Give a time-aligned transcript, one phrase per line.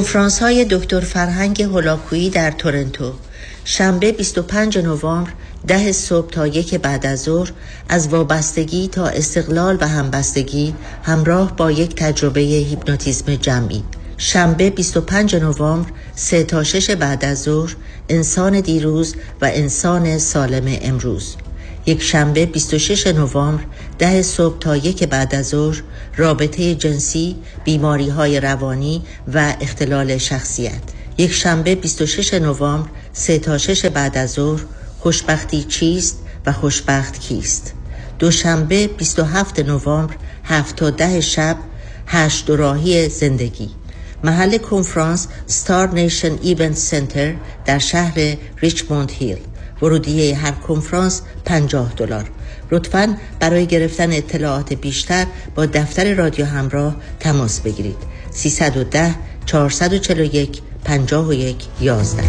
[0.00, 3.12] کنفرانس های دکتر فرهنگ هولاکویی در تورنتو.
[3.64, 5.30] شنبه 25 نوامبر
[5.66, 7.52] ده صبح تا یک بعد از ظهر
[7.88, 13.82] از وابستگی تا استقلال و همبستگی همراه با یک تجربه هیپنوتیزم جمعی.
[14.18, 17.76] شنبه 25 نوامبر 3 تا 6 بعد از ظهر
[18.08, 21.36] انسان دیروز و انسان سالم امروز.
[21.90, 23.62] یک شنبه 26 نوامبر
[23.98, 25.82] ده صبح تا یک بعد از ظهر
[26.16, 29.02] رابطه جنسی بیماری های روانی
[29.34, 30.82] و اختلال شخصیت.
[31.18, 34.60] یک شنبه 26 نوامبر 3 تا 6 بعد از ظهر
[34.98, 37.72] خوشبختی چیست و خوشبخت کیست؟
[38.18, 41.56] دوشنبه 27 نوامبر 7 تا 10 شب
[42.06, 43.70] هشت دوراهی زندگی.
[44.24, 49.38] محل کنفرانس ستار نیشن ایونت سنتر در شهر ریچموند هیل
[49.82, 52.30] ورودیه هر کنفرانس 50 دلار.
[52.70, 57.96] لطفا برای گرفتن اطلاعات بیشتر با دفتر رادیو همراه تماس بگیرید.
[58.30, 59.14] 310
[59.46, 62.22] 441 51 11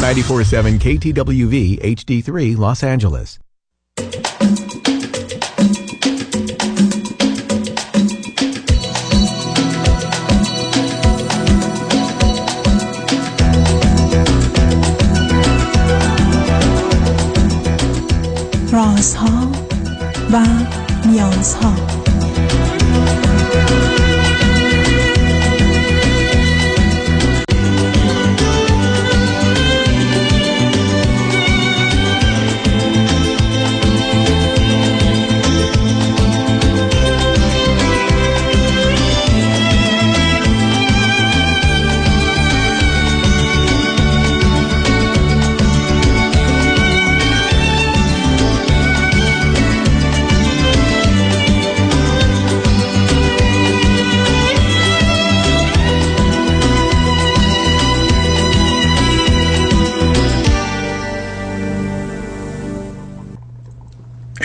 [0.00, 3.47] 947 KTWV HD3 Los Angeles
[18.98, 19.52] رازها
[20.32, 20.46] و
[21.06, 21.74] نیازها.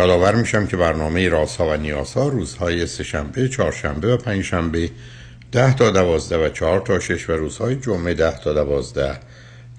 [0.00, 4.90] یادآور میشم که برنامه رازها و نیازها روزهای سهشنبه، چهارشنبه و پنجشنبه
[5.52, 9.18] ده تا دوازده و چهار تا شش و روزهای جمعه ده تا دوازده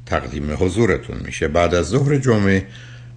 [0.05, 1.47] تقدیم حضورتون میشه.
[1.47, 2.65] بعد از ظهر جمعه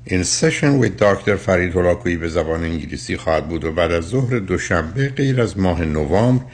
[0.05, 4.39] این سشن ویت دکتر فرید هلاکویی به زبان انگلیسی خواهد بود و بعد از ظهر
[4.39, 6.45] دوشنبه غیر از ماه نوامبر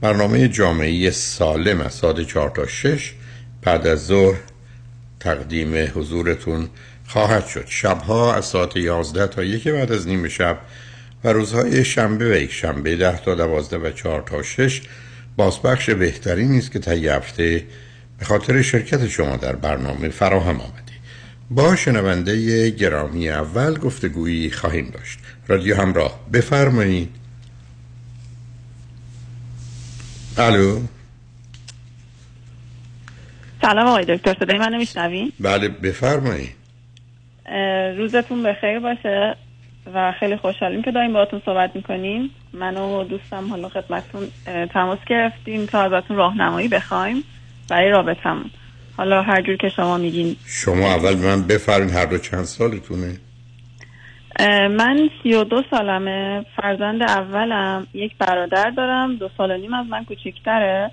[0.00, 3.14] برنامه جامعه سالم از ساعت چهار تا شش
[3.62, 4.38] بعد از ظهر
[5.20, 6.68] تقدیم حضورتون
[7.06, 7.64] خواهد شد.
[7.68, 10.58] شبها از ساعت 11 تا یک بعد از نیم شب
[11.24, 14.82] و روزهای شنبه و یک شنبه 10 تا 12 و 4 تا 6
[15.36, 17.66] بازپخش بهتری نیست که طی هفته
[18.18, 20.84] به خاطر شرکت شما در برنامه فراهم آمده.
[21.50, 25.18] با شنونده گرامی اول گفتگویی خواهیم داشت.
[25.48, 27.10] رادیو همراه بفرمایید.
[30.36, 30.80] الو؟
[33.62, 36.63] سلام آقای دکتر صدای منو میشنوین بله بفرمایید.
[37.96, 39.36] روزتون بخیر باشه
[39.94, 42.30] و خیلی خوشحالیم که داریم باهاتون صحبت می‌کنیم.
[42.52, 44.28] من و دوستم حالا خدمتتون
[44.72, 47.24] تماس گرفتیم تا ازتون راهنمایی بخوایم.
[47.70, 48.50] برای رابطمون
[48.96, 50.36] حالا هر جور که شما میگین.
[50.46, 53.16] شما اول من بفرین هر دو چند سالتونه؟
[54.70, 56.44] من سی و دو سالمه.
[56.56, 57.86] فرزند اولم.
[57.94, 59.16] یک برادر دارم.
[59.16, 60.90] دو سال و نیم از من کوچیکتره.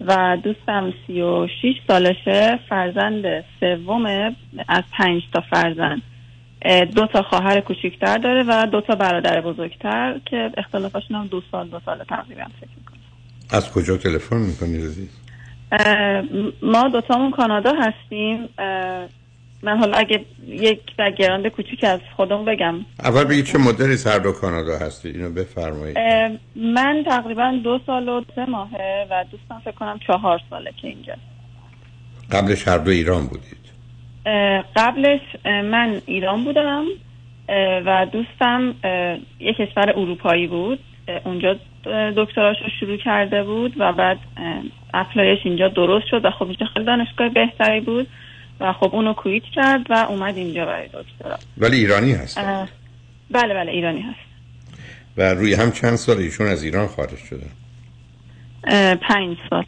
[0.00, 3.24] و دوستم سی و شیش سالشه فرزند
[3.60, 4.36] سومه
[4.68, 6.02] از پنج تا فرزند.
[6.96, 11.68] دو تا خواهر کوچیکتر داره و دو تا برادر بزرگتر که اختلافشون هم دو سال
[11.68, 12.98] دو سال تقریبا فکر می‌کنم.
[13.50, 15.20] از کجا تلفن می‌کنی عزیز؟
[16.62, 18.48] ما دوتامون کانادا هستیم.
[19.64, 22.74] من حالا اگه یک بگراند کوچیک از خودم بگم.
[22.98, 25.98] اول بگید چه مدلی هر دو کانادا هستی؟ اینو بفرمایید.
[26.56, 31.14] من تقریبا دو سال و سه ماهه و دوستم فکر کنم چهار ساله که اینجا.
[32.32, 33.64] قبلش هر دو ایران بودید.
[34.76, 36.84] قبلش من ایران بودم
[37.86, 38.74] و دوستم
[39.40, 40.78] یک کشور اروپایی بود.
[41.24, 41.56] اونجا
[42.16, 44.18] دکتراش رو شروع کرده بود و بعد
[44.94, 48.06] اپلایش اینجا درست شد و خب اینجا خیلی دانشگاه بهتری بود.
[48.60, 51.38] و خب اونو کویت کرد و اومد اینجا برای دکترا.
[51.58, 52.38] ولی ایرانی هست.
[53.30, 54.18] بله بله ایرانی هست.
[55.16, 57.50] و روی هم چند سال ایشون از ایران خارج شدن
[58.66, 59.64] اه، پنج سال.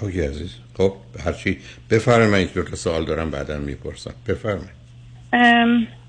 [0.00, 0.54] اوکی عزیز.
[0.76, 0.92] خب
[1.24, 1.58] هرچی.
[1.90, 4.14] بفرمایید دو تا سوال دارم بعدا می‌پرسم.
[4.28, 4.84] بفرمایید.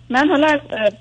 [0.10, 0.92] من حالا از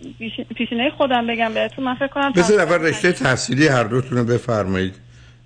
[0.57, 4.95] پیشینه خودم بگم بهتون من فکر کنم بذار اول رشته تحصیلی هر دوتون رو بفرمایید.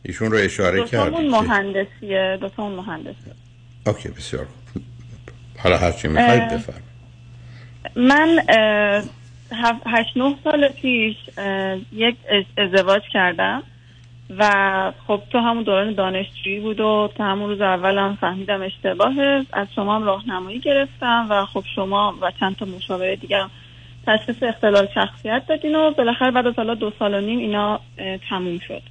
[0.02, 3.32] ایشون رو اشاره دوتامون کردید که- مهندسیه دوتامون مهندسیه.
[3.86, 4.54] اوکی بسیار خوب.
[5.62, 6.42] حالا هرچی می‌خواید.
[6.42, 6.88] بفرمایید.
[7.96, 8.38] من
[9.86, 11.16] هشت نه سال پیش
[11.92, 13.62] یک از- ازدواج کردم
[14.38, 19.46] و خب تو همون دوران دانشجویی بود و تا همون روز اولم فهمیدم اشتباهه.
[19.52, 23.44] از شما هم راهنمایی گرفتم و خب شما و چند تا مشاوره دیگه
[24.06, 27.80] تشخیص اختلال شخصیت دادین و بالاخره بعد از حالا دو سال و نیم اینا
[28.30, 28.82] تموم شد.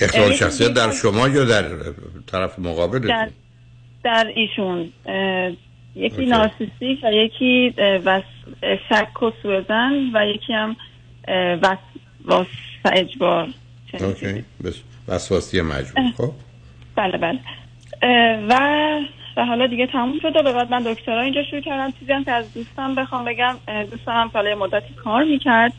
[0.00, 1.64] اختلال شخصیت در شما یا در
[2.26, 3.28] طرف مقابل در
[4.04, 4.92] در ایشون
[5.94, 6.26] یکی OK.
[6.26, 7.74] narcissistic و یکی
[8.04, 8.22] وس...
[8.88, 10.76] شک و سوءظن و یکی هم
[11.62, 11.78] وس...
[12.24, 12.46] واس
[12.84, 13.48] و اجبار.
[14.00, 14.44] OK.
[14.64, 16.10] بس وسواسی مجبور.
[16.16, 16.32] خب.
[16.96, 17.38] بله بله.
[18.48, 18.58] و
[19.36, 21.92] و حالا دیگه تموم شد و به بعد من دکترا اینجا شروع کردم.
[21.98, 23.56] چیزی هم که از دوستم بخوام بگم
[23.90, 25.72] دوستم هم مدتی کار می‌کرد.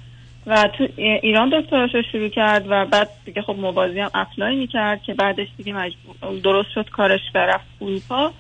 [0.47, 5.03] و تو ایران دکتراش رو شروع کرد و بعد دیگه خب موازی هم اپلای می‌کرد
[5.03, 8.31] که بعدش دیگه مجبور درست شد کارش و رفت اروپا.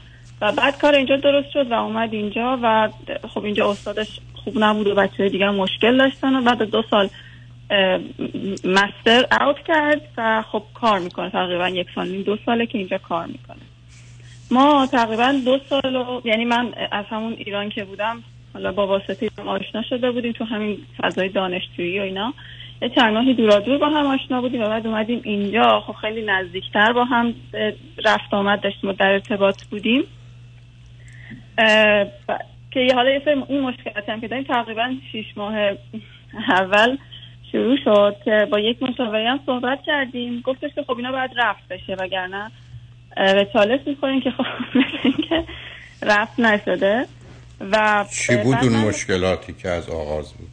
[0.41, 2.89] و بعد کار اینجا درست شد و اومد اینجا و
[3.27, 7.09] خب اینجا استادش خوب نبود و بچه دیگه مشکل داشتن و بعد دو سال
[8.65, 11.29] مستر اوت کرد و خب کار می‌کنه.
[11.29, 13.57] تقریبا یک سال دو ساله که اینجا کار می‌کنه.
[14.51, 19.29] ما تقریبا دو سال و- یعنی من از همون ایران که بودم حالا با واسطه
[19.45, 22.33] آشنا شده بودیم تو همین فضای دانشجویی و اینا.
[22.81, 25.79] یه چند ماهی دورا دور با هم آشنا بودیم و بعد اومدیم اینجا.
[25.87, 27.33] خب خیلی نزدیکتر با هم
[28.05, 30.03] رفت آمد داشتیم و در ارتباط بودیم.
[31.57, 32.39] ب-
[32.71, 35.55] که حالا یه این مشکلاتی هم که داریم تقریبا شیش ماه
[36.49, 36.97] اول
[37.51, 40.41] شروع شد که با یک مشاوری هم صحبت کردیم.
[40.41, 42.51] گفتش که خب اینا باید رفت بشه وگرنه
[43.15, 44.45] به چالش می‌خوریم که خب
[44.75, 45.43] مثل اینکه
[46.01, 47.05] رفت نشده.
[47.71, 50.49] و چی بود اون مشکلاتی که از آغاز بود؟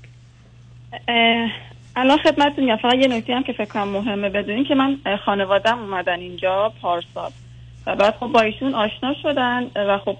[1.96, 5.78] الان خدمتتون میگم فقط یه نکته هم که فکر کنم مهمه بدونین که من خانوادم
[5.78, 7.31] اومدن اینجا پارسال.
[7.87, 10.16] و بعد خب با ایشون آشنا شدن و خب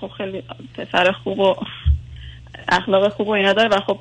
[0.00, 0.42] خب خیلی
[0.74, 1.54] پسر خوب و
[2.68, 3.98] اخلاق خوب و اینا داره و خب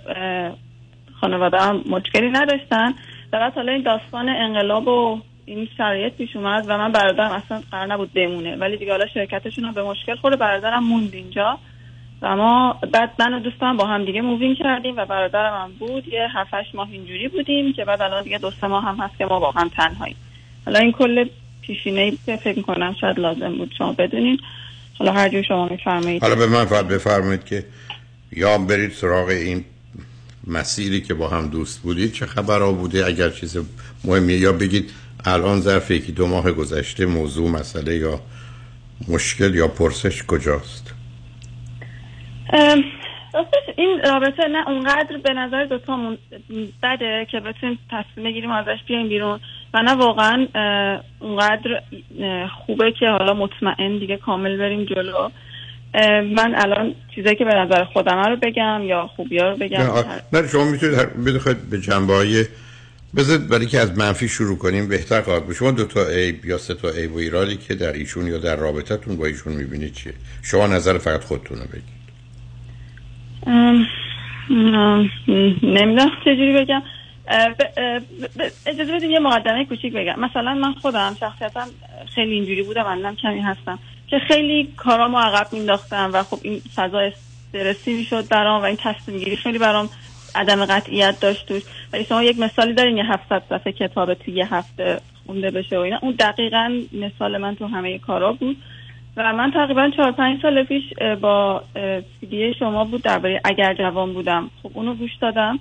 [1.22, 2.94] خانواده هم مشکلی نداشتن.
[3.34, 7.62] و بعد حالا این داستان انقلاب و این شرایط پیش اومد و من برادرم اصلا
[7.72, 8.56] قرار نبود بمونه.
[8.56, 11.60] ولی دیگه حالا شرکتشون هم به مشکل خورده برادرم موند اینجا.
[12.22, 16.08] و ما بعد من و دوستم با هم دیگه مووین کردیم و برادرم هم بود.
[16.08, 19.18] یه هفت هشت ماه اینجوری بودیم که بعد الان دیگه دو سه ماه هم هست
[19.18, 20.18] که ما هم تنهاییم.
[20.66, 21.26] حالا این کل
[21.62, 24.40] پیشینه ای که فکر می‌کنم شاید لازم بود شما بدونین.
[25.00, 26.22] حالا هر جور شما میفرمایید.
[26.22, 27.66] حالا به من فقط بفرمایید که
[28.32, 29.66] یا برید سراغ این
[30.48, 32.14] مسیری که با هم دوست بودید.
[32.14, 33.58] چه خبر بوده؟ اگر چیز
[34.04, 34.92] مهمیه یا بگید.
[35.26, 38.20] الان ظرف یکی دو ماه گذشته موضوع مسئله یا
[39.08, 40.95] مشکل یا پرسش کجاست؟
[43.78, 46.18] این رابطه نه اونقدر به نظر دوتامون
[46.84, 49.40] بده که بتونیم تصمیم بگیریم ازش بیایم بیرون
[49.74, 50.48] و نه واقعا
[51.20, 51.82] اونقدر
[52.66, 55.30] خوبه که حالا مطمئن دیگه کامل بریم جلو.
[56.36, 59.82] من الان چیزایی که به نظر خودم رو بگم یا خوبی رو بگم.
[59.82, 62.46] نه, نه شما می‌تونید بخواید به جنبه های
[63.16, 65.56] بذارید برای که از منفی شروع کنیم بهتر خواهد بود.
[65.56, 68.56] شما دو تا عیب یا سه تا عیب و ایرادی که در ایشون یا در
[68.56, 71.95] رابطتون با ایشون می‌بینید چیه؟ شما نظر فقط خودتون رو بگید.
[75.64, 76.84] نمی‌دونم چجوری بگم.
[78.66, 80.20] اجازه بدید یه مقدمه کوچیک بگم.
[80.20, 81.68] مثلا من خودم شخصیتم
[82.16, 87.00] خیلی اینجوری بودم الانم کمی هستم که خیلی کارامو عقب مینداختم و خب این فضا
[87.00, 89.90] استرسی می‌شد برام و این تصمیم گیری خیلی برام
[90.36, 91.64] عدم قطعیت داشت توش.
[91.94, 95.80] ولی شما یک مثالی دارین یه 700 صفحه کتاب توی یه هفته خونده بشه و
[95.80, 96.00] اینا.
[96.02, 98.58] اون دقیقا مثال من تو همه کارا بود.
[99.18, 100.84] و من تقریبا چهار پنج سال پیش
[101.22, 101.64] با
[102.20, 104.50] سیدی شما بود درباره اگر جوان بودم.
[104.64, 105.60] خب اونو گوش دادم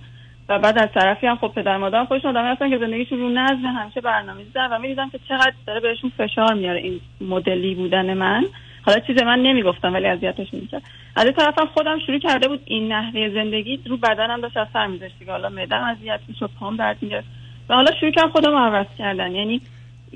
[0.48, 3.66] و بعد از طرفی هم خب پدر مادرم خودشون آدمی هستن که زندگیشون رو نظم
[3.66, 8.44] همیشه برنامه‌ریزی دارن و می‌دیدم که چقدر داره بهشون فشار میاره این مدلی بودن من.
[8.86, 10.82] حالا چیز من نمی‌گفتم ولی اذیتش می‌کرد.
[11.16, 15.18] از این طرفم خودم شروع کرده بود این نحوه زندگی رو بدنم داشت اثر میذاشت
[15.18, 15.32] دیگه.
[15.32, 17.28] حالا معدم اذیت می‌شد پام درد می‌گرفت.
[17.68, 19.34] و حالا شروع کردم خودم عوض کردن.
[19.34, 19.60] یعنی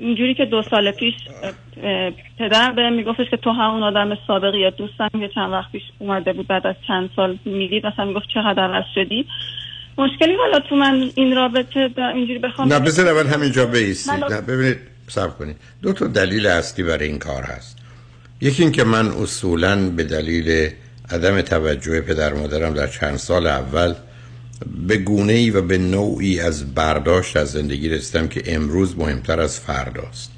[0.01, 1.13] اینجوری که دو سال پیش
[2.39, 6.33] پدرم بهم میگفتش که تو همون آدم سابقی یا دوستم که چند وقت پیش اومده
[6.33, 9.25] بود بعد از چند سال می‌دید مثلا می‌گفت چقدر عوض شدی؟
[9.97, 14.77] مشکلی حالا تو من این رابطه اینجوری بخوام نه بذار اول همینجا بیستید نه ببینید
[15.07, 15.55] صبر کنید.
[15.81, 17.79] دو تا دلیل اصلی برای این کار هست.
[18.41, 20.69] یکی این که من اصولا به دلیل
[21.11, 23.93] عدم توجه پدر مادرم در چند سال اول
[24.87, 29.59] به گونه ای و به نوعی از برداشت از زندگی رسیدم که امروز مهمتر از
[29.59, 30.31] فرداست.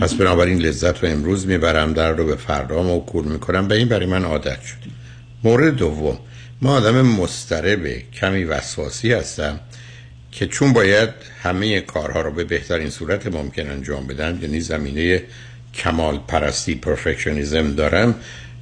[0.00, 3.68] پس بنابراین لذت رو امروز می‌برم در رو به فردا موکول می‌کنم.
[3.68, 4.76] به این برای من عادت شد.
[5.44, 6.18] مورد دوم
[6.62, 9.60] ما آدم مسترب کمی وسواسی هستم
[10.32, 11.08] که چون باید
[11.42, 15.22] همه کارها رو به بهترین صورت ممکن انجام بدم یعنی زمینه
[15.74, 18.14] کمال پرستی پرفکشنیزم دارم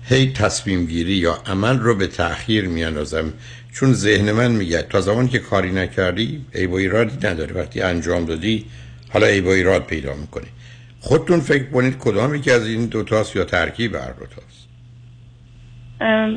[0.05, 3.33] هی تصمیم گیری یا عمل رو به تأخیر میاندازم
[3.75, 8.25] چون ذهن من میگه تا زمان که کاری نکردی ای با ایرادی نداره وقتی انجام
[8.25, 8.65] دادی
[9.13, 10.47] حالا ای با ایراد پیدا می‌کنی.
[11.01, 14.69] خودتون فکر کنید کدام یکی از این دوتاست یا ترکیب هر دوتاست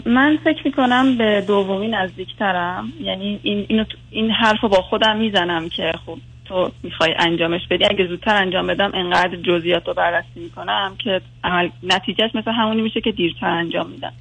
[0.06, 5.92] من فکر می‌کنم به دومی نزدیکترم یعنی این, اینو این حرف با خودم می‌زنم که
[6.06, 7.86] خب تو می‌خوای انجامش بدی.
[7.86, 13.02] اگه زودتر انجام بدم انقدر جزئیات رو بررسی می‌کنم که عمل نتیجهش مثل همونی میشه
[13.02, 14.14] که دیرتر انجام میدم.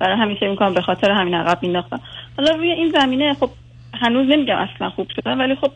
[0.00, 2.00] برای همیشه می‌کنم به خاطر همین عقب مینداختم
[2.38, 3.50] حالا روی این زمینه خب
[3.94, 5.70] هنوز نمیگم اصلا خوب شدم ولی خب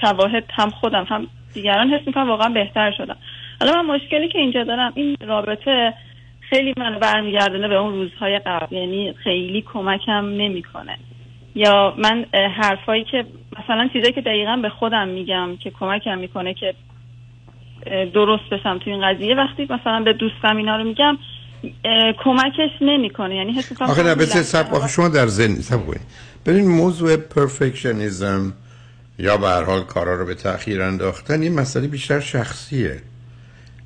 [0.00, 3.16] شواهد هم خودم هم دیگران حس می‌کنم واقعا بهتر شدم.
[3.60, 5.94] حالا من مشکلی که اینجا دارم این رابطه
[6.40, 10.96] خیلی منو برمیگردونه به اون روزهای قبل یعنی خیلی کمکم نمی‌کنه.
[11.54, 13.24] یا من حرفایی که
[13.58, 16.74] مثلا چیزایی که دقیقا به خودم میگم که کمکم می‌کنه که
[18.14, 21.18] درست بشم تو این قضیه وقتی مثلا به دوستم اینا رو میگم
[22.24, 23.36] کمکش نمی‌کنه.
[23.36, 25.80] یعنی حس می‌کنم آخه نه بسید سب آخه شما در زن سب
[26.46, 28.52] ببین موضوع پرفکشنیزم
[29.18, 33.02] یا به هر حال کارا رو به تاخیر انداختن این مسئله بیشتر شخصیه.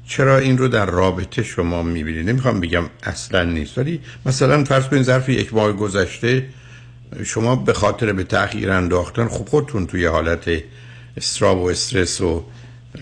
[0.06, 5.02] چرا این رو در رابطه شما می‌بینید؟ نمی‌خوام بگم اصلا نیست ولی مثلا فرض کنید
[5.02, 6.46] ظرف یک ماه گذشته
[7.24, 10.50] شما به خاطر به تاخیر انداختن خب خودتون توی حالت
[11.16, 12.44] استراب و استرس و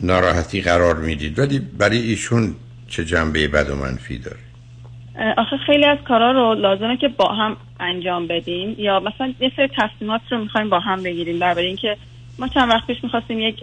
[0.02, 1.38] ناراحتی قرار می‌دید.
[1.38, 2.54] ولی برای ایشون
[2.88, 4.38] چه جنبه بد و منفی داره؟
[5.36, 8.74] آخه خیلی از کارا رو لازمه که با هم انجام بدیم.
[8.78, 11.38] یا مثلا یه سری تصمیمات رو می‌خوایم با هم بگیریم.
[11.38, 11.96] برای اینکه
[12.38, 13.62] ما چند وقت پیش می‌خواستیم یک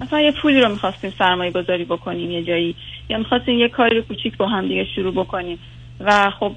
[0.00, 2.74] مثلا یه پولی رو می‌خواستیم سرمایه گذاری بکنیم یه جایی.
[3.08, 5.58] یا می‌خواستیم یه کاری رو کوچیک با هم دیگه شروع بکنیم.
[6.00, 6.52] و خب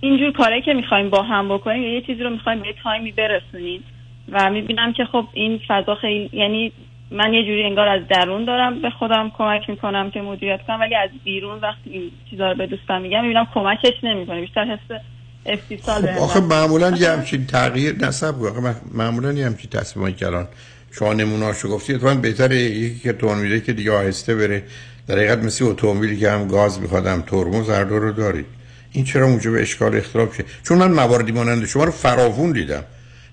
[0.00, 3.84] اینجور کاری که می‌خوایم با هم بکنیم یا یه چیزی رو می‌خوایم به تایمی برسونیم.
[4.32, 6.72] و می‌بینم که خب این فضا خیلی یعنی
[7.10, 10.94] من یه جوری انگار از درون دارم به خودم کمک می‌کنم که مدیریت کنم ولی
[10.94, 14.40] از بیرون وقتی این چیزا رو به دوستم میگم می‌بینم کمکش نمی‌کنه.
[14.40, 15.00] بیشتر حس
[15.46, 20.48] استیصال خب آخه معمولا یه همچین تغییر نصب آخه معمولا یه همچین تصمیمایی که الان
[20.92, 24.62] شما نمونهاشو گفتی اتفاقا بهتره یکی که تون میده که دیگه آهسته بره
[25.08, 28.46] در حقیقت مثل اتومبیلی که هم گاز می‌خواد هم ترمز هر دو رو دارید
[28.92, 32.84] این چرا موجب اشکال اختلاف شه چون من مواردی مانند شما رو فراوون دیدم.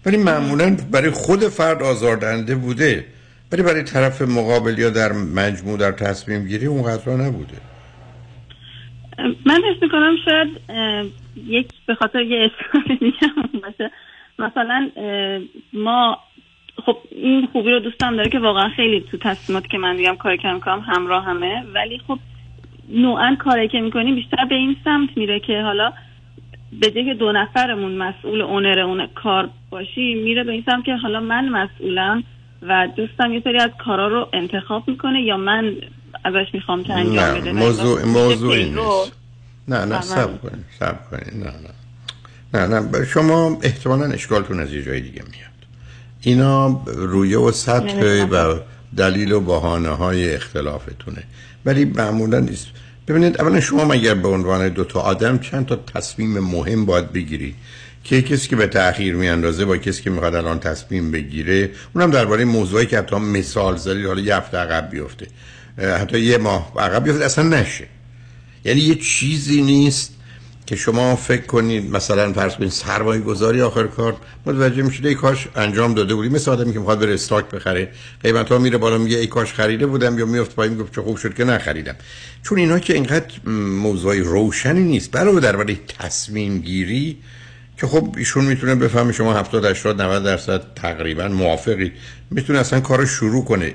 [0.06, 3.06] ولی معمولا برای خود فرد آزاردهنده بوده.
[3.52, 7.58] ولی برای طرف مقابل یا در مجموع در تصمیم گیری اونقدر نبوده.
[9.46, 10.48] من حس می‌کنم شاید
[11.48, 13.28] یک به خاطر یه اشکال دیگه
[14.40, 14.90] مثلا
[15.74, 16.18] ما
[16.86, 20.38] خب این خوبی رو دوستم داره که واقعا خیلی تو تصمیمات که من میگم کاری
[20.38, 21.64] که می‌کنم همراه همه.
[21.74, 22.20] ولی خب
[22.90, 25.94] نوعا کاری که می‌کنیم بیشتر به این سمت میره که حالا
[26.80, 31.50] به دو نفرمون مسئول اونر اون کار باشی میره به این سمت که حالا من
[31.50, 32.24] مسئولم.
[32.62, 35.76] و دوستم یه سری از کارا رو انتخاب می‌کنه یا من
[36.24, 39.12] ازش می‌خوام که انجام بده موضوع موضوع نیست.
[39.68, 41.44] نه نه سب کنید سب کنید.
[41.44, 41.54] نه
[42.54, 42.68] نه.
[42.68, 45.52] نه نه شما احتمالا اشکالتون از یه جای دیگه میاد.
[46.22, 48.60] اینا رویه و سطح و
[48.98, 51.24] دلیل و بحانه های اختلافتونه.
[51.66, 52.68] ولی معمولا نیست.
[53.08, 57.56] ببینید اولا شما مگر به عنوان دو تا آدم چند تا تصمیم مهم باید بگیرید؟
[58.04, 62.46] که کسی که به تاخیر میاندازه با کسی که می‌خواد الان تصمیم بگیره اونم درباره
[62.46, 65.28] موضوعی که حتی مثال زدید حالا یه هفته عقب بیفته.
[65.78, 67.88] حتی یه ماه عقب بیفته اصلا نشه.
[68.66, 70.14] یعنی یه چیزی نیست
[70.66, 75.48] که شما فکر کنید مثلا فرض کنید سرمایه گذاری آخر کار متوجه میشید ای کاش
[75.56, 76.30] انجام داده بودی.
[76.30, 77.92] مثل آدمی که می‌خواد بره استاک بخره
[78.24, 81.18] قیمت ها میره بالا میگه ای کاش خریده بودم یا میفت پایین میگه چه خوب
[81.18, 81.96] شد که نخریدم.
[82.44, 85.12] چون اینا که اینقدر موضوعی روشنی نیست.
[85.12, 87.18] برای درباره تصمیم گیری
[87.82, 91.94] که خب ایشون می‌تونه بفهمه شما 70 80 90 درصد تقریبا موافقید
[92.32, 93.74] می‌تونه اصلا کار شروع کنه.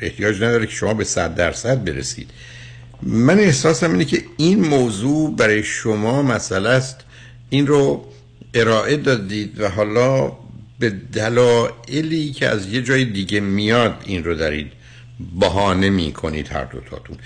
[0.00, 2.30] احتیاج نداره که شما به 100 درصد برسید.
[3.02, 6.96] من احساسم اینه که این موضوع برای شما مسئله است.
[7.50, 8.04] این رو
[8.54, 10.32] ارائه دادید و حالا
[10.78, 14.72] به دلایلی که از یه جای دیگه میاد این رو دارید
[15.40, 17.16] بهانه می کنید هر دوتاتون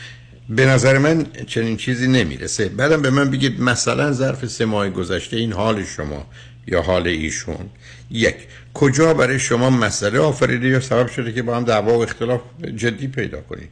[0.48, 2.68] به نظر من چنین چیزی نمی‌رسه.
[2.68, 6.26] بعدم به من بگید مثلا ظرف سه ماه گذشته این حال شما
[6.66, 7.70] یا حال ایشون.
[8.10, 8.36] یک
[8.74, 12.40] کجا برای شما مسئله آفریده یا سبب شده که با هم دعوا و اختلاف
[12.76, 13.70] جدی پیدا کنید؟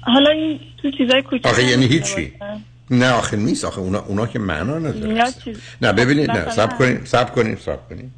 [0.00, 2.32] حالا این تو چیزای کوچیک آخه یعنی هیچی.
[2.90, 3.64] نه آخه نیست.
[3.64, 5.24] آخه اونا, اونا که معنا نداره.
[5.82, 8.10] نه ببینید نه سب کنید سب کنید سب کنید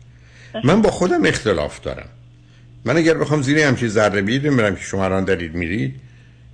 [0.64, 2.08] من با خودم اختلاف دارم.
[2.84, 6.00] من اگر بخوام زیر همچین ذره بیریم برم که شما الان دارید میرید.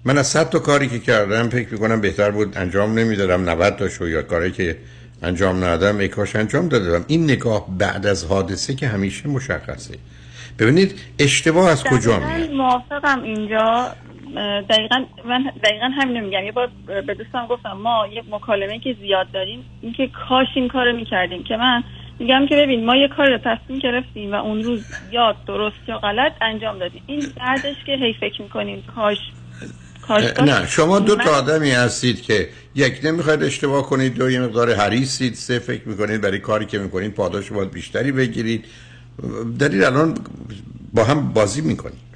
[0.05, 3.49] من از صد تا کاری که کردم فکر می‌کنم بهتر بود انجام نمی‌دادم.
[3.51, 4.77] 90 تا شو یا کاری که
[5.23, 7.05] انجام ندادم ای کاش انجام دادم.
[7.09, 9.99] این نگاه بعد از حادثه که همیشه مشخصه.
[10.59, 13.95] ببینید اشتباه از کجا میاد؟ موافقم اینجا.
[14.71, 16.45] دقیقا من دقیقا همین میگم.
[16.45, 16.71] یه بار
[17.07, 21.45] به دوستم گفتم ما یه مکالمه که زیاد داریم اینکه کاش این کارو می‌کردیم.
[21.45, 21.83] که من
[22.21, 25.99] میگم که ببین ما یه کار رو تصمیم گرفتیم و اون روز یا درست یا
[25.99, 27.03] غلط انجام دادیم.
[27.07, 29.19] این بعدش که هی فکر می‌کنیم کاش
[30.03, 34.75] کاش نه شما دو تا آدمی هستید که یک نمی‌خواید اشتباه کنید دو یه مقدار
[34.75, 38.65] حریصید سه فکر می‌کنید برای کاری که می‌کنید پاداش باید بیشتری بگیرید.
[39.59, 40.15] دارید الان
[40.95, 42.11] با هم بازی می‌کنید.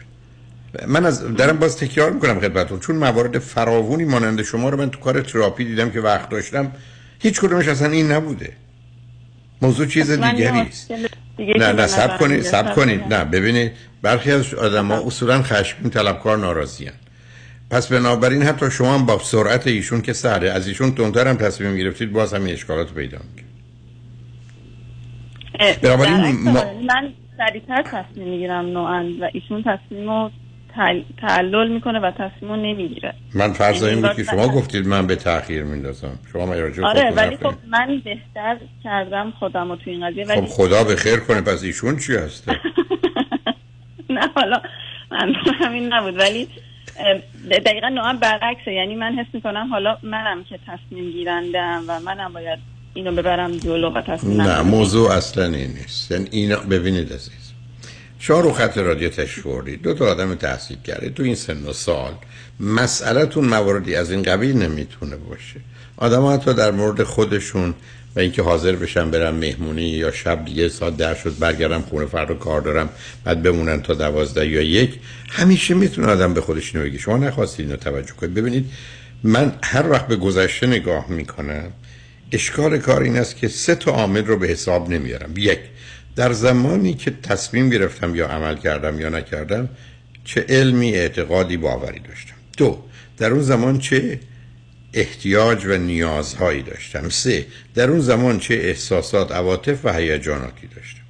[0.86, 2.80] من از درم باز تکرار می‌کنم خدمتتون.
[2.80, 6.72] چون موارد فراوونی مانند شما رو من تو کار تراپی دیدم که وقت داشتم
[7.20, 8.52] هیچ کدومش اصلا این نبوده.
[9.64, 10.90] موضوع چیز دیگری است.
[11.38, 13.14] نه نه سب کنید سب کنید.
[13.14, 16.90] نه ببینید برخی از آدم ها اصولا خشمگین طلبکار ناراضی
[17.70, 21.76] پس بنابراین حتی شما هم با سرعت ایشون که سهره از ایشون تندتر هم تصمیم
[21.76, 23.44] گرفتید باز هم این اشکالات رو پیدا می‌کنید.
[25.80, 26.52] بنابراین ما-
[26.86, 30.30] من سریعتر تصمیم می‌گیرم نوعا و ایشون تصمیم رو.
[31.20, 33.14] تعلل می‌کنه و تصمیم رو نمی‌گیره.
[33.34, 36.18] من فرض این بود که شما گفتید من به تاخیر میندازم.
[36.32, 37.54] شما من راجع آره ولی خب.
[37.68, 41.62] من بهتر کردم خودم رو تو این قضیه ولی خب خدا به خیر کنه پس
[41.62, 42.52] ایشون چی هسته؟
[44.10, 44.60] نه حالا
[45.10, 46.48] من همین نبود ولی
[47.66, 48.72] دقیقا نوعا برعکسه.
[48.72, 52.58] یعنی من حس می‌کنم حالا منم که تصمیم گیرندم و منم باید
[52.94, 56.10] اینو ببرم جلو و تصمیم نه موضوع اصلا این نیست.
[56.10, 57.43] یعنی اینا ببینید عزیز.
[58.26, 62.12] شما رو خط رادیو تشوردید دو تا آدم تحصیل کرده تو این سن و سال
[62.60, 65.60] مسئلهتون مواردی از این قبیل نمی‌تونه باشه.
[65.96, 67.74] آدم حتی در مورد خودشون
[68.16, 72.34] و اینکه حاضر بشن برم مهمونی یا شب دیگه ساعت در شد برگردم خونه فردا
[72.34, 72.88] کار دارم
[73.24, 77.66] بعد بمونن تا دوازده یا یک همیشه می‌تونه آدم به خودش اینو بگه شما نخواستید
[77.66, 78.34] اینو توجه کنید.
[78.34, 78.70] ببینید
[79.22, 81.72] من هر وقت به گذشته نگاه می‌کنم
[82.32, 85.32] اشکال کار این است که سه تا عامل رو به حساب نمیارم.
[85.36, 85.58] یک
[86.16, 89.68] در زمانی که تصمیم گرفتم یا عمل کردم یا نکردم
[90.24, 92.34] چه علمی اعتقادی باوری داشتم.
[92.56, 92.82] دو
[93.18, 94.20] در اون زمان چه
[94.94, 97.08] احتیاج و نیازهایی داشتم.
[97.08, 101.00] سه در اون زمان چه احساسات عواطف و هیجاناتی داشتم.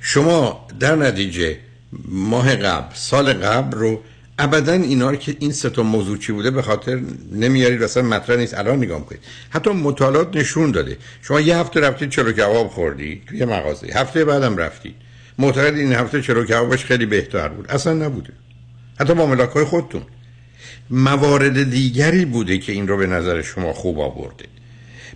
[0.00, 1.58] شما در نتیجه
[2.08, 4.02] ماه قبل سال قبل رو
[4.42, 7.00] ابدا اینا رو که این سه تا موضوع چی بوده به خاطر
[7.32, 8.54] نمیارید اصلا مطرح نیست.
[8.54, 10.96] الان نگاه کنید حتی مطالعات نشون داده.
[11.22, 13.86] شما یه هفته رفتید چلو کباب خوردی توی مغازه.
[13.94, 14.94] هفته بعدم رفتید.
[15.38, 17.70] معتقد این هفته چلو کبابش خیلی بهتر بود.
[17.70, 18.32] اصلا نبوده.
[19.00, 20.02] حتی با ملاک های خودتون.
[20.90, 24.44] موارد دیگری بوده که این رو به نظر شما خوب آورده.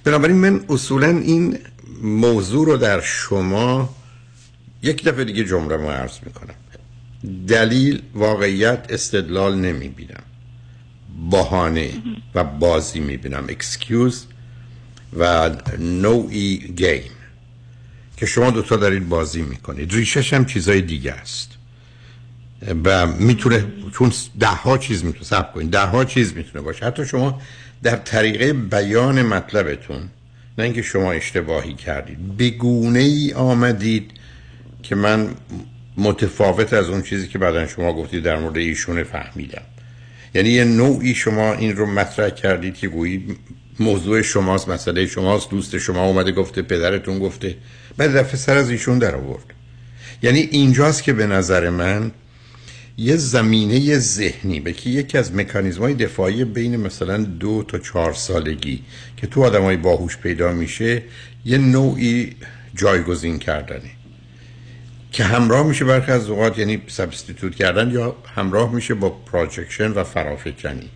[0.05, 1.59] بنابراین من اصولا این
[2.03, 3.97] موضوع رو در شما
[4.83, 6.55] یک دفعه دیگه جمله ما عرض می‌کنم.
[7.49, 10.23] دلیل واقعیت استدلال نمی بینم.
[11.31, 11.91] بهانه
[12.35, 13.45] و بازی می بینم.
[13.49, 14.25] excuse
[15.19, 17.11] و نوعی game
[18.17, 19.93] که شما دوتا دارید بازی می‌کنید.
[19.93, 21.53] ریشش هم چیزای دیگه است.
[22.85, 25.71] و می‌تونه چون ده ها چیز می‌تونه سب کنید.
[25.71, 26.87] ده ها چیز می‌تونه باشه.
[26.87, 27.43] حتی شما
[27.83, 30.09] در طریقه بیان مطلبتون
[30.59, 32.37] نه اینکه شما اشتباهی کردید.
[32.37, 34.11] بگونه ای آمدید
[34.83, 35.29] که من
[35.97, 39.63] متفاوت از اون چیزی که بعدا شما گفتید در مورد ایشون فهمیدم.
[40.35, 43.37] یعنی یه نوعی شما این رو مطرح کردید که گویی
[43.81, 47.57] موضوع شماست مسئله شماست دوست شما اومده گفته پدرتون گفته
[47.97, 49.45] بعد دفعه سر از ایشون در آورد.
[50.23, 52.13] یعنی اینجاست که به نظر من
[52.99, 58.83] یه زمینه ذهنی به که یکی از مکانیزم‌های دفاعی بین مثلا دو تا چهار سالگی
[59.17, 61.03] که تو آدمای باهوش پیدا میشه
[61.45, 62.37] یه نوعی
[62.75, 63.96] جایگزین کردنه.
[65.13, 70.05] که همراه میشه برخی از اوقات یعنی سبستیتوت کردن یا همراه میشه با پراجکشن و
[70.05, 70.91] فرافکنی.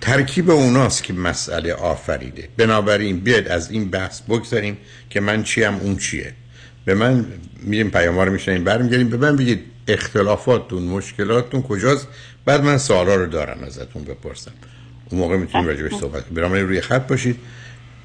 [0.00, 2.48] ترکیب اوناست که مسئله آفریده.
[2.56, 4.76] بنابراین بیاید از این بحث بگذاریم
[5.10, 6.32] که من چیم اون چیه.
[6.84, 7.26] به من
[7.62, 9.08] میریم پیام رو میشنیم برمیگردیم.
[9.08, 12.08] به من بگید اختلافاتتون مشکلاتتون کجاست؟
[12.44, 14.52] بعد من سوالا رو دارم ازتون بپرسم.
[15.10, 16.52] اون موقع می‌تونیم راجبش صحبت کنیم.
[16.52, 17.38] روی خط باشید.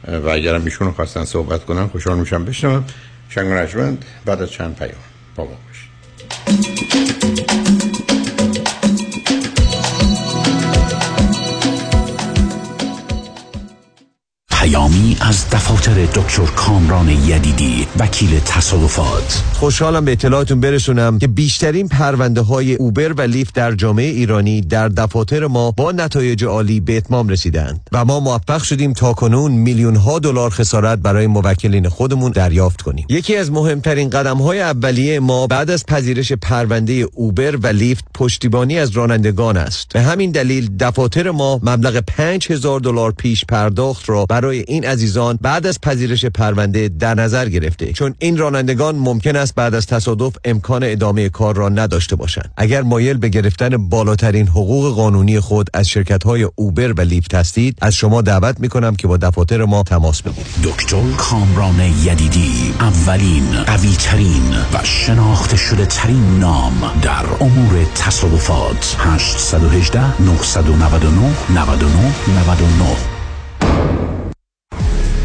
[0.08, 2.46] و اگرم ایشون خواستن صحبت کنن خوشحال میشم.
[2.46, 2.86] بشنوم.
[3.30, 5.17] شنگ بعد از چند پیام.
[5.38, 7.47] با ما باشید
[14.68, 19.44] پیامی از دفاتر دکتر کامران یدیدی وکیل تصادفات.
[19.54, 24.90] خوشحالم به اطلاعاتون برسونم که بیشترین پرونده های اوبر و لیفت در جامعه ایرانی در
[24.90, 29.96] دفاتر ما با نتایج عالی به اتمام رسیدند و ما موفق شدیم تا کنون میلیون
[29.96, 33.06] ها دلار خسارت برای موکلین خودمون دریافت کنیم.
[33.10, 38.80] یکی از مهمترین قدم های اولیه ما بعد از پذیرش پرونده اوبر و لیفت پشتیبانی
[38.80, 39.94] از رانندگان است.
[39.94, 45.68] به همین دلیل دفاتر ما مبلغ 5000 دلار پیش پرداخت را برای این عزیزان بعد
[45.68, 47.94] از پذیرش پرونده در نظر گرفته.
[47.94, 52.52] چون این رانندگان ممکن است بعد از تصادف امکان ادامه کار را نداشته باشند.
[52.58, 57.78] اگر مایل به گرفتن بالاترین حقوق قانونی خود از شرکت های اوبر و لیفت هستید
[57.82, 60.48] از شما دعوت می کنم که با دفاتر ما تماس بگیرید.
[60.64, 68.96] دکتر کامران یدیدی اولین قوی ترین و شناخته شده ترین نام در امور تصادفات.
[69.00, 73.18] 818 999 99 99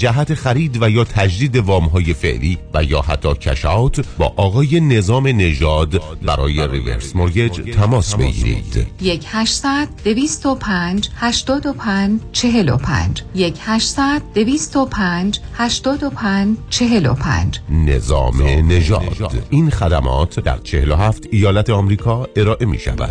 [0.00, 5.26] جهت خرید و یا تجدید وام های فعلی و یا حتی کشات با آقای نظام
[5.26, 8.86] نژاد برای ریورس مورگیج تماس بگیرید.
[9.00, 19.46] یک 800 205 85 45 یک 800 205 85 45 نظام نژاد.
[19.50, 23.10] این خدمات در 47 ایالت آمریکا ارائه می شود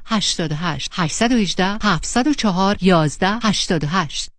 [0.11, 4.29] 88 818 704 11 88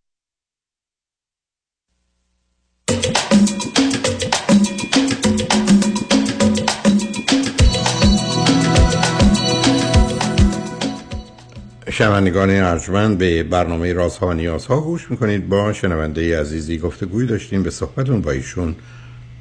[11.90, 15.48] شنوندگان ارجمند به برنامه رازها و نیازها گوش می‌کنید.
[15.48, 18.76] با شنونده عزیزی گفتگوی داشتیم به صحبتون با ایشون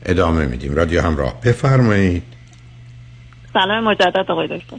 [0.06, 0.76] ادامه میدیم.
[0.76, 2.24] رادیو همراه بفرمایید.
[3.54, 4.78] سلام مجدد آقای دکتر.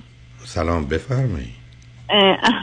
[0.54, 1.62] سلام بفرمایید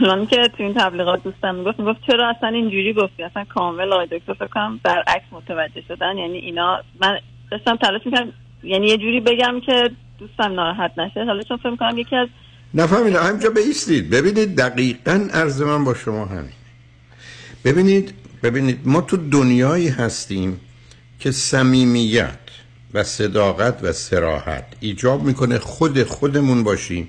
[0.00, 4.06] الان که تو این تبلیغات دوستم می‌گفت می‌گفت چرا اصلا اینجوری گفتی؟ اصلا کامل آقای
[4.06, 6.18] دکتر فکر کنم برعکس متوجه شدن.
[6.18, 7.18] یعنی اینا من
[7.50, 11.24] داشتم تلاش می‌کنم یعنی یه جوری بگم که دوستم ناراحت نشه.
[11.24, 12.28] حالا چون فکر کنم یکی از
[12.74, 16.52] نفهمید همینجا بیستید ببینید دقیقا عرض من با شما همین
[17.64, 20.60] ببینید ببینید ما تو دنیایی هستیم
[21.20, 22.38] که صمیمیت
[22.94, 27.08] و صداقت و سراحت ایجاب می‌کنه خود خودمون باشیم.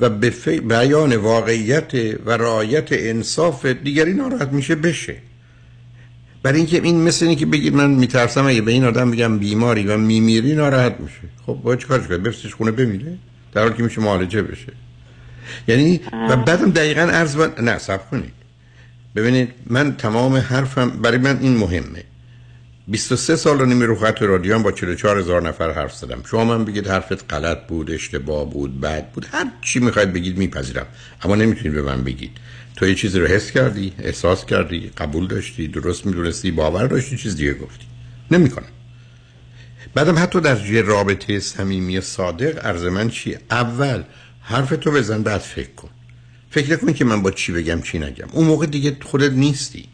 [0.00, 0.30] و به
[0.68, 1.94] بیان واقعیت
[2.26, 5.16] و رعایت انصاف دیگری ناراحت میشه بشه.
[6.42, 9.86] برای اینکه این مثل اینه که بگید من میترسم اگه به این آدم بگم بیماری
[9.86, 11.20] و میمیری ناراحت میشه.
[11.46, 13.18] خب باید چیکارش کنه بفرستش خونه بمیره
[13.52, 14.72] در حالی که میشه معالجه بشه.
[15.68, 17.46] یعنی و بعدم دقیقا عرض با...
[17.46, 18.32] نه سب کنید.
[19.16, 22.04] ببینید من تمام حرفم برای من این مهمه.
[22.90, 26.22] 23 سال و نیمه رو خط رادیو با 44 هزار نفر حرف زدم.
[26.30, 30.86] شما من بگید حرفت غلط بود اشتباه بود بد بود هر چی می‌خواید بگید میپذیرم.
[31.22, 32.30] اما نمی‌تونید به من بگید.
[32.76, 37.36] تو یه چیزی رو حس کردی احساس کردی قبول داشتی درست می‌دونستی باور داشتی چیز
[37.36, 37.84] دیگه گفتی.
[38.30, 38.68] نمی‌کنم.
[39.94, 44.02] بعدم حتی در یه رابطه صمیمی صادق عرض من چیه؟ اول
[44.40, 45.90] حرف تو بزن بعد فکر کن.
[46.50, 48.28] فکر کن که من با چی بگم چی نگم.
[48.32, 49.88] اون موقع دیگه خودت نیستی.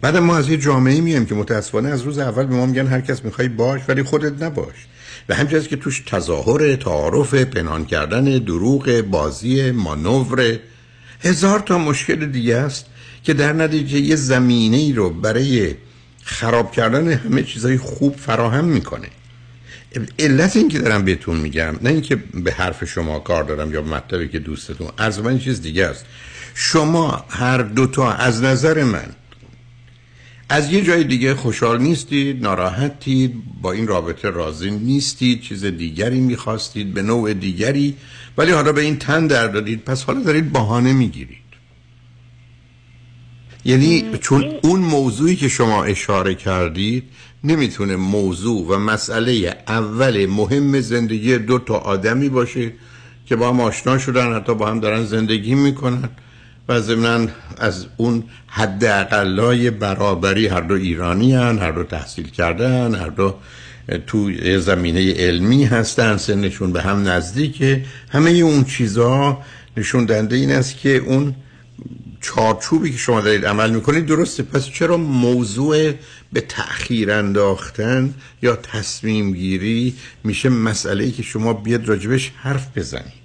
[0.00, 3.00] بعد ما از یه جامعه میایم که متاسفانه از روز اول به ما میگن هر
[3.00, 4.74] کس می‌خوای باش ولی خودت نباش.
[5.28, 10.58] و همچنین که توش تظاهر تعارف پنهان کردن دروغ بازی مانور
[11.20, 12.86] هزار تا مشکل دیگه است
[13.22, 15.74] که در نتیجه یه زمینه ای رو برای
[16.24, 19.08] خراب کردن همه چیزای خوب فراهم می‌کنه.
[20.18, 24.28] علت این که دارم بهتون میگم نه اینکه به حرف شما کار دارم یا مطلبی
[24.28, 26.04] که دوستتون از من چیز دیگه است.
[26.54, 29.06] شما هر دوتا از نظر من
[30.48, 36.94] از یه جای دیگه خوشحال نیستید ناراحتید با این رابطه راضی نیستید چیز دیگری می‌خواستید
[36.94, 37.96] به نوع دیگری
[38.38, 41.38] ولی حالا به این تن در دادید پس حالا دارید بهانه می‌گیرید.
[43.64, 47.04] یعنی چون اون موضوعی که شما اشاره کردید
[47.44, 52.72] نمی‌تونه موضوع و مسئله اول مهم زندگی دو تا آدمی باشه
[53.26, 56.08] که با هم آشنا شدن حتی با هم دارن زندگی می‌کنن.
[56.68, 57.26] و ضمنا
[57.58, 63.34] از اون حد اقلای برابری هر دو ایرانی هن هر دو تحصیل کردن هر دو
[64.06, 69.42] تو زمینه علمی هستن سنشون به هم نزدیکه همه اون چیزها
[69.76, 71.34] نشون دنده این است که اون
[72.20, 74.42] چارچوبی که شما دارید عمل می‌کنید درسته.
[74.42, 75.92] پس چرا موضوع
[76.32, 83.23] به تأخیر انداختن یا تصمیم گیری میشه مسئله ای که شما بیاد راجبش حرف بزنید؟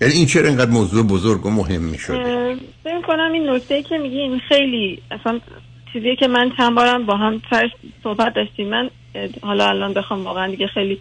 [0.00, 4.40] یعنی این چرا اینقدر موضوع بزرگ و مهم می‌شده فکر کنم این نکته که میگین
[4.48, 5.40] خیلی اصلا
[5.92, 7.70] چیزی که من چند بارم با هم سرش
[8.02, 8.68] صحبت داشتیم.
[8.68, 8.90] من
[9.42, 11.00] حالا الان بخوام واقعا دیگه خیلی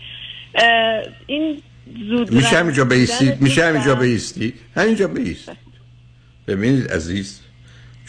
[1.25, 1.61] این
[2.09, 5.57] زود میشه همینجا بیستید میشه همینجا بیستید همینجا بیستید
[6.47, 7.39] ببینید عزیز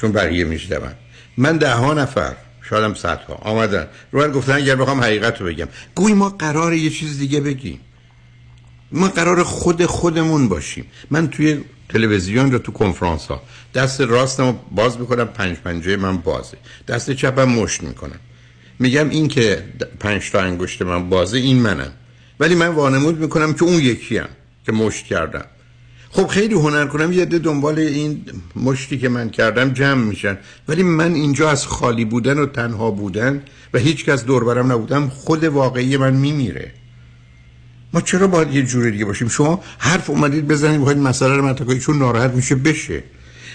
[0.00, 0.92] چون بقیه میشنون.
[1.36, 2.32] من ده ها نفر
[2.68, 3.86] شایدم صدها آمدن.
[4.12, 5.68] رو من گفتن اگر بخوام حقیقت رو بگم.
[5.94, 7.80] گوی ما قرار یه چیز دیگه بگیم.
[8.92, 10.84] ما قرار خود خودمون باشیم.
[11.10, 13.42] من توی تلویزیون رو تو کنفرانس ها
[13.74, 16.56] دست راستم باز می‌کنم پنج پنجه من بازه.
[16.88, 18.20] دست چپم مشت می‌کنم.
[18.78, 19.64] میگم این که
[20.00, 21.92] پنج تا انگشت من بازه این منم.
[22.40, 24.28] ولی من وانمود می‌کنم که اون یکی هم
[24.66, 25.44] که مشت کردم.
[26.10, 28.24] خب خیلی هنر کنم یه ده دنبال این
[28.56, 30.38] مشتی که من کردم جمع میشن.
[30.68, 33.42] ولی من اینجا از خالی بودن و تنها بودن
[33.74, 36.72] و هیچ کس دور برم نبودم خود واقعی من میمیره.
[37.92, 41.78] ما چرا باید یه جوری دیگه باشیم؟ شما حرف اومدید بزنید می‌خواید مسئله رو مطرح
[41.78, 43.02] چون ناراحت میشه بشه.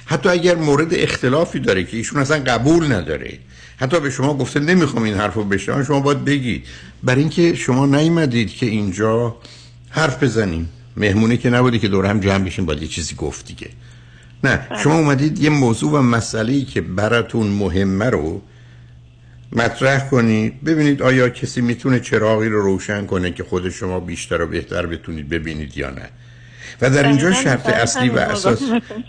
[0.06, 3.39] حتی اگر مورد اختلافی داره که ایشون اصلا قبول نداره.
[3.78, 6.65] حتی به شما گفته نمی‌خوام این حرف رو بشنوم شما باید بگید.
[7.04, 9.36] برای اینکه شما نیومدید که اینجا
[9.89, 10.69] حرف بزنیم.
[10.98, 13.69] مهمونی که نبودی که دور هم جمع بشین باید یه چیزی گفت دیگه.
[14.43, 18.41] نه شما اومدید یه موضوع و مسئله که براتون مهمه رو
[19.56, 20.63] مطرح کنید.
[20.63, 25.30] ببینید آیا کسی می‌تونه چراغی رو روشن کنه که خود شما بیشتر و بهتر بتونید
[25.30, 26.10] ببینید یا نه؟
[26.82, 28.62] و در اینجا شرط اصلی و اساس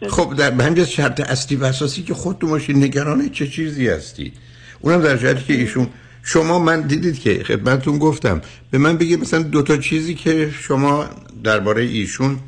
[0.08, 4.32] خب در همینجا شرط اصلی و اساسی که خودتون باشید نگران چه چیزی هستید
[4.80, 5.88] اونم در جهتی که ایشون
[6.22, 11.06] شما من دیدید که خدمتتون گفتم به من بگید مثلا دو تا چیزی که شما
[11.44, 12.38] درباره ایشون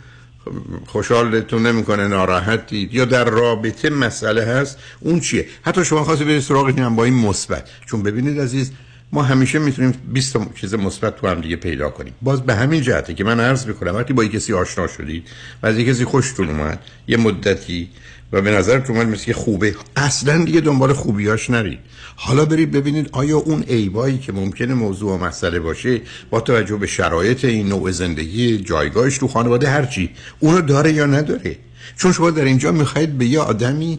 [0.86, 2.94] خوشحالتون نمی‌کنه ناراحتید.
[2.94, 7.14] یا در رابطه مسئله هست اون چیه؟ حتی شما خواستی برید سراغش هم با این
[7.14, 7.68] مثبت.
[7.86, 8.72] چون ببینید عزیز
[9.12, 12.14] ما همیشه می‌تونیم 20 چیز مثبت تو هم دیگه پیدا کنیم.
[12.22, 15.28] باز به همین جهته که من عرض می‌کنم وقتی با کسی آشنا شدید
[15.62, 16.78] و از کسی خوشتون اومد
[17.08, 17.88] یه مدتی
[18.32, 21.78] و به نظر تو اومد مثل خوبه اصلا دیگه دنبال خوبیاش نرید.
[22.18, 26.00] حالا برید ببینید آیا اون عیبایی که ممکنه موضوع و مسئله باشه
[26.30, 31.56] با توجه به شرایط این نوع زندگی جایگاهش تو خانواده هرچی اونو داره یا نداره؟
[31.96, 33.98] چون شما در اینجا می‌خواید به یه آدمی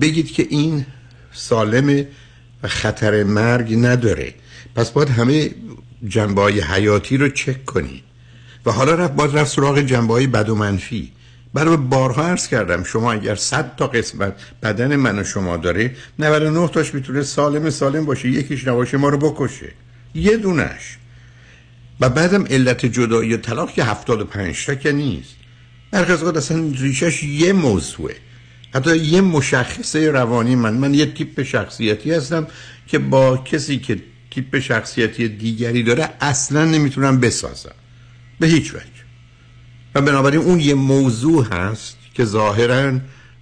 [0.00, 0.86] بگید که این
[1.32, 2.08] سالمه
[2.62, 4.34] و خطر مرگ نداره.
[4.74, 5.50] پس باید همه
[6.08, 8.02] جنبه حیاتی رو چک کنید
[8.66, 11.12] و حالا رفت باید رفت سراغ جنبه های بد و منفی.
[11.56, 16.68] برای بارها عرض کردم شما اگر 100 تا قسمت بدن من و شما داره 99
[16.68, 19.72] تاش می‌تونه سالم سالم باشه یکیش نباشه ما رو بکشه.
[20.14, 20.98] یه دونش
[22.00, 25.34] و بعدم علت جدایی و طلاق که 75 تا که نیست.
[25.90, 28.16] برخی از اصلا ریشش یه موضوعه.
[28.74, 30.74] حتی یه مشخصه روانی من.
[30.74, 32.46] من یه تیپ شخصیتی هستم
[32.86, 33.98] که با کسی که
[34.30, 37.74] تیپ شخصیتی دیگری داره اصلا نمی‌تونم بسازم.
[38.40, 38.95] به هیچ وجه.
[39.96, 42.92] و بنابراین اون یه موضوع هست که ظاهرا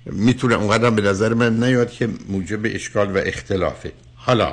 [0.07, 3.93] می‌تونه اونقدر به نظر من نیاد که موجب اشکال و اختلافه.
[4.15, 4.53] حالا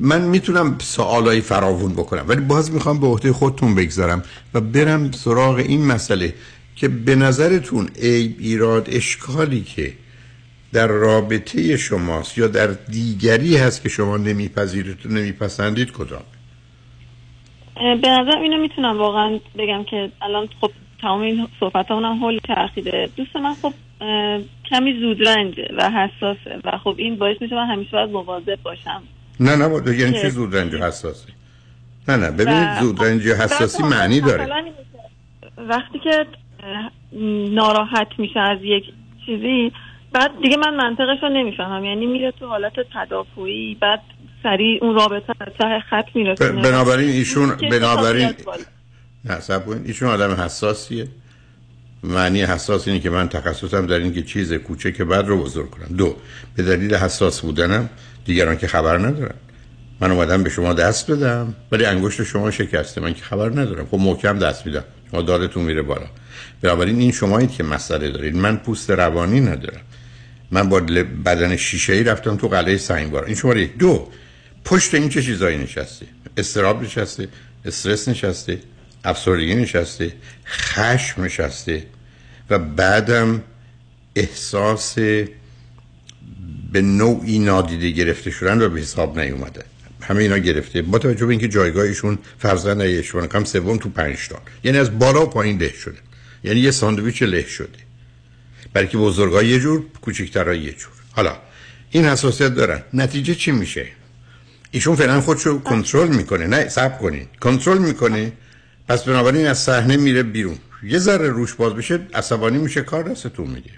[0.00, 4.22] من می‌تونم سوالای فراوون بکنم ولی باز می‌خوام به عهده خودتون بگذارم
[4.54, 6.34] و برم سراغ این مسئله
[6.76, 9.92] که به نظرتون عیب ایراد اشکالی که
[10.72, 16.22] در رابطه شماست یا در دیگری هست که شما نمیپذیرید و نمیپسندید کدام؟
[17.74, 20.70] به نظر اینو می‌تونم واقعا بگم که الان خب
[21.02, 23.72] تمام این صحبت ها اونم حل چرخیده دوست من خب
[24.70, 29.02] کمی زودرنجه و حساسه و خب این باعث میشه من همیشه باید مواظب باشم.
[29.40, 31.32] نه نه باید یعنی چه زودرنج حساسی؟
[32.08, 34.48] نه نه ببینید زودرنج حساسی معنی داره.
[35.56, 36.26] وقتی که
[37.50, 38.84] ناراحت میشه از یک
[39.26, 39.72] چیزی
[40.12, 41.84] بعد دیگه من منطقش رو نمی‌فهمم.
[41.84, 44.00] یعنی میره تو حالت تدافعی بعد
[44.42, 48.28] سریع اون رابطه ته خط میرسونه بنابراین ایشون بنابراین
[49.24, 51.08] نه سب ایشون آدم حساسیه.
[52.02, 55.96] معنی حساس اینه که من تخصصم در این که چیز کوچک بعد رو بزرگ کنم.
[55.96, 56.16] دو
[56.56, 57.90] به دلیل حساس بودنم
[58.24, 59.34] دیگران که خبر ندارن.
[60.00, 63.00] من اومدم به شما دست بدم ولی انگشت شما شکسته.
[63.00, 63.86] من که خبر ندارم.
[63.86, 64.84] خب محکم دست میدم.
[65.10, 66.06] شما دادتون میره بالا.
[66.62, 68.36] بنابراین این شمایید که مسئله دارید.
[68.36, 69.80] من پوست روانی ندارم.
[70.50, 70.80] من با
[71.24, 73.24] بدن شیشه ای رفتم تو قلعه سنگبار.
[73.24, 74.08] این شماره دو
[74.64, 76.06] پشت این چه چیزایی نشسته؟
[76.36, 77.28] استراب نشسته
[77.64, 78.58] استرس نشسته.
[79.04, 80.12] افسردگی نشسته
[80.46, 81.86] خشم نشسته
[82.50, 83.42] و بعدم
[84.16, 84.94] احساس
[86.72, 89.64] به نوعی نادیده گرفته شدن و به حساب نیومده.
[90.00, 90.82] همه اینا گرفته.
[90.82, 94.42] با توجه به اینکه جایگاهشون فرزند ایشون کم سوم تو پنج تا.
[94.64, 95.98] یعنی از بالا و پایین له شده.
[96.44, 97.68] یعنی یه ساندویچ له شده.
[98.72, 100.92] برای که بزرگا یه جور کوچیک‌ترا یه جور.
[101.12, 101.36] حالا
[101.90, 102.82] این حساسیت دارن.
[102.94, 103.86] نتیجه چی میشه؟
[104.70, 106.46] ایشون فعلا خودشو کنترل می‌کنه.
[106.46, 107.26] نه صبر کنین.
[107.40, 108.32] کنترل می‌کنه.
[108.92, 110.56] پس بنابراین از صحنه میره بیرون.
[110.82, 113.70] یه ذره روش باز بشه عصبانی میشه کار دستتون میگه.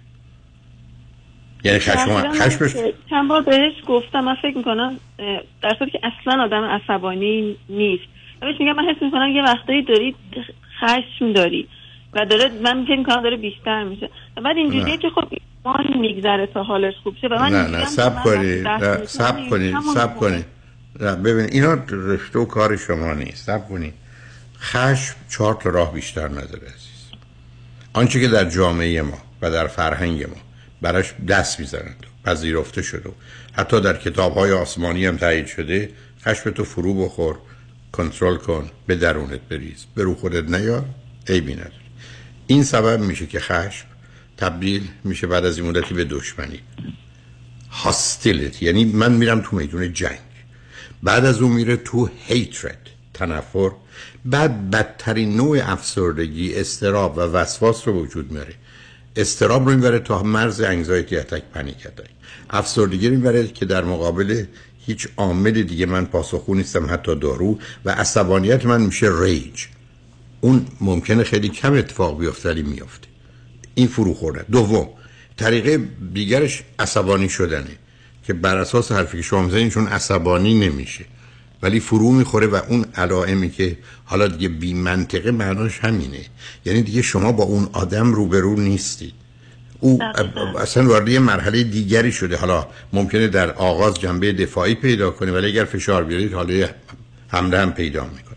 [1.64, 2.74] یعنی خشم خشمش
[3.10, 4.96] چند بار بهش گفتم من فکر می‌کنم
[5.62, 8.02] در صورتی که اصلا آدم عصبانی نیست.
[8.40, 10.14] بهش میگم من حس می‌کنم یه وقتایی داری
[10.80, 11.68] خشم داری
[12.12, 14.10] و داره من فکر می‌کنم داره بیشتر میشه.
[14.36, 17.28] و بعد اینجوریه که خب ایمان میگذره تا حالش خوب شه.
[17.28, 18.62] و من نه نه سب کنی.
[19.06, 20.44] سب کنی سب کنی.
[21.00, 23.46] ببین اینا رشته و کار شما نیست.
[23.46, 23.92] سب کنی.
[24.64, 27.18] خشم چهار تا راه بیشتر نداره عزیز.
[27.92, 30.36] آنچه که در جامعه ما و در فرهنگ ما
[30.82, 33.10] براش دست می‌زنند پذیرفته شده
[33.52, 35.90] حتی در کتاب های آسمانی هم تایید شده
[36.24, 37.38] خشم تو فرو بخور
[37.92, 39.84] کنترل کن به درونت بریز.
[39.94, 40.84] به رو خودت نیار
[41.28, 41.72] عیبی نداره.
[42.46, 43.86] این سبب میشه که خشم
[44.36, 46.60] تبدیل میشه بعد از این مدتی به دشمنی.
[47.70, 50.18] هاستیلیتی یعنی من میرم تو میدون جنگ.
[51.02, 53.70] بعد از اون میره تو هیترد تنفر.
[54.24, 58.54] بعد بدترین نوع افسردگی استراب و وسواس رو وجود میاره.
[59.16, 62.10] استراب رو می‌بره تا مرز انگزایتی اتک پنیک اتک
[62.50, 64.44] افسردگی رو می‌بره که در مقابل
[64.86, 67.58] هیچ عامل دیگه من پاسخگو نیستم حتی دارو.
[67.84, 69.64] و عصبانیت من میشه ریج
[70.40, 73.08] اون ممکنه خیلی کم اتفاق بیفته ولی میفته
[73.74, 74.44] این فرو خورده.
[74.52, 74.88] دوم
[75.36, 77.78] طریقه دیگرش عصبانی شدنه.
[78.26, 81.04] که بر اساس حرفی که شما می‌زنین چون عصبانی نمیشه.
[81.64, 86.20] ولی فرو می‌خوره و اون علائمی که حالا دیگه بی منطقه معناش همینه.
[86.64, 89.12] یعنی دیگه شما با اون آدم روبرو نیستید
[89.80, 89.98] او
[90.58, 92.36] اصلا وارد یه مرحله دیگری شده.
[92.36, 96.68] حالا ممکنه در آغاز جنبه دفاعی پیدا کنه ولی اگر فشار بیارید حالا
[97.28, 98.36] حمله هم پیدا می‌کنه.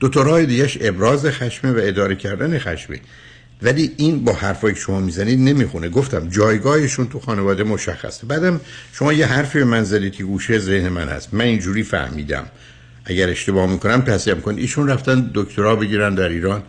[0.00, 3.00] دو تا راه دیگهش ابراز خشمه و اداره کردن خشمه.
[3.62, 5.88] ولی این با حرفایی که شما می‌زنید نمی‌خونه.
[5.88, 8.26] گفتم جایگاهشون تو خانواده مشخصه.
[8.26, 8.60] بعدم
[8.92, 11.34] شما یه حرفی به من زدید که گوشه ذهن من هست.
[11.34, 12.46] من اینجوری فهمیدم.
[13.08, 14.58] اگر اشتباه می‌کنم تصحیح کنید.
[14.58, 16.62] ایشون رفتن دکترا بگیرن در ایران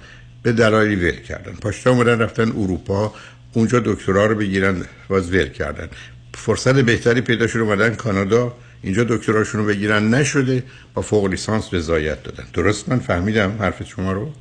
[0.43, 1.51] به دلایلی ول کردن.
[1.51, 3.13] پاشتا اومدن رفتن اروپا
[3.53, 5.89] اونجا دکترا رو بگیرن باز ول کردن.
[6.33, 8.53] فرصت بهتری پیدا شد اومدن کانادا.
[8.81, 10.13] اینجا دکتراشون رو بگیرن.
[10.13, 10.63] نشده
[10.93, 12.43] با فوق لیسانس رضایت دادن.
[12.53, 14.31] درست من فهمیدم حرف شما رو؟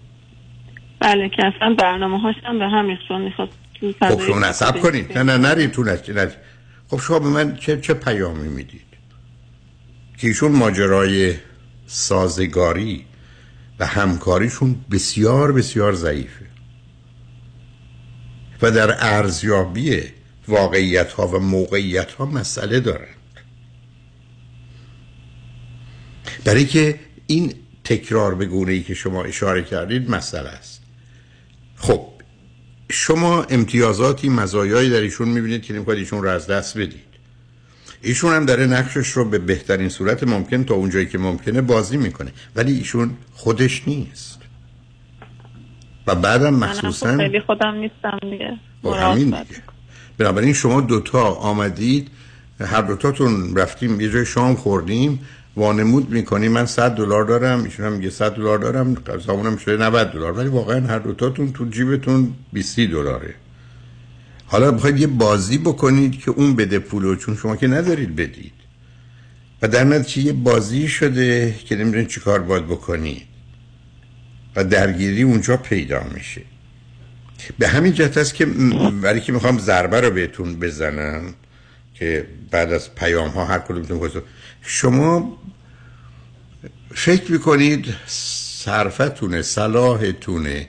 [1.01, 3.49] بله که اصلا برنامه هاشم به هم می‌خواد
[3.83, 5.19] می‌خواد خب شما نصب کنید.
[5.19, 6.31] نه نه نرید تو نتیجه
[6.89, 8.89] خب شما به من چه, چه پیامی می‌دید؟
[10.19, 11.35] که ایشون ماجرای
[11.91, 13.05] سازگاری
[13.78, 16.47] و همکاریشون بسیار بسیار ضعیفه.
[18.62, 20.03] و در ارزیابی
[20.49, 23.14] واقعیت ها و موقعیت ها مسئله دارند.
[26.45, 30.82] برای که این تکرار به گونه ای که شما اشاره کردید مسئله است.
[31.76, 32.09] خب
[32.91, 37.08] شما امتیازاتی مزایایی در ایشون می‌بینید که نمی‌خواید ایشون رو از دست بدید.
[38.03, 42.33] ایشون هم داره نقشش رو به بهترین صورت ممکن تا اونجایی که ممکنه بازی می‌کنه.
[42.57, 44.39] ولی ایشون خودش نیست.
[46.07, 48.59] و بعدم مخصوصا خیلی خودم نیستم دیگه.
[48.83, 49.63] با همین دیگه.
[50.19, 52.09] بنابراین شما دوتا آمدید.
[52.61, 55.21] هر دوتاتون رفتیم یه جای شام خوردیم.
[55.57, 58.95] وانمود می‌کنی من 100 دلار دارم ایشون هم میگه 100 دلار دارم.
[58.95, 60.33] قضاونم شده 90 دلار.
[60.33, 63.35] ولی واقعا هر دوتاتون تو جیبتون 20 دلاره.
[64.51, 68.53] حالا بخواید یه بازی بکنید که اون بده پولو چون شما که ندارید بدید.
[69.63, 73.23] و در نتیجه یه بازی شده که نمی‌دونید چی کار باید بکنید.
[74.57, 76.43] و درگیری اونجا پیدا میشه.
[77.59, 78.47] به همین جهت است که
[79.03, 81.35] برای که می‌خوام ضربه رو بهتون بزنم
[81.95, 84.23] که بعد از پیام ها هر کدومتون
[84.63, 85.39] شما
[86.95, 90.69] فکر می‌کنید صرفتونه صلاحتونه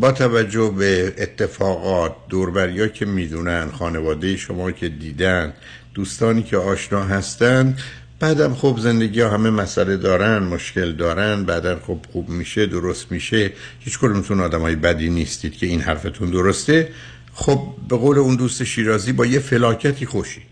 [0.00, 5.52] با توجه به اتفاقات دوربریا که می‌دونن خانواده شما که دیدن
[5.94, 7.76] دوستانی که آشنا هستن
[8.20, 13.52] بعدم خب زندگی ها همه مسئله دارن مشکل دارن بعدا خب خوب میشه درست میشه.
[13.80, 16.88] هیچ کدومتون آدم های بدی نیستید که این حرفتون درسته.
[17.34, 20.42] خب به قول اون دوست شیرازی با یه فلاکتی خوشید.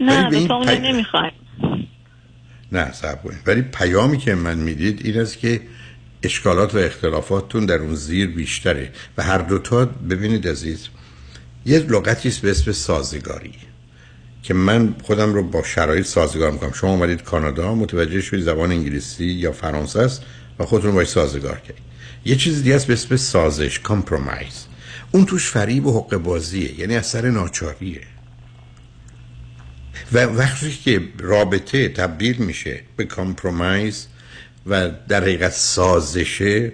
[0.00, 0.78] نه دوتا پی...
[0.78, 1.32] نمی‌خوایم.
[2.72, 5.60] نه سب ولی پیامی که من می‌دید این است که
[6.22, 10.88] اشکالات و اختلافاتتون در اون زیر بیشتره و هر دوتا ببینید عزیز
[11.66, 13.54] یه لغتی به اسم سازگاری
[14.42, 16.72] که من خودم رو با شرایط سازگار می‌کنم.
[16.72, 20.22] شما اومدید کانادا متوجه شدید زبان انگلیسی یا فرانسه است
[20.58, 21.84] و خودتون باید سازگار کردید.
[22.24, 24.66] یه چیز دیگه است به اسم سازش compromise
[25.12, 28.00] اون توش فریب و حقه بازیه یعنی اثر ناچاریه.
[30.12, 34.06] و وقتی که رابطه تبدیل میشه به compromise
[34.66, 36.72] و در حقیقت سازشه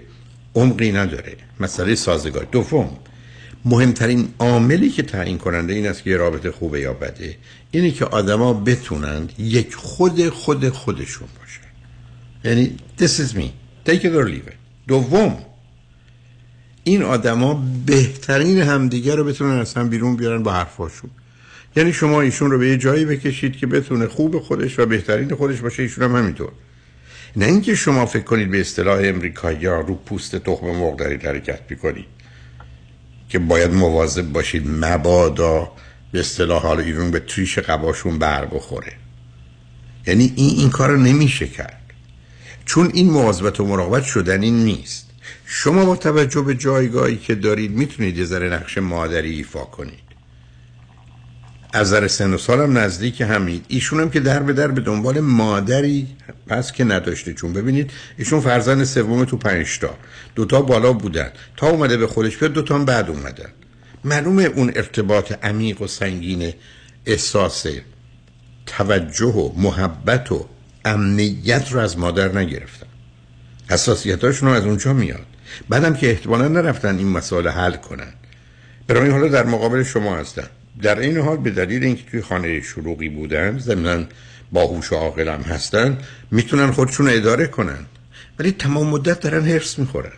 [0.55, 1.35] عمقی نداره.
[1.59, 2.47] مسئله سازگار.
[2.51, 2.97] دوم
[3.65, 7.37] مهمترین عاملی که تعیین کننده این است که یه رابطه خوبه یا بده
[7.71, 11.65] اینه که آدما بتونند یک خود خود خودشون باشن
[12.43, 13.45] یعنی this is me.
[13.89, 14.55] Take it or leave it.
[14.87, 15.37] دوم
[16.83, 21.09] این آدما بهترین همدیگه رو بتونن از هم بیرون بیارن با حرفاشون.
[21.75, 25.61] یعنی شما ایشون رو به یه جایی بکشید که بتونه خوب خودش و بهترین خودش
[25.61, 25.83] باشه.
[25.83, 26.51] ایشون هم همینطور.
[27.37, 31.59] نه اینکه شما فکر کنید به اصطلاح امریکایی یا رو پوست تخم مرغ دارید حرکت
[31.69, 32.05] می‌کنید.
[33.29, 35.71] که باید مواظب باشید مبادا
[36.11, 38.93] به اصطلاح حالا ایرون به تریش قباشون بر بخوره.
[40.07, 41.81] یعنی این این کار نمیشه کرد.
[42.65, 45.09] چون این مواظبت و مراقبت شدنی نیست.
[45.45, 50.04] شما با توجه به جایگاهی که دارید می‌تونید یه ذره نقش مادری ایفا کنید.
[51.75, 55.19] از نظر سن و سالم نزدیک همید ایشون هم که در به در به دنبال
[55.19, 56.07] مادری
[56.47, 57.33] پس که نداشته.
[57.33, 59.97] چون ببینید ایشون فرزند سوم تو پنجتا.
[60.35, 61.29] دوتا بالا بودن.
[61.57, 63.49] تا اومده به خودش بیاد دوتا هم بعد اومدن.
[64.03, 66.53] معلومه اون ارتباط عمیق و سنگین
[67.05, 67.65] احساس
[68.65, 70.45] توجه و محبت و
[70.85, 72.87] امنیت رو از مادر نگرفتن.
[73.69, 75.25] حساسیتاشون رو از اونجا میاد.
[75.69, 78.13] بعدم که احتمالا نرفتن این مسائل حل کنن.
[78.87, 80.47] برای حالا در مقابل شما هستن.
[80.81, 84.07] در این حال به دلیل اینکه توی خانه شروعی بودن ضمن
[84.51, 85.97] باهوش و عاقل هم هستن
[86.31, 87.85] می‌تونن خودشون اداره کنن.
[88.39, 90.11] ولی تمام مدت دارن حرس می‌خورن.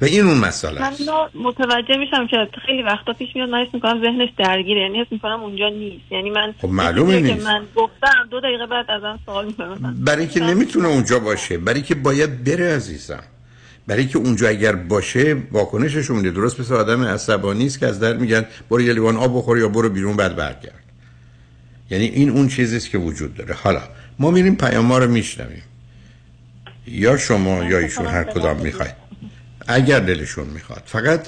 [0.00, 0.90] و این اون مسئله من
[1.34, 4.80] متوجه میشم که خیلی وقتا پیش میاد من حس می‌کنم ذهنش درگیره.
[4.80, 6.12] یعنی حس می‌کنم اونجا نیست.
[6.12, 7.38] یعنی من خب معلومه نیست.
[7.38, 9.96] که من گفتم دو دقیقه بعد ازم سوال می‌کنم.
[10.04, 11.58] برای که نمی‌تونه اونجا باشه.
[11.58, 13.22] برای که باید بره عزیزم.
[13.86, 16.30] برای که اونجا اگر باشه واکنشش میده.
[16.30, 19.68] درست مثل آدم عصبانی است که از در میگن برو یه لیوان آب بخور یا
[19.68, 20.82] برو بیرون بعد برگرد.
[21.90, 23.54] یعنی این اون چیزی است که وجود داره.
[23.54, 23.82] حالا
[24.18, 25.62] ما میریم پیام رو میشنویم.
[26.86, 28.94] یا شما یا ایشون هر کدام می‌خواید.
[29.68, 30.82] اگر دلشون می‌خواد.
[30.86, 31.26] فقط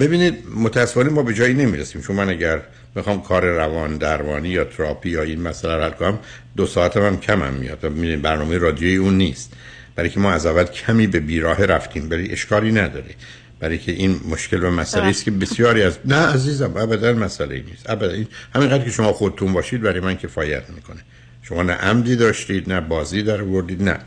[0.00, 2.02] ببینید متاسفانه ما به جایی نمی‌رسیم.
[2.02, 2.60] چون من اگر
[2.94, 6.18] می‌خوام کار روان درمانی یا تراپی یا این مسئله رو حل کنم
[6.56, 7.78] دو ساعت هم کمم میاد.
[8.22, 9.52] برنامه رادیویی اون نیست.
[9.96, 13.14] برای که ما از اول کمی به بیراه رفتیم برای اشکالی نداره.
[13.60, 17.90] برای که این مشکل و مسئله است که بسیاری از نه عزیزم ابدا مسئله نیست.
[17.90, 21.00] ابدا این همینقدر که شما خودتون باشید برای من کفایت می‌کنه.
[21.42, 23.98] شما نه عمدی داشتید نه بازی در وردید نه.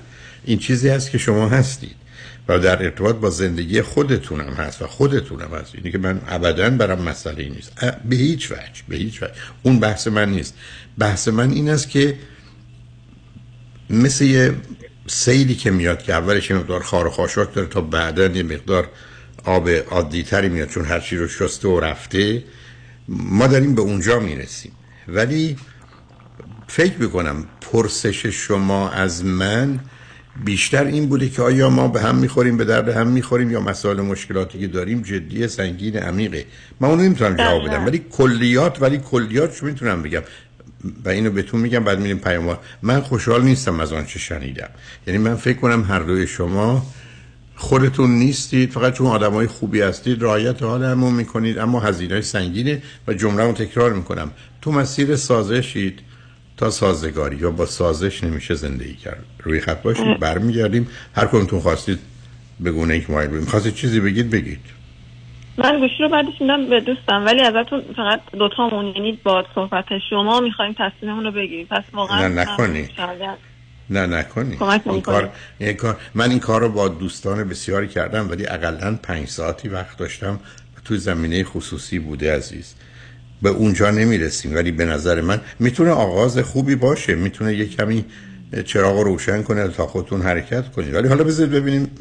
[0.45, 1.95] این چیزی هست که شما هستید
[2.47, 5.75] و در ارتباط با زندگی خودتونم هست و خودتونم هست.
[5.75, 7.71] اینی که من ابدا برام مسئله نیست.
[8.09, 9.33] به هیچ وجه به هیچ وجه.
[9.63, 10.53] اون بحث من نیست.
[10.97, 12.15] بحث من این است که
[13.89, 14.53] مثل یه
[15.09, 18.87] سیلی که میاد که اولش یه مقدار خار و خاشاک داره تا بعدا یه مقدار
[19.43, 22.43] آب عادی تری میاد چون هر چی رو شسته و رفته.
[23.07, 24.71] ما داریم به اونجا می‌رسیم.
[25.07, 25.55] ولی
[26.67, 29.79] فکر می‌کنم پرسش شما از من
[30.45, 34.01] بیشتر این بوده که آیا ما به هم می‌خوریم به درد هم می‌خوریم یا مسائل
[34.01, 36.45] مشکلاتی که داریم جدی سنگین عمیقه.
[36.79, 37.85] من اونو نمی‌تونم جواب بدم.
[37.85, 40.21] ولی کلیات ولی کلیاتش می‌تونم بگم.
[41.05, 44.69] و اینو بهتون میگم بعد میریم پیام من خوشحال نیستم از آنچه شنیدم.
[45.07, 46.85] یعنی من فکر کنم هر دوی شما
[47.55, 53.13] خودتون نیستید فقط چون آدمای خوبی هستید رعایت حال همون می‌کنید اما هزینه سنگینه و
[53.13, 54.31] جمله رو تکرار می‌کنم.
[54.61, 55.99] تو مسیر سازشید
[56.57, 59.23] تا سازگاری یا با سازش نمیشه زندگی کرد.
[59.43, 60.87] روی خط باشید برمیگردیم.
[61.15, 61.99] هر کنتون خواستید
[62.65, 64.78] بگونه یک مایل بگیم خواستید چیزی بگید بگید.
[65.63, 70.39] من گوشی رو بعدش میدم به دوستم ولی ازتون فقط دوتامون یعنی با صحبت شما
[70.39, 71.67] می‌خوایم تصمیممون رو بگیریم.
[71.71, 72.89] پس واقعا نه نکنی.
[73.89, 74.57] نه نکنی.
[74.85, 75.29] این کار...
[75.59, 75.97] این کار...
[76.15, 80.39] من این کار رو با دوستان بسیاری کردم ولی اقلا پنج ساعتی وقت داشتم
[80.85, 82.75] توی زمینه خصوصی بوده عزیز.
[83.41, 87.15] به اونجا نمی‌رسیم ولی به نظر من می‌تونه آغاز خوبی باشه.
[87.15, 88.05] می‌تونه یه کمی
[88.65, 90.93] چراغ رو روشن کنه تا خودتون حرکت کنید.
[90.93, 91.91] ولی حالا بذارید ببینیم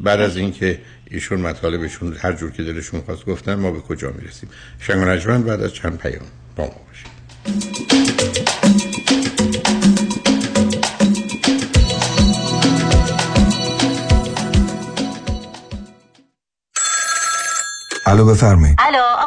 [0.00, 0.80] بعد از اینکه
[1.10, 5.74] ایشون مطالبشون هر جور که دلشون خواست گفتن ما به کجا می‌رسیم؟ شنگ بعد از
[5.74, 6.26] چند پیام
[6.56, 7.10] با ما باشیم
[18.06, 18.76] الو بفرمایید.
[18.78, 19.03] الو.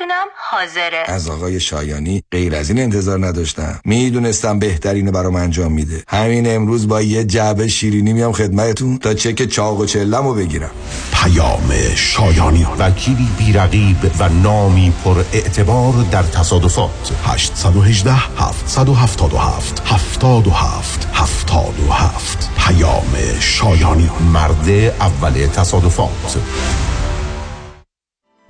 [0.00, 1.04] چکتونم حاضره.
[1.06, 3.80] از آقای شایانی غیر از این انتظار نداشتم.
[3.84, 6.04] می‌دونستم بهترین برام انجام میده.
[6.08, 10.70] همین امروز با یه جعبه شیرینی میام خدمتتون تا چک چاق و چلمو بگیرم.
[11.12, 12.66] پیام شایانی.
[12.78, 17.12] وکیلی بیرقیب و نامی پر اعتبار در تصادفات.
[17.24, 24.10] 818 777 77 77 پیام شایانی.
[24.32, 24.70] مرد
[25.00, 26.36] اول تصادفات.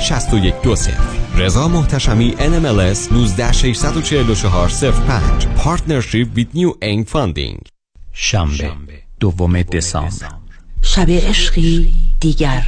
[0.00, 0.92] 6120
[1.36, 7.68] رضا محتشمی NMLS 19644 05 Partnership with New Aim Funding.
[8.12, 8.72] شنبه
[9.20, 10.28] دوم دسامبر.
[10.82, 12.62] شب عشقی دیگر.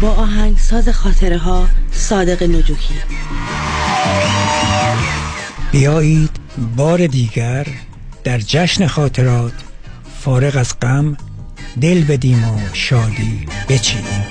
[0.00, 2.94] با آهنگساز خاطره ها صادق نجوکی.
[5.72, 6.30] بیایید
[6.76, 7.66] بار دیگر
[8.24, 9.52] در جشن خاطرات
[10.20, 11.16] فارغ از غم
[11.80, 14.26] دل بدیم و شادی بچینیم.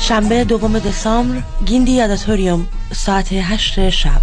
[0.00, 4.20] شنبه دوم دسامبر گیندی آداتوریوم ساعت هشت شب.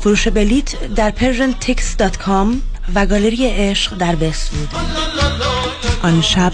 [0.00, 2.56] فروش بلیت در persiantix.com
[2.94, 4.68] و گالری عشق در بسود
[6.02, 6.52] آن شب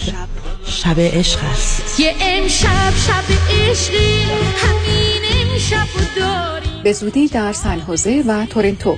[0.65, 1.99] شب عشق است.
[1.99, 4.23] یه امشب شب عشقی
[4.57, 5.87] همین امشب
[6.19, 8.97] داری به زودی در سن حوزه و تورنتو.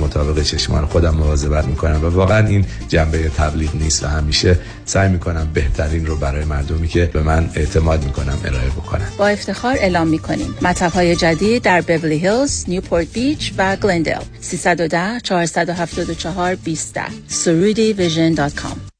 [0.01, 5.47] مطابق چشمان خودم مواظبت می‌کنم و واقعا این جنبه تبلیغ نیست و همیشه سعی می‌کنم
[5.53, 10.55] بهترین رو برای مردمی که به من اعتماد می‌کنم ارائه بکنم با افتخار اعلام می‌کنیم.
[10.61, 16.99] مطب های جدید در بیبلی هیلز، نیوپورت بیچ و گلندل 310 474 20
[17.29, 18.91] surudivisión.com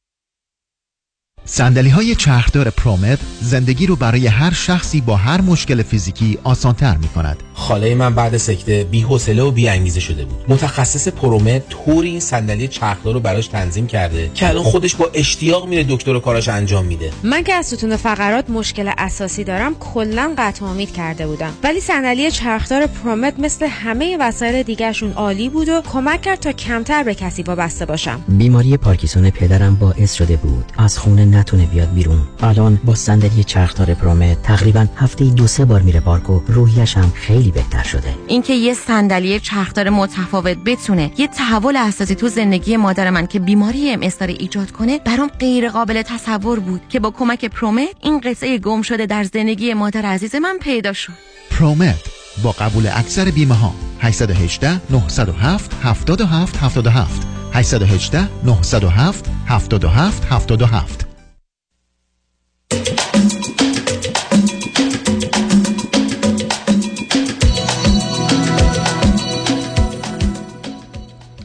[1.45, 7.07] سندلی های چرخدار پرومت زندگی رو برای هر شخصی با هر مشکل فیزیکی آسانتر می
[7.07, 7.43] کند.
[7.53, 10.45] خاله من بعد سکته بی حوصله و بی انگیزه شده بود.
[10.47, 15.67] متخصص پرومت طوری این صندلی چرخدار رو براش تنظیم کرده که الان خودش با اشتیاق
[15.67, 17.11] میره دکتر و کاراش انجام میده.
[17.23, 21.53] من که از ستون فقرات مشکل اساسی دارم کلا قطع امید کرده بودم.
[21.63, 27.03] ولی صندلی چرخدار پرومت مثل همه وسایل دیگرشون عالی بود و کمک کرد تا کمتر
[27.03, 28.21] به کسی وابسته باشم.
[28.27, 33.93] بیماری پارکینسون پدرم باعث شده بود از خونه نتونه بیاد بیرون الان با صندلی چرخدار
[33.93, 38.15] پرومت تقریبا هفته دو سه بار میره پارک و روحیش هم خیلی بهتر شده.
[38.27, 43.91] اینکه یه صندلی چرخدار متفاوت بتونه یه تحول اساسی تو زندگی مادر من که بیماری
[43.91, 48.81] ام ایجاد کنه برام غیر قابل تصور بود که با کمک پرومت این قصه گم
[48.81, 51.13] شده در زندگی مادر عزیز من پیدا شد.
[51.51, 51.99] پرومت
[52.43, 61.07] با قبول اکثر بیمه ها 818 907 77 77 818 907 77 77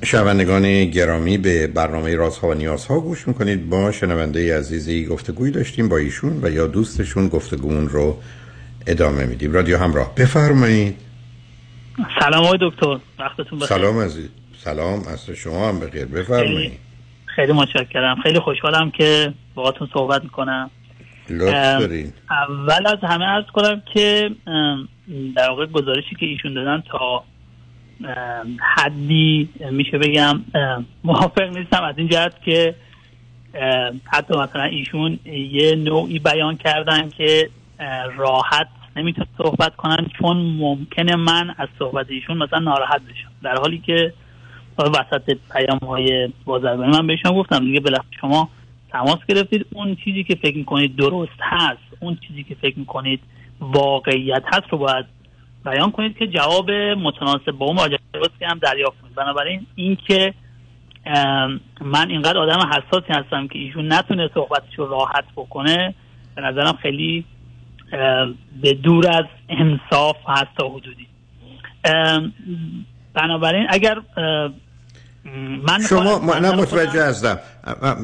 [0.06, 3.70] شنوندگان گرامی به برنامه رازها و نیازها گوش می‌کنید.
[3.70, 8.16] با شنونده عزیزی گفتگوی داشتیم با ایشون و یا دوستشون گفتگوون رو
[8.86, 9.52] ادامه میدیم.
[9.52, 10.14] رادیو همراه.
[10.14, 10.96] بفرمایید.
[12.20, 12.98] سلام آقای دکتر.
[13.18, 13.78] وقتتون بخیر.
[13.78, 14.28] سلام عزیز.
[14.56, 14.98] سلام.
[15.08, 16.04] از شما هم بخیر.
[16.04, 16.56] بفرمایید.
[16.56, 16.78] خیلی,
[17.26, 18.16] خیلی متشکرم.
[18.22, 20.70] خیلی خوشحالم که باهاتون صحبت می‌کنم.
[22.30, 24.30] اول از همه عرض کنم که
[25.36, 27.24] در واقع گزارشی که ایشون دادن تا
[28.76, 30.44] حدی میشه بگم
[31.04, 32.74] موافق نیستم از این جهت که
[34.04, 35.18] حتی مثلا ایشون
[35.50, 37.50] یه نوعی بیان کردن که
[38.16, 43.30] راحت نمی‌تونه صحبت کنن چون ممکنه من از صحبت ایشون مثلا ناراحت بشم.
[43.42, 44.12] در حالی که
[44.78, 48.48] وسط پیام های بازرگانی من بهشون گفتم دیگه بالاخره شما
[48.90, 49.66] تماس گرفتید.
[49.72, 53.20] اون چیزی که فکر می‌کنید درست هست اون چیزی که فکر می‌کنید
[53.60, 55.06] واقعیت هست رو باید
[55.66, 57.76] بیان کنید که جواب متناسب با اون
[58.12, 60.34] درستی هم دریافت کنید بنابراین اینکه
[61.80, 65.94] من اینقدر آدم حساسی هستم که ایشون نتونه صحبتش رو راحت بکنه
[66.34, 67.24] به نظرم خیلی
[68.62, 71.06] به دور از انصاف هست تا حدودی.
[73.14, 74.00] بنابراین اگر
[75.68, 77.38] من شما من متوجه هستم.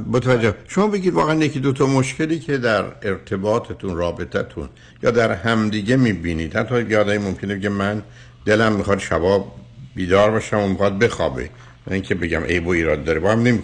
[0.06, 0.54] متوجه.
[0.68, 4.68] شما بگید واقعا یکی دو تا مشکلی که در ارتباطتون رابطتون
[5.02, 6.56] یا در همدیگه می‌بینید.
[6.56, 8.02] حتی یادایی ممکنه که من
[8.44, 9.52] دلم می‌خواد شبا
[9.94, 11.50] بیدار باشم و می‌خواد بخوابه.
[11.86, 13.20] نه اینکه بگم عیب و ایراد داره.
[13.20, 13.62] با هم نمی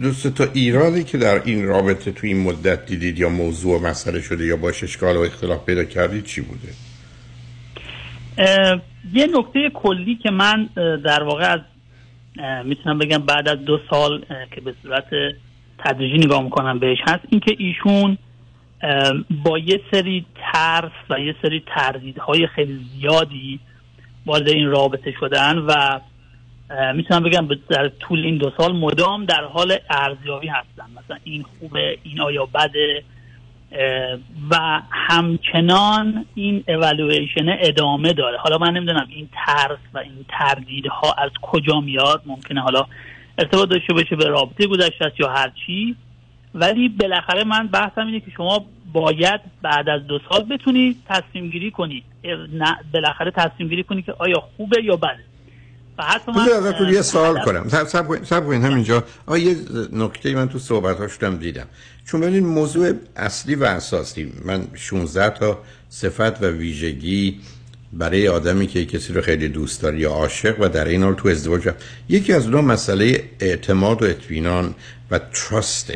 [0.00, 4.46] دوست تا ایرادی که در این رابطه تو این مدت دیدید یا موضوع مسئله شده
[4.46, 6.68] یا باش اشکال و اختلاف پیدا کردید چی بوده؟
[9.12, 10.68] یه نکته کلی که من
[11.04, 11.60] در واقع از
[12.64, 14.24] می‌تونم بگم بعد از دو سال
[14.54, 15.06] که به صورت
[15.78, 18.18] تدریجی نگاه می‌کنم بهش هست اینکه ایشون
[19.44, 23.60] با یه سری ترس و یه سری تردیدهای خیلی زیادی
[24.26, 26.00] وارد این رابطه شدن و
[26.94, 30.84] می‌تونم بگم در طول این دو سال مدام در حال ارزیابی هستن.
[31.04, 33.04] مثلا این خوبه این آیا بده؟
[34.50, 38.38] و همچنان این اولویشن ادامه داره.
[38.38, 42.22] حالا من نمی‌دونم این ترس و این تردیدها از کجا میاد.
[42.26, 42.86] ممکنه حالا
[43.38, 45.96] ارتباط داشته باشه به رابطه گذشته است یا هر چی.
[46.54, 51.70] ولی بالاخره من بحثم اینه که شما باید بعد از دو سال بتونی تصمیم گیری
[51.70, 52.02] کنی
[52.94, 55.31] بالاخره تصمیم گیری کنی که آیا خوبه یا بده.
[56.92, 59.56] یه سوال کنم سب سب کنید کنید همینجا آ یه
[59.92, 61.66] نکته من تو صحبت هاشتم دیدم
[62.04, 65.58] چون ببینید موضوع اصلی و اساسی من 16 تا
[65.90, 67.40] صفت و ویژگی
[67.92, 71.28] برای آدمی که کسی رو خیلی دوست داره یا عاشق و در این حال تو
[71.28, 71.74] ازدواج هم.
[72.08, 74.74] یکی از اونها مسئله اعتماد و اطمینان
[75.10, 75.92] و تراست.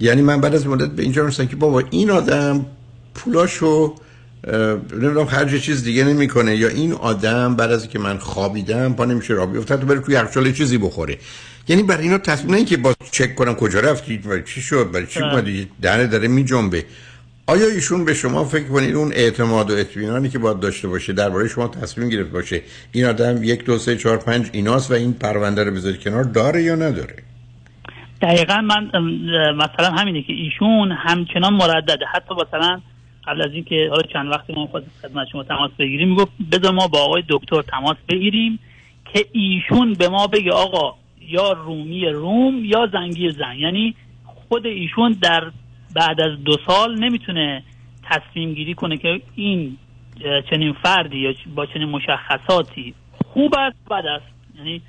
[0.00, 2.66] یعنی من بعد از مدت به اینجا رسیدم که بابا این آدم
[3.14, 3.94] پولاشو
[4.92, 6.56] نمی‌دونم خرج چیز دیگه نمی‌کنه.
[6.56, 10.14] یا این آدم بعد از که من خوابیدم پا نمیشه را بیفته تو بره توی
[10.14, 11.18] یخچال چیزی بخوره
[11.68, 15.06] یعنی برای اینا تصمیم نه اینکه با چک کنم کجا رفتید و چی شد برای
[15.06, 15.20] چی.
[15.20, 16.84] اومدی؟ دهنه داره میجنبه.
[17.46, 21.48] آیا ایشون به شما فکر کنید اون اعتماد و اطمینانی که باید داشته باشه درباره
[21.48, 22.62] شما تصمیم گرفت باشه
[22.92, 26.62] این آدم یک دو سه چهار پنج ایناست و این پرونده رو بذارید کنار داره
[26.62, 27.14] یا نداره؟
[28.22, 28.90] دقیقا من
[29.56, 32.04] مثلا همینه که ایشون همچنان مردده.
[32.14, 32.80] حتی مثلا
[33.26, 36.88] قبل از اینکه حالا چند وقتی ما خواستیم خدمت شما تماس بگیریم می‌گفت بذار ما
[36.88, 38.58] با آقای دکتر تماس بگیریم
[39.14, 43.58] که ایشون به ما بگه آقا یا رومی روم یا زنگی زن.
[43.58, 43.94] یعنی
[44.24, 45.50] خود ایشون در
[45.94, 47.62] بعد از دو سال نمی‌تونه
[48.02, 49.76] تصمیم گیری کنه که این
[50.50, 52.94] چنین فردی یا با چنین مشخصاتی
[53.32, 54.26] خوب است بد است.
[54.58, 54.82] یعنی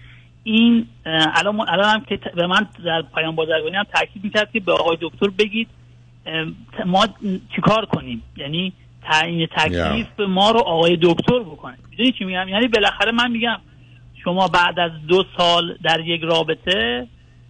[0.43, 4.71] این الان الان هم که به من در پایان بازرگانی هم تاکید می‌کرد که به
[4.71, 5.67] آقای دکتر بگید.
[6.85, 7.07] ما
[7.55, 8.73] چیکار کنیم؟ یعنی
[9.11, 11.77] تعیین تکلیف به ما رو آقای دکتر بکنه.
[11.89, 13.59] می‌دونی چی میگم؟ یعنی بالاخره من میگم
[14.23, 17.07] شما بعد از دو سال در یک رابطه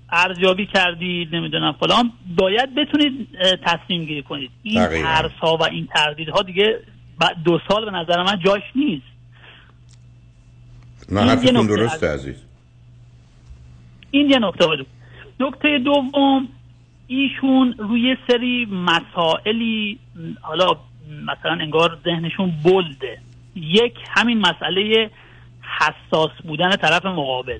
[0.09, 3.27] ارزیابی کردید نمی‌دونم فلان باید بتونید
[3.65, 4.51] تصمیم گیری کنید.
[4.63, 4.85] این.
[4.87, 6.79] ترس ها و این تردیدها دیگه
[7.19, 9.05] بعد دو سال به نظر من جاش نیست.
[11.11, 12.35] نه حرفتون درسته از- عزیز.
[14.11, 14.87] این یه نکته بود
[15.39, 16.47] نکته دوم
[17.13, 19.99] ایشون روی سری مسائلی
[20.41, 20.67] حالا
[21.25, 23.17] مثلا انگار ذهنشون بلده.
[23.55, 25.09] یک همین مسئله
[25.79, 27.59] حساس بودن طرف مقابل.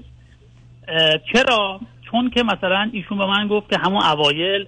[1.34, 1.80] چرا؟
[2.12, 4.66] چون که مثلا ایشون به من گفت که همون اوایل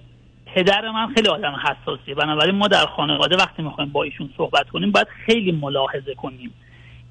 [0.54, 2.14] پدر من خیلی آدم حساسیه.
[2.14, 6.50] بنابراین ما در خانواده وقتی می‌خوایم با ایشون صحبت کنیم باید خیلی ملاحظه کنیم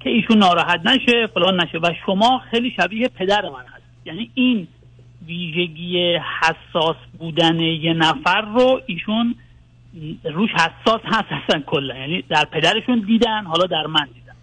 [0.00, 3.84] که ایشون ناراحت نشه فلان نشه و شما خیلی شبیه پدر من هست.
[4.04, 4.68] یعنی این
[5.26, 9.34] ویژگی حساس بودن یه نفر رو ایشون
[10.24, 11.96] روش حساس هست اصلا کلا.
[11.96, 14.34] یعنی در پدرشون دیدن حالا در من دیدن.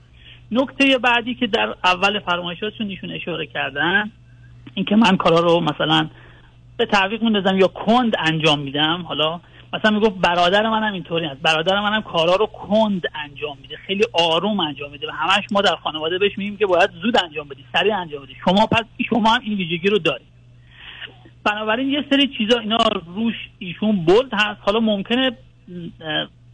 [0.51, 4.11] نکته بعدی که در اول فرمایشاتشون ایشون اشاره کردن
[4.73, 6.09] اینکه من کارا رو مثلا
[6.77, 9.39] به تعویق میندازم یا کند انجام میدم حالا
[9.73, 13.77] مثلا می‌گفت برادر منم اینطوری است برادر منم کارا رو کند انجام میده.
[13.87, 17.47] خیلی آروم انجام میده و همش ما در خانواده بهش میگیم که باید زود انجام
[17.47, 18.35] بدی سریع انجام بدی.
[18.45, 20.32] شما پس شما هم این ویژگی رو دارید
[21.43, 22.77] بنابراین یه سری چیزا اینا
[23.15, 24.59] روش ایشون بولد هست.
[24.61, 25.31] حالا ممکنه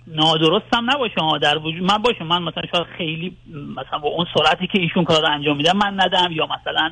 [0.07, 3.37] نادرست هم نباشه ها در وجود من باشه من مثلا شاید خیلی
[3.77, 6.91] مثلا با اون سرعتی که ایشون کار رو انجام میدم من ندم یا مثلا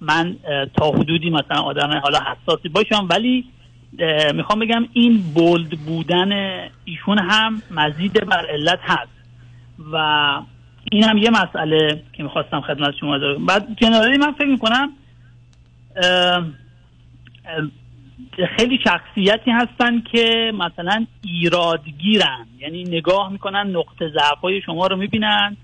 [0.00, 0.36] من
[0.76, 3.08] تا حدودی مثلا آدم حالا حساسی باشم.
[3.10, 3.44] ولی
[4.34, 6.32] می‌خوام بگم این بولد بودن
[6.84, 9.10] ایشون هم مزید بر علت هست.
[9.92, 9.96] و
[10.92, 14.92] این هم یه مسئله که می‌خواستم خدمت شما دارم بعد جنرالی من فکر می‌کنم
[18.56, 22.46] خیلی شخصیتی هستن که مثلا ایرادگیرن.
[22.58, 25.56] یعنی نگاه می‌کنن نقطه ضعفای شما رو می‌بینن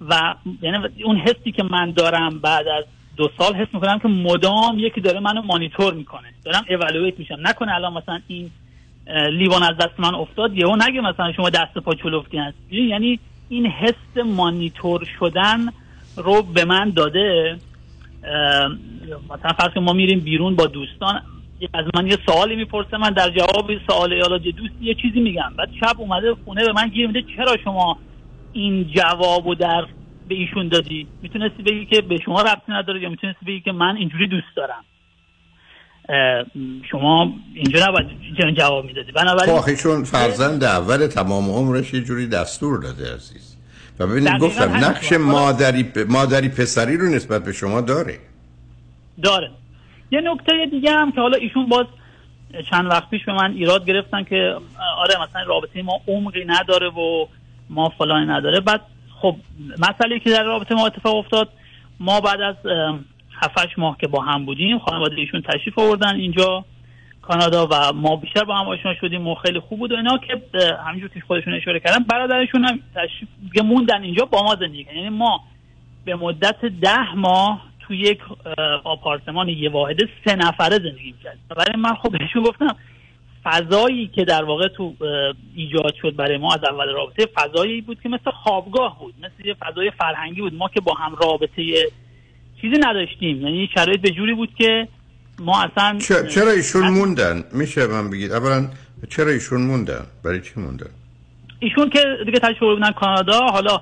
[0.00, 2.84] و یعنی اون حسی که من دارم بعد از
[3.16, 6.28] دو سال حس می‌کنم که مدام یکی داره منو مانیتور می‌کنه.
[6.44, 7.36] دارم اولویت میشم.
[7.40, 8.50] نکنه الان مثلا این
[9.32, 12.56] لیوان از دست من افتاد یهو نگه مثلا شما دست پا چلفتی هست.
[12.70, 13.18] یعنی
[13.48, 15.68] این حس مانیتور شدن
[16.16, 17.58] رو به من داده.
[19.30, 21.22] مثلا فرض کن ما میریم بیرون با دوستان
[21.74, 25.52] از من یه سوالی می‌پرسه من در جواب سوال یا دوست یه چیزی میگم.
[25.58, 27.98] بعد شب اومده خونه به من گیر میده چرا شما
[28.52, 29.86] این جوابو در
[30.28, 33.96] به ایشون دادی؟ می‌تونستی بگی که به شما ربطی نداره یا می‌تونستی بگی که من
[33.96, 34.84] اینجوری دوست دارم؟
[36.90, 38.06] شما اینجا نباید
[38.56, 39.12] جواب می‌دادی.
[39.12, 43.51] خب بنابراین چون فرزند اول تمام عمرش یه جوری دستور داده عزیز.
[43.98, 45.18] و ببینید گفتم نقش طور.
[45.18, 48.18] حالا- مادری مادری پسری رو نسبت به شما داره.
[49.22, 49.50] داره.
[50.10, 51.86] یه نکته دیگه هم که حالا ایشون باز
[52.70, 54.54] چند وقت پیش به من ایراد گرفتن که
[54.98, 57.26] آره مثلا رابطه ما عمقی نداره و
[57.70, 58.60] ما فلانی نداره.
[58.60, 58.80] بعد
[59.22, 59.36] خب
[59.78, 61.48] مسئله که در رابطه ما اتفاق افتاد
[62.00, 62.54] ما بعد از
[63.42, 66.64] 7 ماه که با هم بودیم خانواده ایشون تشریف آوردن اینجا.
[67.22, 70.42] کانادا و ما بیشتر با هم آشنا شدیم و خیلی خوب بود و اینا که
[70.86, 73.28] همینجور که خودشون اشاره کردن برادرشون هم تشریف
[73.64, 74.86] موندن اینجا با ما زندگی.
[74.94, 75.40] یعنی ما
[76.04, 78.18] به مدت ده ماه تو یک
[78.84, 82.76] آپارتمان یه واحده سه نفره زندگی می‌کرد برای من خب بهشون گفتم
[83.44, 84.94] فضایی که در واقع تو
[85.56, 89.54] ایجاد شد برای ما از اول رابطه فضایی بود که مثل خوابگاه بود مثل یه
[89.54, 90.54] فضای فرهنگی بود.
[90.54, 91.62] ما که با هم رابطه
[92.60, 93.46] چیزی نداشتیم.
[93.46, 94.88] یعنی شرایط به جوری بود که
[95.38, 98.32] ما اصلا چرا ایشون موندن؟ میشه من بگید.
[98.32, 98.68] اولا
[99.10, 100.90] چرا ایشون موندن؟ برای چی موندن؟
[101.58, 103.80] ایشون که دیگه آورده بودن کانادا حالا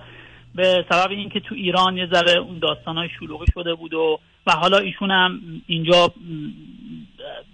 [0.55, 4.79] به سبب اینکه تو ایران یه ذره اون داستانای شلوغی شده بود و و حالا
[4.79, 6.13] ایشون هم اینجا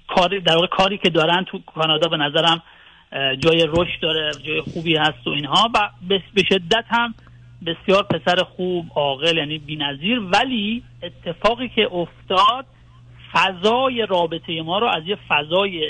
[0.09, 2.63] کاری در واقع کاری که دارن تو کانادا به نظرم
[3.39, 7.15] جای رشد داره جای خوبی هست و اینها و به به شدت هم
[7.67, 10.19] بسیار پسر خوب عاقل یعنی بی‌نظیر.
[10.19, 12.67] ولی اتفاقی که افتاد
[13.37, 15.81] فضای رابطه ما رو از یه فضای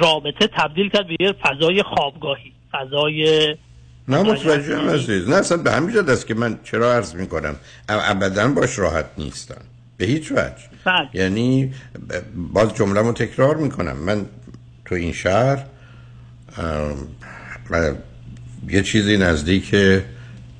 [0.00, 3.56] رابطه تبدیل کرد به یه فضای خوابگاهی فضای
[4.08, 7.56] نه متوجهم عزیز نه اصلا به همین جد است که من چرا عرض می‌کنم؟
[7.88, 9.60] ابدا باش راحت نیستم
[9.96, 10.54] به هیچ وجه.
[10.84, 11.08] بله.
[11.12, 11.74] یعنی
[12.34, 13.96] باز جمله تکرار می‌کنم.
[13.96, 14.26] من
[14.84, 15.64] تو این شهر
[18.68, 19.74] یه چیزی نزدیک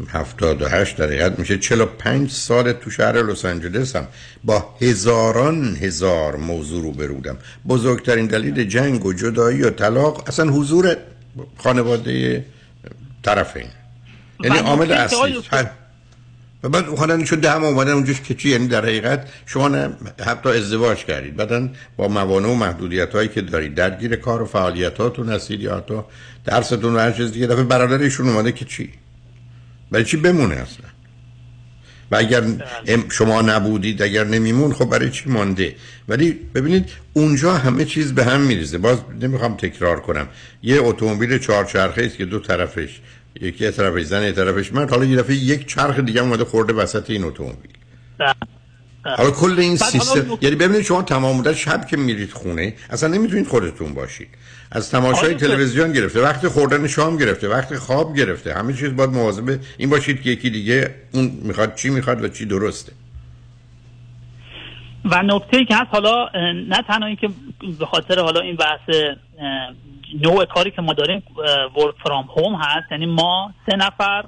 [0.09, 4.09] 78 در حقیقت میشه 45 سال تو شهر لس آنجلسم
[4.45, 7.37] با هزاران هزار موضوع رو برودم.
[7.69, 10.97] بزرگترین دلیل جنگ و جدایی و طلاق اصلا حضور
[11.59, 12.45] خانواده
[13.23, 13.67] طرفین
[14.45, 15.43] یعنی عامل اصلی.
[16.63, 19.91] و بعد حالا شد ده هم اومدن اونجاش که چی؟ یعنی در حقیقت شما نه
[20.27, 21.37] حتی ازدواج کردید.
[21.37, 26.01] بعدا با موانع و محدودیت هایی که دارید درگیر کار و فعالیتاتون هستید یا حتی
[26.45, 27.47] درستون و هر چیز دیگه.
[27.47, 28.93] دفعه برادرشون اومده که چی؟
[29.95, 30.87] برای چی بمونه اصلا؟
[32.11, 32.43] و اگر
[33.11, 35.75] شما نبودید اگر نمیمون خب برای چی مانده؟
[36.09, 38.79] ولی ببینید اونجا همه چیز به هم میریزه.
[38.79, 40.29] باز نمی‌خوام تکرار کنم.
[40.63, 43.01] یه اتومبیل چهارچرخه است که دو طرفش
[43.41, 44.73] یکی از طرفش زن یه طرفش.
[44.73, 47.73] مرد حالا یه دفعه یک چرخ دیگه اومده خورده وسط این اتومبیل.
[49.05, 53.47] حالا کل این سیستم یعنی ببینید شما تمام مدت شب که میرید خونه اصلا نمی‌تونید
[53.47, 54.29] خودتون باشید.
[54.73, 59.61] از تماشای تلویزیون گرفته وقت خوردن شام گرفته وقت خواب گرفته همه چیز باید مواظب
[59.79, 62.93] این باشید که یکی دیگه اون می‌خواد چی می‌خواد و چی درسته.
[65.05, 66.29] و نکته ای که هست حالا
[66.69, 67.29] نه تنها اینکه
[67.79, 69.15] به خاطر حالا این بحث
[70.23, 71.23] نوع کاری که ما داریم
[71.77, 74.25] ورک فرام هوم هست یعنی ما سه نفر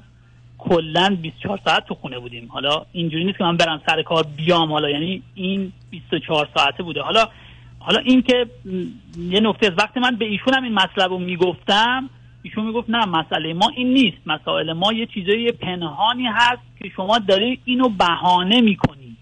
[0.58, 2.48] کلا 24 ساعت تو خونه بودیم.
[2.48, 7.02] حالا اینجوری نیست که من برم سر کار بیام حالا یعنی این 24 ساعته بوده.
[7.02, 7.28] حالا
[7.86, 8.46] حالا این که
[9.18, 9.70] یه نکته.
[9.70, 12.10] وقتی من به ایشون هم این مطلب رو می‌گفتم
[12.42, 14.16] ایشون می‌گفت نه مسئله ما این نیست.
[14.26, 19.16] مسائل ما یه چیزای پنهانی هست که شما داری اینو بهانه می‌کنی.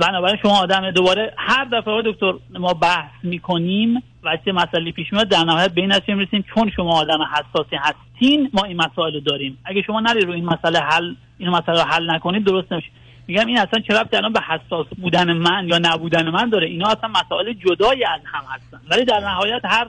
[0.00, 5.28] بنابراین شما آدم دوباره هر دفعه دکتر ما بحث می‌کنیم و چه مسئله پیش میاد
[5.28, 6.44] در نهایت به این نتیجه می‌رسیم.
[6.54, 9.58] چون شما آدم حساسی هستین ما این مسائل داریم.
[9.64, 12.88] اگه شما نری رو این مسئله حل این مسئله حل نکنید درست نمیشه.
[13.26, 16.88] میگم این اصلا چه ربطی الان به حساس بودن من یا نبودن من داره؟ اینا
[16.88, 18.80] اصلا مسائل جدایی از هم هستن.
[18.90, 19.86] ولی در نهایت هر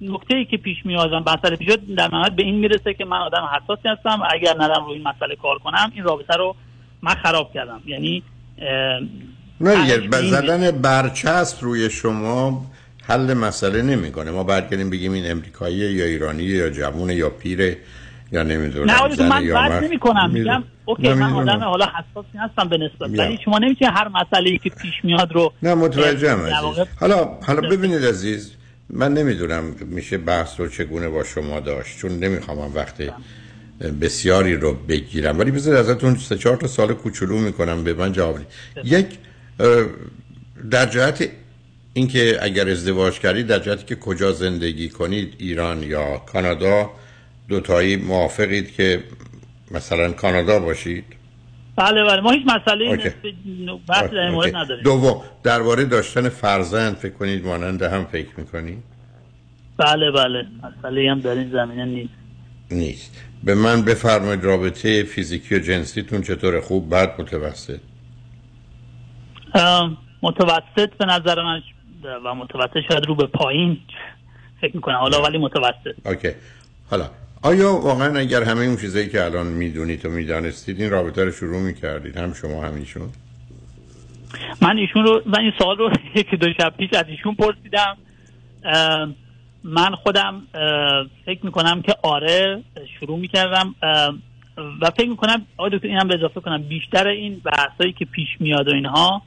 [0.00, 3.16] نکته ای که پیش میاد و مسئله پیش در نهایت به این می‌رسه که من
[3.16, 6.56] آدم حساسی هستم و اگر نرم روی این مسئله کار کنم این رابطه رو
[7.02, 7.82] من خراب کردم.
[7.86, 8.22] یعنی
[9.60, 12.66] نه دیگه همین- ب- زدن برچسب روی شما
[13.08, 14.30] حل مسئله نمی‌کنه.
[14.30, 17.76] ما برگردیم بگیم این امریکاییه یا ایرانیه یا جوونه یا پیره
[18.32, 19.84] یا نمی‌دونم نه زنه من بد مرد.
[19.84, 20.30] نمی کنم.
[20.30, 21.32] میگم اوکی من.
[21.32, 23.18] آدم حالا حساسی هستم به نسبت.
[23.18, 26.40] ولی شما نمی‌تونی هر مسئله ای که پیش میاد رو نه متوجهم
[27.00, 28.52] حالا حالا ببینید عزیز
[28.90, 32.94] من نمی‌دونم میشه بحث رو چگونه با شما داشت چون نمی‌خوام وقت
[34.00, 38.34] بسیاری رو بگیرم ولی بذار ازتون سه چهار تا سال کوچولو می‌کنم به من جواب
[38.34, 38.46] بدید.
[38.84, 39.06] یک
[40.70, 41.28] در جهت
[41.92, 46.90] اینکه اگر ازدواج کردید در جهتی که کجا زندگی کنید ایران یا کانادا
[47.52, 49.04] دوتایی موافقید که
[49.70, 51.04] مثلا کانادا باشید؟
[51.76, 52.20] بله بله.
[52.20, 53.12] ما هیچ مسئله.
[53.88, 54.56] بحث در مورد.
[54.56, 54.84] نداریم.
[54.84, 58.82] دوم درباره داشتن فرزند فکر کنید مانند هم فکر می‌کنید
[59.76, 60.46] بله بله.
[60.62, 62.14] مسئله هم در این زمینه نیست.
[62.70, 63.22] نیست.
[63.44, 67.80] به من بفرمایید رابطه فیزیکی و جنسیتون چطور خوب بد متوسط؟
[70.22, 71.62] متوسط به نظر من
[72.24, 73.78] و متوسط شاید رو به پایین
[74.60, 74.96] فکر می‌کنم.
[74.96, 76.06] حالا ولی متوسط.
[76.06, 76.30] اوکی.
[76.90, 77.10] حالا
[77.42, 81.60] آیا واقعا اگر همه اون چیزایی که الان می‌دونید و می‌دانستید این رابطه رو شروع
[81.60, 83.08] می‌کردید؟ هم شما هم ایشون؟
[84.60, 85.90] من ایشون رو من این سوال رو
[86.20, 87.96] یکی دو شب پیش از ایشون پرسیدم.
[89.64, 90.42] من خودم
[91.26, 92.62] فکر می‌کنم که آره
[93.00, 93.74] شروع می‌کردم.
[94.80, 98.68] و فکر می‌کنم آقای دکتر اینم به اضافه کنم بیشتر این بحثایی که پیش میاد
[98.68, 99.22] و اینها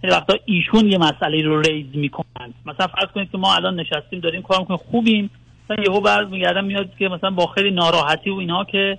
[0.00, 2.54] خیلی وقتا ایشون یه مسئله رو ریز می‌کنن.
[2.66, 5.30] مثلا فرض کنید که ما الان نشستیم داریم کار می‌کنیم خوبیم.
[5.70, 8.98] مثلا یهو بعد میگردم میاد که مثلا با خیلی ناراحتی و اینها که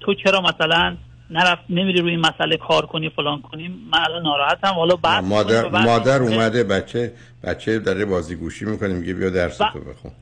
[0.00, 0.96] تو چرا مثلا
[1.30, 4.74] نرفت نمیری روی این مسئله کار کنی فلان کنیم من الان ناراحتم.
[4.74, 7.12] حالا بعد مادر, بعد- مادر اومده بچه
[7.44, 10.12] بچه داره بازی گوشی می‌کنه میگه بیا درس تو بخون.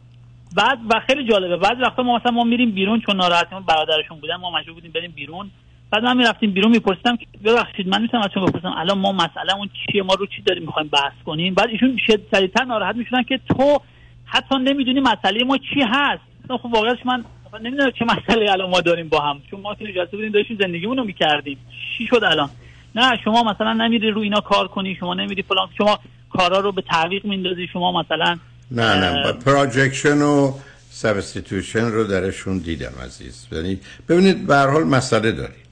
[0.57, 1.57] بعد و خیلی جالبه.
[1.57, 5.11] بعضی وقتا ما مثلا ما میریم بیرون چون ناراحتیم برادرشون بودن ما مجبور بودیم بریم
[5.11, 5.51] بیرون.
[5.91, 9.69] بعد من می‌رفتیم بیرون میپرسیدم که ببخشید من می‌تونم از شما بپرسم الان ما مسئلهمون
[9.87, 13.41] چیه؟ ما رو چی داریم می‌خوایم بحث کنیم؟ بعد ایشون شد سریعتر ناراحت می‌شدن که
[13.49, 13.81] تو
[14.29, 16.23] حتی نمی‌دونی مسئله ما چی هست.
[16.63, 17.25] خب واقعاش من
[17.63, 19.41] نمی‌دونم چه مسئله الان ما داریم با هم.
[19.51, 21.59] چون ما که نشسته بودیم داشتیم زندگیمون رو می‌کردیم.
[21.99, 22.51] چی شد الان؟
[22.95, 25.69] نه شما مثلا نمیری رو اینا کار کنی شما نمیری فلان.
[25.79, 25.99] شما
[26.33, 28.39] کارا رو به تعویق میندازی شما مثلا
[28.71, 30.53] نه نه projection و
[30.91, 33.47] substitution رو درشون دیدم عزیز.
[33.53, 35.69] یعنی ببینید به هر حال مسئله دارید.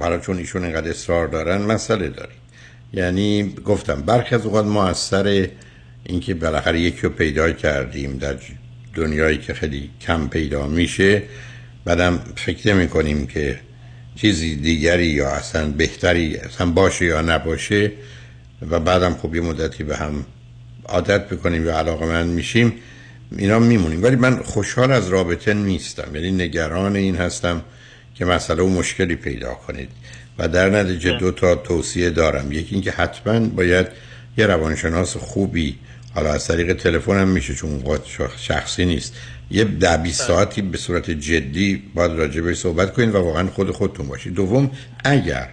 [0.00, 2.40] حالا چون ایشون اینقدر اصرار دارن مسئله دارید.
[2.92, 5.48] یعنی گفتم برخی از اوقات ما از سر
[6.10, 8.36] اینکه بالاخره یکی رو پیدا کردیم در
[8.94, 11.22] دنیایی که خیلی کم پیدا میشه
[11.84, 13.60] بعدم فکر نمی کنیم که
[14.16, 17.92] چیزی دیگری یا اصلا بهتری اصلا باشه یا نباشه
[18.70, 20.24] و بعدم خب یه مدتی به هم
[20.84, 22.72] عادت بکنیم یا علاقه من میشیم
[23.36, 24.02] اینا میمونیم.
[24.02, 26.14] ولی من خوشحال از رابطه نیستم.
[26.14, 27.62] یعنی نگران این هستم
[28.14, 29.88] که مسئله و مشکلی پیدا کنید.
[30.38, 32.52] و در نتیجه دو تا توصیه دارم.
[32.52, 33.86] یکی اینکه حتما باید
[34.36, 35.78] یه روانشناس خوبی
[36.14, 37.82] حالا از طریق تلفن هم میشه چون
[38.36, 39.14] شخصی نیست.
[39.50, 43.70] یه ده 20 ساعتی به صورت جدی باید راجع بهش صحبت کنید و واقعا خود
[43.70, 44.34] خودتون باشید.
[44.34, 44.70] دوم
[45.04, 45.48] اگر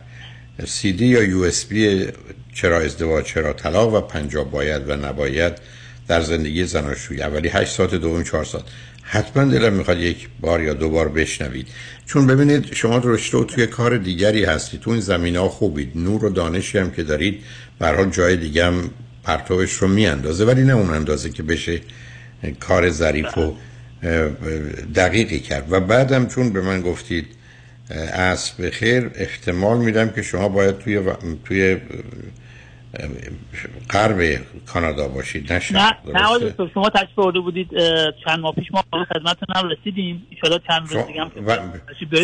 [0.66, 2.08] سی دی یا یو اس بی
[2.54, 5.54] چرا ازدواج چرا طلاق و پنجاب باید و نباید
[6.08, 8.64] در زندگی زناشویی اولی 8 ساعت دوم 4 ساعت.
[9.02, 11.68] حتما دلم می‌خواد یک بار یا دو بار بشنوید.
[12.06, 14.80] چون ببینید شما رشته توی کار دیگری هستید.
[14.80, 15.92] تو این زمینه ها خوبید.
[15.96, 17.44] نور و دانشی هم که دارید.
[17.80, 18.90] به هر حال جای دیگه هم
[19.28, 21.82] پرتوش رو میاندازه ولی نه اون اندازه که بشه
[22.60, 23.54] کار ظریف و
[24.96, 25.72] دقیقی کرد.
[25.72, 27.26] و بعدم چون به من گفتید
[28.14, 31.16] اسب خیر احتمال میدم که شما باید توی و-
[31.46, 31.78] توی
[33.90, 37.70] غرب کانادا باشید نه نه نه شما تشریف برده بودید
[38.26, 40.28] چند ماه پیش ما به خدمتتون هم رسیدیم.
[40.44, 41.56] ان چند روز دیگه هم و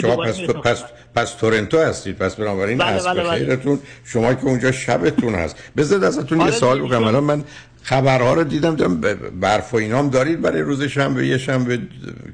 [0.01, 0.61] شما پس, می‌رسیم.
[0.61, 0.83] پس,
[1.15, 3.37] پس تورنتو هستید پس بنابراین بله، اسب بله، بله.
[3.37, 3.79] خیرتون.
[4.05, 5.55] شما که اونجا شبتون هست.
[5.77, 6.89] بذارید ازتون یه آره سوال بکنم.
[6.99, 7.43] چون- الان من
[7.83, 11.79] خبرها رو دیدم ب- برف و اینام دارید برای روز شنبه یه شنبه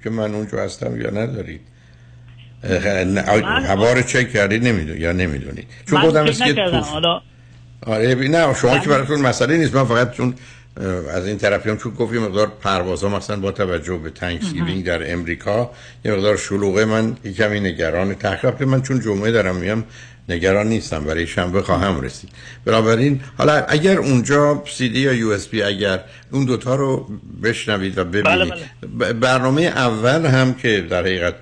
[0.04, 1.62] که من اونجا هستم یا ندارید؟
[3.44, 7.22] هوا رو چک کردید نمی‌دونید یا نمی‌دونید؟ چون است که حالا
[7.86, 8.82] آره بی- نه شما بله.
[8.82, 9.76] که براتون مسئله نیست.
[9.76, 10.34] من فقط چون
[11.14, 15.14] از این طرفی هم چون گفت یه مقدار پروازها مثلا با توجه به Thanksgiving در
[15.14, 15.72] امریکا
[16.06, 16.86] یه مقدار شلوغه.
[16.86, 19.84] من کمی نگران تحقیق من چون جمعه دارم میام
[20.30, 21.04] نگران نیستم.
[21.04, 22.30] برای شنبه خواهم رسید.
[22.66, 26.00] بنابراین حالا اگر اونجا سی دی یا یو اس بی اگر
[26.32, 27.08] اون دوتا رو
[27.44, 28.26] بشنوید و ببینید.
[28.26, 28.54] بله،
[29.00, 31.36] ب- برنامه اول هم که در حقیقت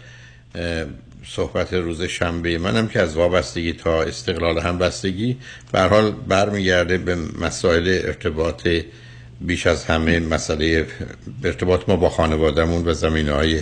[1.29, 5.37] صحبت روز شنبه منم که از وابستگی تا استقلال همبستگی
[5.71, 8.67] به حال برمیگرده به مسائل ارتباط
[9.41, 10.87] بیش از همه مسئله
[11.43, 13.61] ارتباط ما با خانوادهمون و زمینه های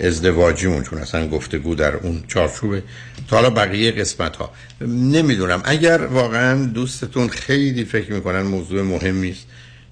[0.00, 2.82] ازدواجیمون چون اصلا گفتگو در اون چارچوبه.
[3.28, 4.52] تا حالا بقیه قسمت ها
[4.86, 9.46] نمی‌دونم اگر واقعا دوستتون خیلی فکر می‌کنن موضوع مهمی است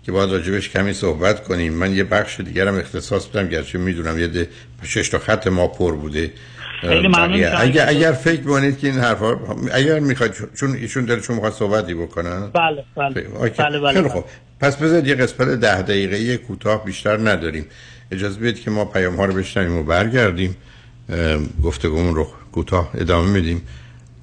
[0.05, 4.49] که باید راجبش کمی صحبت کنیم من یه بخش دیگرم اختصاص بدم گرچه می‌دونم یه
[4.83, 6.33] شش تا خط ما پر بوده.
[6.81, 7.45] خیلی ممنون.
[7.57, 9.37] اگر اگر فکر کنید که این حرفا
[9.73, 12.51] اگر می‌خواید چون ایشون دلشون می‌خواد صحبتی بکنن.
[12.55, 13.27] بله بله.
[13.59, 14.25] بله بله خیلی خوب.
[14.61, 17.67] پس بذارید یه قسمت ده دقیقه کوتاه بیشتر نداریم.
[18.13, 20.57] اجازه بدید که ما پیام ها رو بشنویم و برگردیم.
[21.65, 23.63] گفتگومون رو کوتاه ادامه میدیم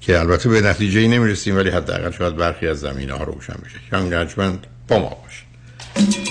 [0.00, 4.16] که البته به نتیجه ای نمی‌رسیم ولی حداقل شاید برخی از زمینه ها روشن بشه.
[4.16, 6.25] رجمند با ما باشید.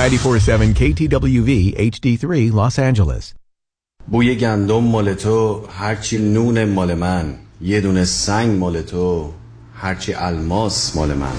[0.00, 1.50] 947 KTWV
[1.92, 3.34] HD3 Los Angeles.
[4.08, 9.32] بوی گندم مال تو هرچی نون مال من یه دونه سنگ مال تو
[9.74, 11.32] هرچی الماس مال من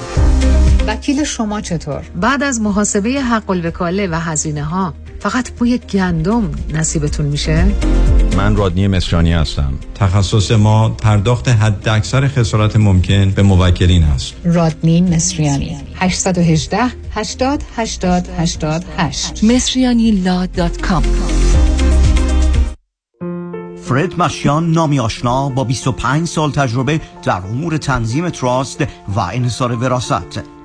[0.87, 7.25] وکیل شما چطور؟ بعد از محاسبه حق الوکاله و هزینه ها فقط بوی گندم نصیبتون
[7.25, 7.65] میشه؟
[8.41, 9.73] من رادنی مصریانی هستم.
[9.95, 14.33] تخصص ما پرداخت حد اکثر خسارت ممکن به موکلین است.
[14.43, 15.77] رادنی مصریانی.
[15.95, 16.77] 818
[17.11, 21.03] 80 80 88 مصریانی لا دات کام.
[23.83, 28.81] فرد مشیان نامی آشنا با 25 سال تجربه در امور تنظیم تراست
[29.15, 30.41] و انحصار وراست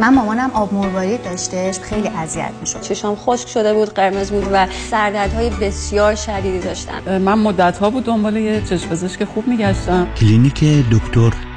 [0.00, 2.80] من مامانم آب مروارید داشتش خیلی اذیت می‌شد.
[2.80, 7.18] چشام خشک شده بود قرمز بود و سردردهای بسیار شدیدی داشتم.
[7.18, 10.06] من مدت ها بود دنبال یه چشم پزشک خوب میگشتم.
[10.20, 11.47] کلینیک دکتر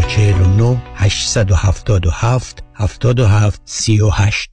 [0.00, 4.50] 949 877 77 38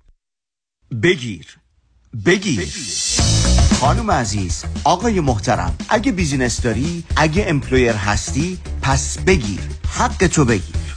[1.03, 1.45] بگیر.
[2.25, 2.67] بگیر.
[3.79, 9.59] خانم عزیز آقای محترم اگه business داری اگه employer هستی پس بگیر.
[9.89, 10.96] حقتو بگیر.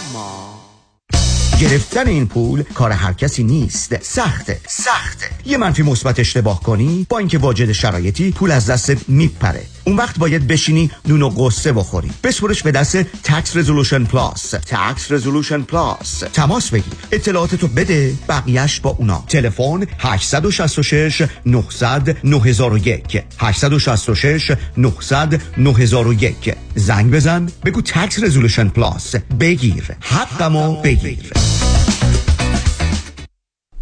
[1.61, 4.03] گرفتن این پول کار هر کسی نیست.
[4.03, 5.25] سخته سخته.
[5.45, 9.65] یه منفی مثبت اشتباه کنی با اینکه واجد شرایطی پول از دست میپره.
[9.83, 12.11] اون وقت باید بشینی نون و غصه بخوری.
[12.23, 16.93] بسپرش به دست Tax Resolution Plus Tax Resolution Plus تماس بگیر.
[17.11, 19.23] اطلاعاتتو بده بقیهش با اونا.
[19.27, 29.83] تلفن 866 900 9001 866 900 9001 زنگ بزن بگو تکس رزولوشن پلاس بگیر.
[30.01, 31.50] حقمو بگیر.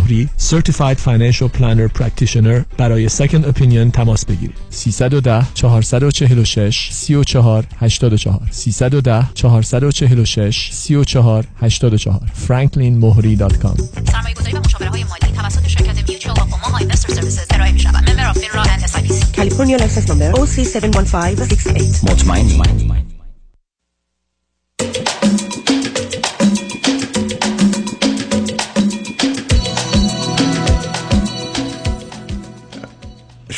[0.00, 4.56] مهری Certified Financial Planner Practitioner برای Second Opinion تماس بگیرید.
[4.70, 15.32] 310 446 34 84 310 446 34 84 franklinmohri.com سرمایه گذاری و مشاوره های مالی
[15.36, 19.08] توسط شرکت Mutual of Omaha Investor Services ارائه می شود member of FINRA and SI
[19.36, 22.62] California license number OC71568 مطمئنی؟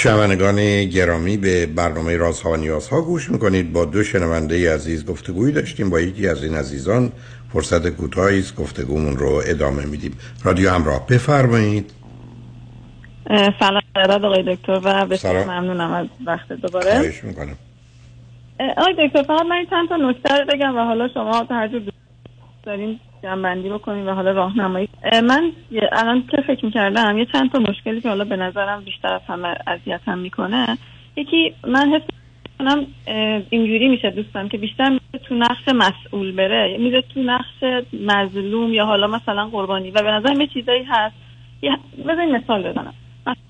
[0.02, 3.72] شنوندگان گرامی به برنامه رازها و نیازها گوش می‌کنید.
[3.72, 5.90] با دو شنونده عزیز گفتگویی داشتیم.
[5.90, 7.12] با یکی از این عزیزان
[7.52, 10.18] فرصت کوتاهی است گفتگومون رو ادامه میدیم.
[10.44, 11.90] رادیو همراه بفرمایید.
[13.58, 15.44] سلام اراد آقای دکتر و بسیار.
[15.44, 16.90] ممنونم از وقت دوباره.
[16.90, 17.56] خواهش می‌کنم.
[18.76, 21.82] آقای دکتر فقط من چند تا نکته رو بگم و حالا شما هر جور
[22.62, 23.00] دارین.
[23.23, 24.89] جنبندی بکنیم و حالا راهنمایی.
[25.12, 25.53] اه، من
[25.93, 29.55] الان که فکر می‌کردم؟ یه چند تا مشکلی که حالا به نظرم بیشتر از همه
[29.66, 30.78] اذیتم می‌کنه.
[31.16, 32.03] یکی من حس
[32.59, 32.86] کنم
[33.51, 36.77] اینجوری میشه دوستم که بیشتر میره تو نقش مسئول بره.
[36.78, 39.90] میره تو نقش مظلوم یا حالا مثلا قربانی.
[39.90, 41.15] و به نظر یه چیزایی هست.
[41.62, 41.78] یه-
[42.09, 42.94] بذارین مثال بزنم.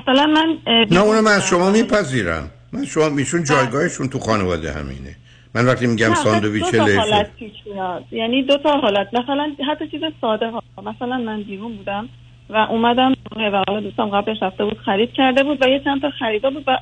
[0.00, 1.48] مثلا من نه بیرون اونم از.
[1.48, 2.50] شما میپذیرم.
[2.72, 5.16] من شما ایشون جایگاهشون تو خانواده همینه.
[5.54, 8.04] من وقتی میگم ساندویچ دو تا حالت پیش میاد.
[8.10, 9.14] یعنی دو تا حالت.
[9.14, 10.62] مثلا حتی چیز ساده ها.
[10.82, 12.08] مثلا من بیرون بودم
[12.50, 16.10] و اومدم و حالا دوستم قبلش رفته بود خرید کرده بود و یه چند تا
[16.10, 16.78] خریدا بود و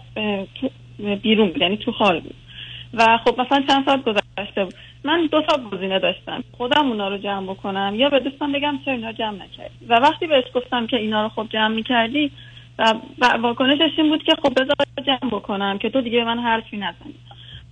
[1.23, 2.35] بیرون بود یعنی تو حال بود.
[2.95, 4.75] و خب مثلا چند ساعت گذشته بود.
[5.05, 6.45] من دو تا گزینه داشتم.
[6.53, 9.87] خودم اونا رو جمع بکنم یا به دوستم بگم چرا اینا جمع نکردی.
[9.89, 12.31] و وقتی بهش گفتم که اینا رو خب جمع می‌کردی
[12.79, 14.75] و و واکنشش این بود که خب بذار
[15.07, 17.15] جمع بکنم که تو دیگه به من حرفی نزنی.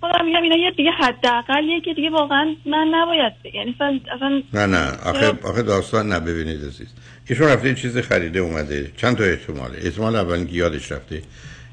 [0.00, 3.76] خودم میگم اینا یه دیگه حداقلیه که دیگه واقعا من نباید یعنی
[4.16, 4.90] اصلا نه نه.
[5.04, 6.86] آخه آخه داستان نه ببینید عزیز.
[7.28, 8.92] ایشون رفته چیز خریده اومده.
[8.96, 11.22] چند تا احتماله احتمال اول اینکه یادش رفته.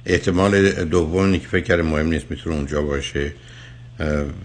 [0.06, 3.34] احتمال دوم که فکر کرده مهم نیست می‌تونه اونجا باشه.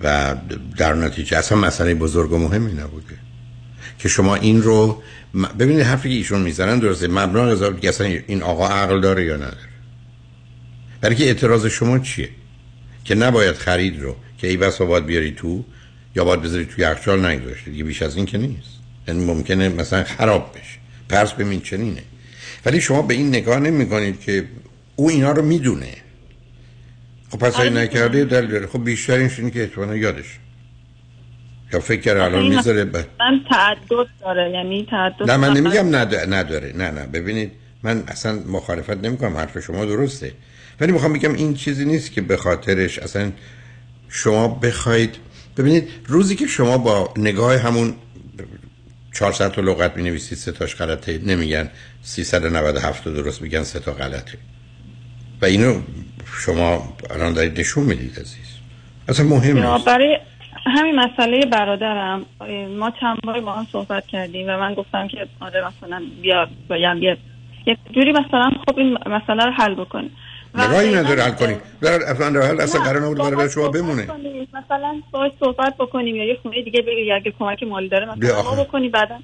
[0.02, 0.36] و
[0.76, 3.14] در نتیجه اصلا مسئله بزرگ و مهمی نبوده.
[3.98, 5.02] که شما این رو
[5.58, 7.08] ببینید حرفی که ایشون می‌زنن درسته.
[7.08, 9.70] مبنا که اصلا این آقا عقل داره یا نداره.
[11.00, 12.28] برای که اعتراض شما چیه؟
[13.10, 15.64] که نباید خرید رو که ای بسا باید بیاری تو
[16.16, 17.70] یا باید بذاری تو یخچال نگذاشته.
[17.70, 18.68] دیگه بیش از این که نیست.
[19.08, 20.78] یعنی ممکنه مثلا خراب بشه.
[21.08, 22.02] پرس ببین چنینه.
[22.66, 24.44] ولی شما به این نگاه نمی کنید که
[24.96, 25.94] او اینا رو می‌دونه.
[27.30, 28.66] خب پس آره، این نکرده دلیل داره.
[28.66, 30.38] خب بیشترینش اینه که احتمالاً یادش
[31.72, 32.96] یا فکر کرده الان این می‌ذاره ب...
[32.96, 34.50] من تعدد داره.
[34.50, 36.72] یعنی تعدد نه من نمیگم ند- نداره.
[36.76, 37.06] نه نه.
[37.06, 39.36] ببینید من اصلا مخالفت نمی‌کنم.
[39.36, 40.32] حرف شما درسته.
[40.80, 43.32] ولی می‌خوام بگم این چیزی نیست که به خاطرش اصلا
[44.08, 45.16] شما بخواید
[45.56, 47.94] ببینید روزی که شما با نگاه همون
[49.14, 51.70] 400 تا لغت می نویسید سه تاش غلطه نمیگن
[52.02, 54.38] 397 تا درست میگن سه تا غلطه.
[55.42, 55.80] و اینو
[56.24, 58.58] شما الان دارید نشون می‌دید عزیز.
[59.08, 59.84] اصلا مهم نیست.
[59.84, 60.18] برای
[60.66, 62.26] همین مسئله برادرم
[62.78, 67.02] ما چند بار با هم صحبت کردیم و من گفتم که آره مثلا بیا باید
[67.02, 67.16] یه
[67.66, 70.10] یک جوری مثلا خب این مسئله رو حل بکنیم.
[70.54, 74.02] نگاهی نداره حل کنید در اصلا در حل اصلا قرار نبود برای شما بمونه.
[74.02, 78.42] مثلا باش صحبت بکنیم یا یه خونه دیگه بگی یا اگه کمک مالی داره مثلا.
[78.42, 79.18] ما بعدا.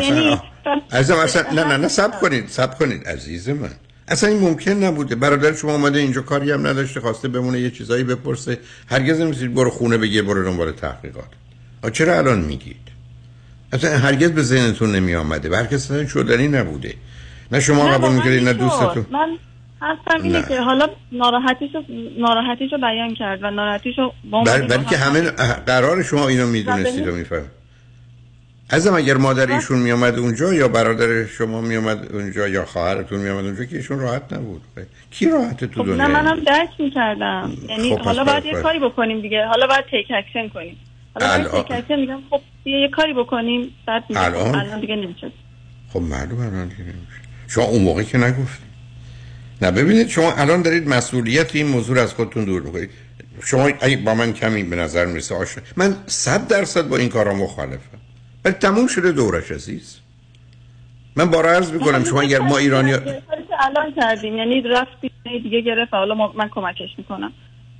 [0.00, 3.70] یعنی اصلا عزیزم اصلا نه نه نه سب کنید سب کنید عزیز من.
[4.08, 5.14] اصلا این ممکن نبوده.
[5.14, 8.58] برادر شما اومده اینجا کاری هم نداشته خواسته بمونه یه چیزایی بپرسه.
[8.90, 11.28] هرگز نمیسید برو خونه بگی برو دنبال تحقیقات.
[11.84, 12.76] آ چرا الان میگید؟
[13.72, 16.94] اصلا هرگز به ذهنتون نمی آمده و هرگز اصلا شدنی نبوده.
[17.52, 18.52] نه شما قبول می‌کردید نه.
[18.52, 19.06] دوستتون.
[19.10, 19.38] من
[19.80, 20.48] حرفم اینه نه.
[20.48, 21.82] که حالا ناراحتیشو
[22.18, 25.30] ناراحتیشو بیان کرد و ناراحتیشو با بل بلکه هم- همه
[25.66, 27.44] قرار شما اینو می‌دونستید و میفهم
[28.70, 33.64] ازم اگر مادر ایشون میامد اونجا یا برادر شما میامد اونجا یا خواهرتون میامد اونجا
[33.64, 34.62] که ایشون راحت نبود.
[35.10, 37.50] کی راحت تو خب نه دنیا؟ منم درک می‌کردم.
[37.68, 38.64] یعنی خب، حالا باید- یه باید.
[38.64, 39.46] کاری بکنیم دیگه.
[39.46, 40.76] حالا باید take action کنیم.
[41.14, 43.74] حالا باید الان- take action میگم خب یه کاری بکنیم.
[43.86, 45.30] بعد میگه خب الان؟ دیگه نمیشه
[45.92, 48.65] خب معلوم الان دیگه نمیشه شما اون موقع که نگفتید
[49.62, 52.90] نه ببینید شما الان دارید مسئولیت این موضوع رو از خودتون دور می‌کنید.
[53.44, 57.34] شما اگه با من کمی به نظر می‌رسه آشنا من صد درصد با این کارا
[57.34, 57.98] مخالفم.
[58.44, 59.96] ولی تموم شده دورش عزیز.
[61.16, 64.36] من بارا عرض می‌کنم شما اگر ما ایرانی الان کردیم.
[64.36, 64.90] یعنی رفت
[65.42, 65.94] دیگه گرفت.
[65.94, 67.32] حالا من کمکش می‌کنم.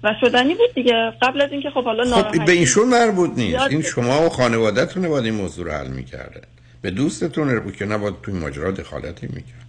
[0.02, 1.12] و شدنی بود دیگه.
[1.22, 3.60] قبل از اینکه خب حالا خب به ایشون مربوط نیست.
[3.70, 3.82] این.
[3.82, 6.40] شما و خانوادهتون باید این موضوع رو حل می‌کردن
[6.82, 9.65] به دوستتون بود که نباید توی ماجرا دخالتی می‌کرد.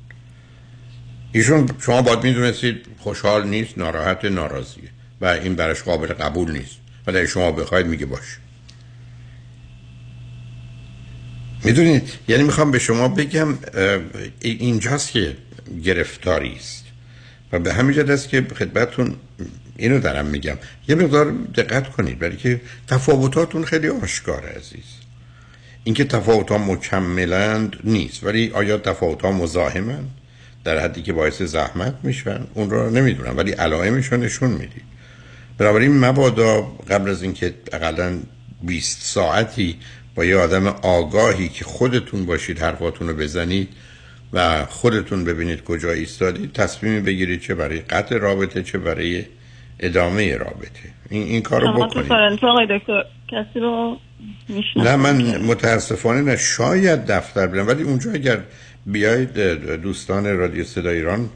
[1.32, 4.90] ایشون شما باید می‌دونستید خوشحال نیست ناراحت ناراضیه
[5.22, 6.76] و این برش قابل قبول نیست.
[7.08, 8.38] ولی شما بخواید میگه باش
[11.64, 13.58] می‌دونید؟ یعنی می‌خوام به شما بگم
[14.41, 15.38] اینجاست که
[15.84, 16.84] گرفتاری است.
[17.52, 19.16] و به همین جد است که خدمتتون
[19.78, 20.58] اینو دارم میگم.
[20.88, 24.86] یه مقدار دقت کنید برای که تفاوتاتون خیلی آشکاره عزیز.
[25.84, 30.10] اینکه تفاوت ها مکملند نیست ولی آیا تفاوت ها مزاحمند؟
[30.68, 34.84] در حدی که باعث زحمت میشن اون رو نمی‌دونم ولی علائمش رو نشون می‌دید
[35.57, 38.19] بنابراین مبادا قبل از اینکه اقلا
[38.61, 39.76] 20 ساعتی
[40.15, 43.69] با یه آدم آگاهی که خودتون باشید حرفاتون رو بزنید
[44.34, 49.26] و خودتون ببینید کجا ایستادید تصمیمی بگیرید چه برای قطع رابطه چه برای
[49.80, 50.89] ادامه رابطه.
[51.10, 52.11] این, این کار رو بکنید.
[52.44, 53.98] آقای دکتر کسی رو
[54.76, 58.39] نه من متاسفانه نه شاید دفتر برم ولی اونجا اگر
[58.88, 59.40] بیاید
[59.82, 61.30] دوستان رادیو صدا ایران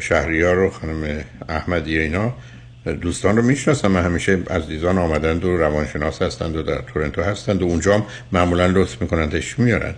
[0.00, 2.34] شهریار و خانم احمدی اینا
[3.00, 7.64] دوستان رو می‌شناسم من همیشه عزیزان آمدند و روانشناس هستند و در تورنتو هستند و
[7.64, 9.94] اونجا هم معمولا لطف میکنندش میارن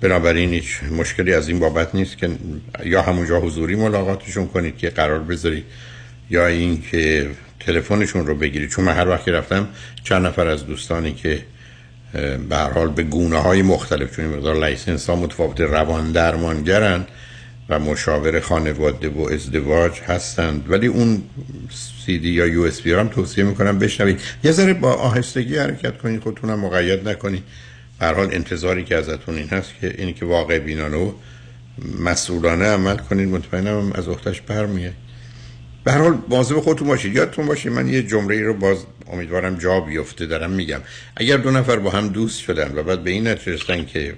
[0.00, 2.30] بنابراین هیچ مشکلی از این بابت نیست که
[2.84, 5.64] یا همونجا حضوری ملاقاتشون کنید که قرار بذارید
[6.30, 7.30] یا اینکه
[7.60, 8.70] تلفنشون رو بگیرید.
[8.70, 9.68] چون من هر وقت رفتم
[10.04, 11.42] چند نفر از دوستانی که
[12.12, 17.06] به هر حال به گونه های مختلف چون مقدار license ها متفاوت روان درمانگرن
[17.68, 20.64] و مشاور خانواده و ازدواج هستند.
[20.68, 21.22] ولی اون
[22.06, 24.20] سی دی یا USB هم توصیه می‌کنم بشنوید.
[24.44, 27.42] یه ذره با آهستگی حرکت کنید خودتونم مقید نکنید.
[28.00, 31.12] به حال انتظاری که ازتون این هست که اینی که واقع بینانه و
[32.00, 34.92] مسئولانه عمل کنید مطمئنم از عهده‌ش برمیاد.
[35.84, 38.78] به هر حال مواظب خودتون باشید یادتون باشه من یه جمله رو باز
[39.12, 40.80] امیدوارم جا بیفته دارم میگم.
[41.16, 44.14] اگر دو نفر با هم دوست شدن و بعد به این نتیجه که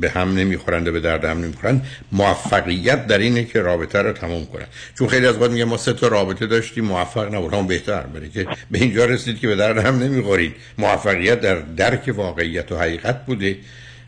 [0.00, 4.46] به هم نمی‌خورند و به درد هم نمی‌خورند موفقیت در اینه که رابطه رو تموم
[4.46, 4.66] کنن.
[4.98, 7.66] چون خیلی از وقت میگه ما سه تا رابطه داشتیم موفق نبود.
[7.66, 10.54] بهتر برای که به اینجا رسید که به درد هم نمی‌خورید.
[10.78, 13.56] موفقیت در درک واقعیت و حقیقت بوده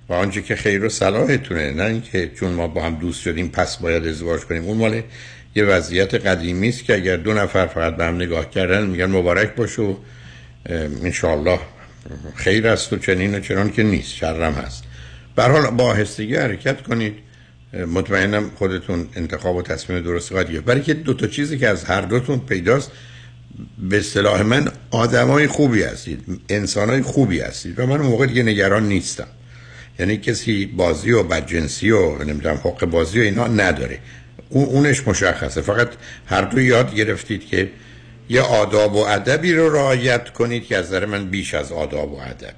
[0.08, 1.70] و آنچه که خیر و صلاحتونه.
[1.70, 4.64] نه اینکه چون ما با هم دوست شدیم پس باید ازدواج کنیم.
[4.64, 5.02] اون مال
[5.54, 9.54] یه وضعیت قدیمی است که اگر دو نفر فقط به هم نگاه کردن میگن مبارک
[9.54, 9.98] باش و
[11.02, 11.58] انشالله
[12.34, 14.84] خیر است و چنین و چنان که نیست شرم هست.
[15.36, 17.14] حال با آهستگی حرکت کنید.
[17.94, 20.64] مطمئنم خودتون انتخاب و تصمیم درست خواهید گرفت.
[20.64, 22.90] برای که دو تا چیزی که از هر دوتون پیداست
[23.78, 29.26] به اصطلاح من آدمای خوبی هستید انسانای خوبی هستید و من موقع دیگه نگران نیستم.
[29.98, 33.98] یعنی کسی بازی و بدجنسی و نمی‌دونم حق بازی و اینا نداره.
[34.48, 35.60] اونش مشخصه.
[35.60, 35.88] فقط
[36.26, 37.70] هر دو یاد گرفتید که
[38.28, 42.20] یه آداب و ادبی رو رعایت کنید که از نظر من بیش از آداب و
[42.20, 42.54] ادبه.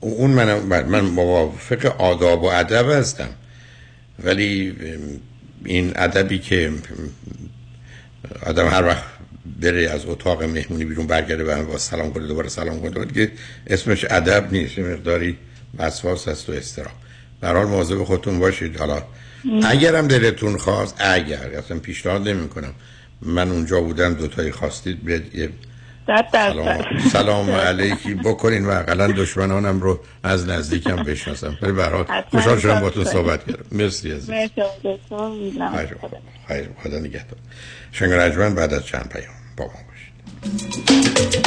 [0.00, 3.28] اون من من موافق آداب و ادب هستم.
[4.24, 4.76] ولی
[5.64, 6.72] این ادبی که
[8.46, 9.04] آدم هر وقت
[9.60, 13.32] بره از اتاق مهمونی بیرون برگرده و با سلام کنه دوباره سلام کنه که
[13.66, 15.38] اسمش ادب نیست مقداری
[15.78, 16.94] وسواس است و استرام
[17.40, 18.76] برحال مواظب خودتون باشید.
[18.76, 19.02] حالا
[19.64, 22.74] اگرم دلتون خواست اگر اصلا پیشنهاد نمی کنم
[23.22, 25.50] من اونجا بودم دوتایی خواستید بیاد یه
[26.32, 31.58] سلام, سلام علیکی بکنین و اقلا دشمنانم رو از نزدیکم بشناسم.
[31.62, 33.64] ولی برای خوشحال شدم با تو صحبت کردم.
[33.72, 34.30] مرسی عزیز.
[36.48, 37.38] خیر خدا نگهدار.
[37.92, 41.46] شنگ بعد از چند پیام با ما باشید.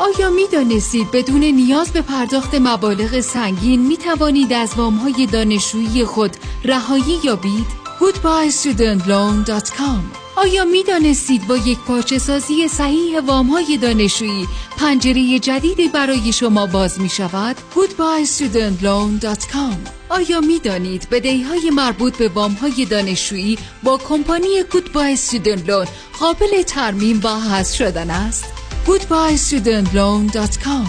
[0.00, 6.36] آیا می دانستید بدون نیاز به پرداخت مبالغ سنگین می توانید از وام دانشجویی خود
[6.64, 7.66] رهایی یابید؟
[8.00, 10.00] goodbyestudentloan.com
[10.36, 16.66] آیا می دانستید با یک پارچه سازی صحیح وام های دانشجویی پنجره جدیدی برای شما
[16.66, 19.76] باز می شود؟ goodbyestudentloan.com
[20.08, 25.88] آیا می دانید بدهی های مربوط به وام های دانشجویی با کمپانی Goodbye
[26.20, 28.59] قابل ترمیم و حذف شدن است؟
[28.90, 30.86] goodbyestudentloan.com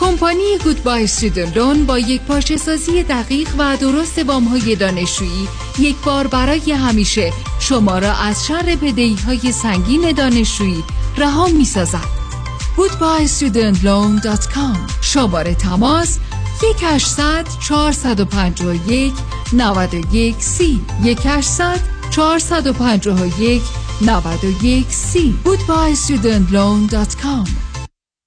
[0.00, 5.48] کمپانی گودبای Student Loan با یک پارچه سازی دقیق و درست وام های دانشجویی
[5.78, 10.84] یک بار برای همیشه شما را از شر بدهی های سنگین دانشجویی
[11.16, 12.08] رها می سازد
[12.76, 16.18] goodbyestudentloan.com شماره تماس
[16.62, 19.12] 1800 451
[19.52, 20.80] 91 سی.
[21.04, 23.62] 1800 451
[24.00, 25.34] 91 سی.
[25.44, 27.48] goodbyestudentloan.com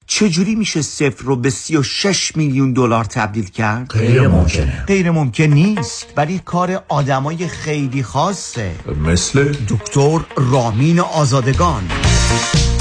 [0.08, 4.84] چجوری میشه صفر رو به 36 میلیون دلار تبدیل کرد؟ غیر ممکنه.
[4.88, 8.72] غیر ممکن نیست ولی کار آدمای خیلی خاصه.
[9.06, 11.84] مثل دکتر رامین آزادگان.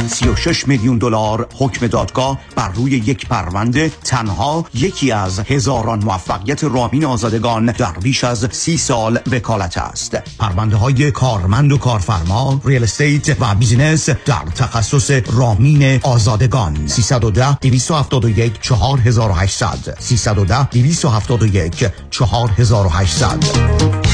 [0.07, 7.05] 36 میلیون دلار حکم دادگاه بر روی یک پرونده تنها یکی از هزاران موفقیت رامین
[7.05, 10.15] آزادگان در بیش از سی سال وکالت است.
[10.39, 16.87] پرونده های کارمند و کارفرما real estate و business در تخصص رامین آزادگان.
[16.87, 24.08] 310 271 4800 310 271 4800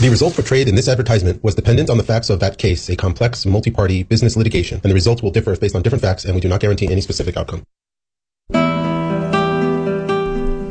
[0.00, 2.96] The result portrayed in this advertisement was dependent on the facts of that case, a
[2.96, 6.40] complex, multi-party business litigation, and the results will differ based on different facts, and we
[6.40, 7.62] do not guarantee any specific outcome.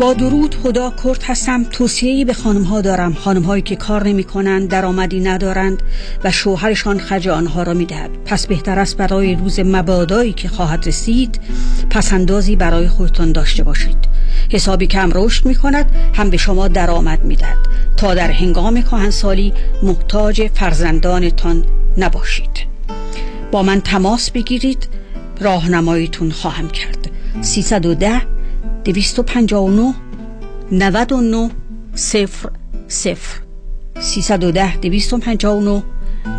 [0.01, 4.23] با درود خدا کرد هستم توصیه‌ای به خانم ها دارم خانم هایی که کار نمی
[4.23, 5.83] کنند درآمدی ندارند
[6.23, 10.87] و شوهرشان خرج آنها را می دهد پس بهتر است برای روز مبادایی که خواهد
[10.87, 11.39] رسید
[11.89, 13.97] پسندازی برای خودتان داشته باشید
[14.50, 17.58] حسابی کم رشد می کند هم به شما درآمد می دهد
[17.96, 19.52] تا در هنگام کهنسالی
[19.82, 21.64] محتاج فرزندانتان
[21.98, 22.66] نباشید.
[23.52, 24.88] با من تماس بگیرید.
[25.40, 27.10] راهنماییتون خواهم کرد.
[27.42, 28.22] 310
[28.84, 29.94] 259
[30.72, 31.50] 99
[31.94, 32.50] صفر
[32.88, 33.40] صفر.
[34.00, 35.82] 310 259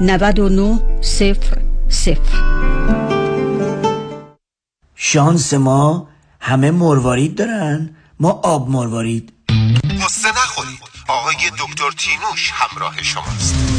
[0.01, 1.57] 99 صفر
[1.89, 2.37] صفر.
[4.95, 6.07] شانس ما
[6.39, 7.89] همه مروارید دارن.
[8.19, 9.33] ما آب مروارید
[10.01, 10.79] قصه نخورید.
[11.07, 13.76] آقای دکتر تینوش همراه شماست.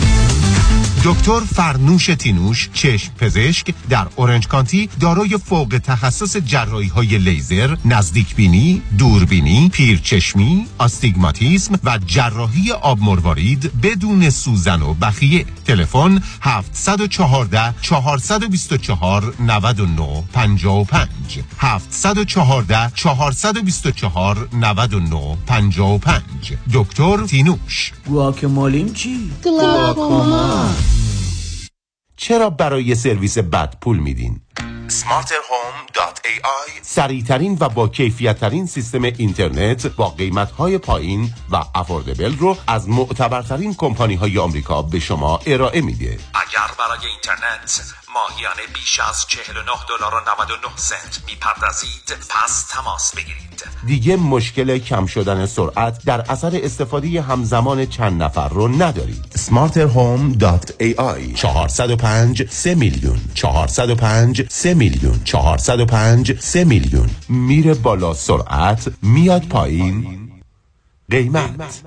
[1.05, 8.35] دکتر فرنوش تینوش چشم پزشک در اورنج کانتی دارای فوق تخصص جراحی های لیزر، نزدیک
[8.35, 15.45] بینی، دوربینی، پیرچشمی، آستیگماتیسم و جراحی آب مروارید بدون سوزن و بخیه.
[15.67, 26.23] تلفن 714 424 99 55 714 424 99 55
[26.75, 30.69] دکتر تینوش گواکمالیم چی؟ گواکاما
[32.21, 34.41] چرا برای سرویس بد پول میدین؟
[34.89, 42.89] smarterhome.ai سریعترین و با کیفیت سیستم اینترنت با قیمت های پایین و افوردبل رو از
[42.89, 46.19] معتبرترین کمپانی های آمریکا به شما ارائه میده.
[46.35, 47.83] اگر برای اینترنت
[48.15, 53.65] ماهیانه بیش از 49 دلار و 99 سنت می‌پردازید پس تماس بگیرید.
[53.87, 59.25] دیگه مشکل کم شدن سرعت در اثر استفاده همزمان چند نفر رو ندارید.
[59.37, 63.21] smarterhome.ai 405 3 میلیون.
[63.35, 67.07] 405 3 میلیون 405 3 میلیون.
[67.29, 70.31] میره بالا سرعت میاد پایین.
[71.11, 71.83] قیمت.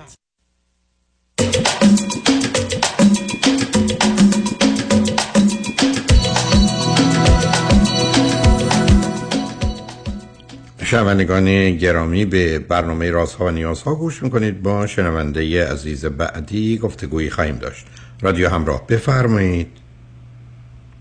[10.84, 14.62] شنوندگان گرامی به برنامه رازها و نیازها گوش می‌کنید.
[14.64, 17.86] با شنونده عزیز بعدی گفتگویی خواهیم داشت.
[18.22, 19.68] رادیو همراه بفرمایید.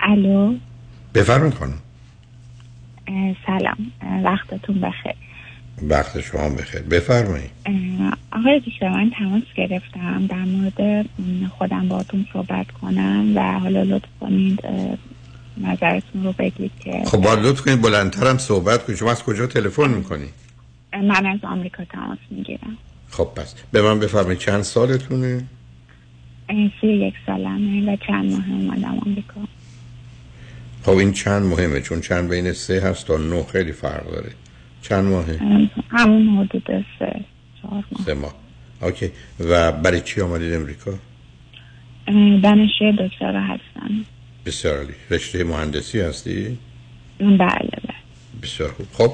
[0.00, 0.54] الو.
[1.14, 1.78] بفرمایید خانم.
[3.46, 3.92] سلام.
[4.24, 5.14] وقتتون بخیر.
[5.82, 6.82] وقت شما بخیر.
[6.82, 7.50] بفرمایید.
[8.32, 10.26] آقای دکتر من تماس گرفتم.
[10.26, 11.06] در مورد
[11.58, 14.60] خودم باهاتون صحبت کنم و حالا لطف کنید
[15.56, 17.82] نظرتون رو بگید که خب باید لطف کنید.
[17.82, 18.98] بلندترم صحبت کنید.
[18.98, 20.34] شما از کجا تلفن می‌کنید؟
[20.92, 22.76] من از آمریکا تماس می‌گیرم.
[23.10, 24.38] خب پس به من بفرمایید.
[24.38, 25.44] چند سالتونه؟
[26.80, 29.40] سی یک سالمه و چند ماه اومدم آمریکا.
[30.82, 34.30] خب این چند مهمه؟ چون چند بین سه هست تا نه خیلی فرق داره.
[34.82, 35.38] چند ماهه؟
[35.90, 37.24] همون حدود سه
[37.62, 38.06] چهار ماه.
[38.06, 38.34] سه ماه.
[38.82, 39.10] اوکی.
[39.40, 40.90] و برای چی آمدید امریکا؟
[42.42, 44.04] دانشجوی دکترا هستم.
[44.46, 44.94] بسیار عالی.
[45.10, 46.58] رشته مهندسی هستی؟
[47.18, 47.94] بله بله.
[48.42, 48.86] بسیار خوب.
[48.92, 49.12] خب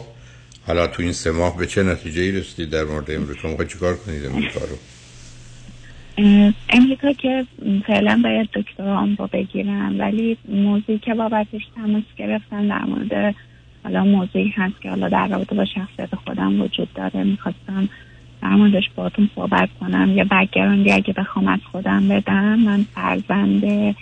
[0.66, 3.96] حالا تو این سه ماه به چه نتیجه ای رسیدید در مورد امریکا؟ می‌خواید چیکار
[3.96, 4.76] کنید امریکا رو؟
[6.68, 7.46] امریکا که
[7.86, 13.34] فعلا باید دکترام رو بگیرم ولی موضوعی که بابتش تماس گرفتن در مورد
[13.84, 17.88] حالا موضوعی هست که حالا در رابطه با شخصیت خودم وجود داره می‌خواستم
[18.42, 20.10] در موردش باتون صحبت کنم.
[20.16, 23.94] یا بگراندی اگه بخوام از خودم بدم من فرزند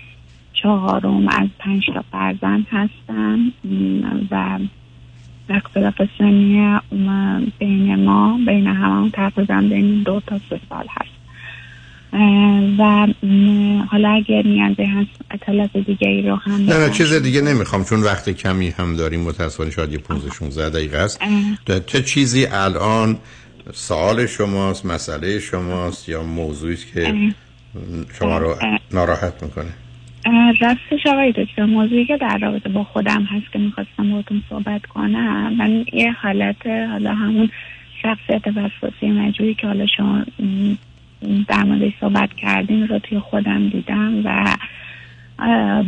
[0.52, 3.52] چهارم از پنج تا فرزند هستم.
[4.30, 4.58] و
[5.48, 6.78] اختلاف سنی
[7.58, 11.13] بین ما بین همون تقریبا بین دو تا سه سال هست.
[12.78, 13.06] و
[13.90, 18.02] حالا اگر نیازی هست اطلاعات دیگه ای رو هم نه نه چیز دیگه نمی‌خوام چون
[18.02, 19.20] وقت کمی هم داریم.
[19.20, 21.20] متاسفانه شاید یه 15 16 دقیقه است.
[21.86, 23.18] چه چیزی الان
[23.72, 27.14] سوال شماست مسئله شماست یا موضوعی که
[28.18, 28.56] شما رو
[28.92, 29.70] ناراحت می‌کنه؟
[30.60, 35.56] راستش آقای دکتر موضوعی که در رابطه با خودم هست که می‌خواستم باهاتون صحبت کنم
[35.56, 37.50] من یه حالت حالا همون
[38.02, 40.24] شخصیت وسواسی مجبوری که حالا شما
[41.48, 44.56] در موردش صحبت کردین رو توی خودم دیدم و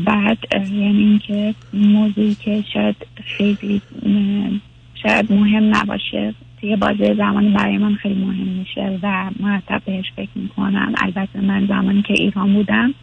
[0.06, 3.82] بعد یعنی اینکه موضوعی که شاید خیلی
[5.02, 10.30] شاید مهم نباشه توی بازه زمانی برای من خیلی مهم میشه و مرتب بهش فکر
[10.34, 10.94] می‌کنم.
[10.98, 12.94] البته من زمانی که ایران بودم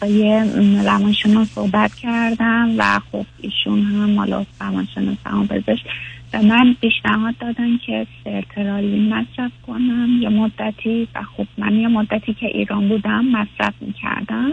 [0.00, 0.44] با یه
[0.84, 5.48] روانشناس صحبت کردم و خب ایشون هم حالا روانشناس هم
[6.32, 10.18] به من پیشنهاد دادن که سرترالین مصرف کنم.
[10.20, 14.50] یه مدتی و خب من یه مدتی که ایران بودم مصرف می‌کردم.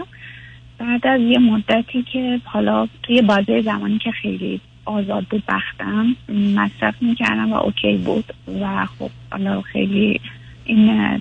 [0.78, 6.16] بعد از یه مدتی که حالا توی بازه زمانی که خیلی آزاد بود بختم
[6.54, 8.24] مصرف می‌کردم و اوکی بود.
[8.60, 10.20] و خب حالا خیلی
[10.64, 11.20] این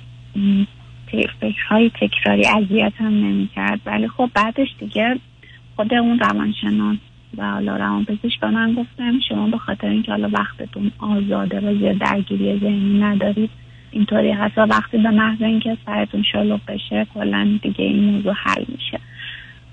[1.41, 3.79] فکرهای تکراری اذیت هم نمی‌کرد.
[3.85, 5.19] ولی خب بعدش دیگه
[5.75, 6.97] خود اون روانشناس
[7.37, 11.97] و حالا روانپزشک به من گفتم شما به خاطر اینکه حالا وقتتون آزاده و زیاد
[11.97, 13.49] درگیری ذهنی ندارید
[13.91, 18.65] اینطوری هست و وقتی به محض اینکه سرتون شلوغ بشه کلا دیگه این موضوع حل
[18.67, 18.99] میشه.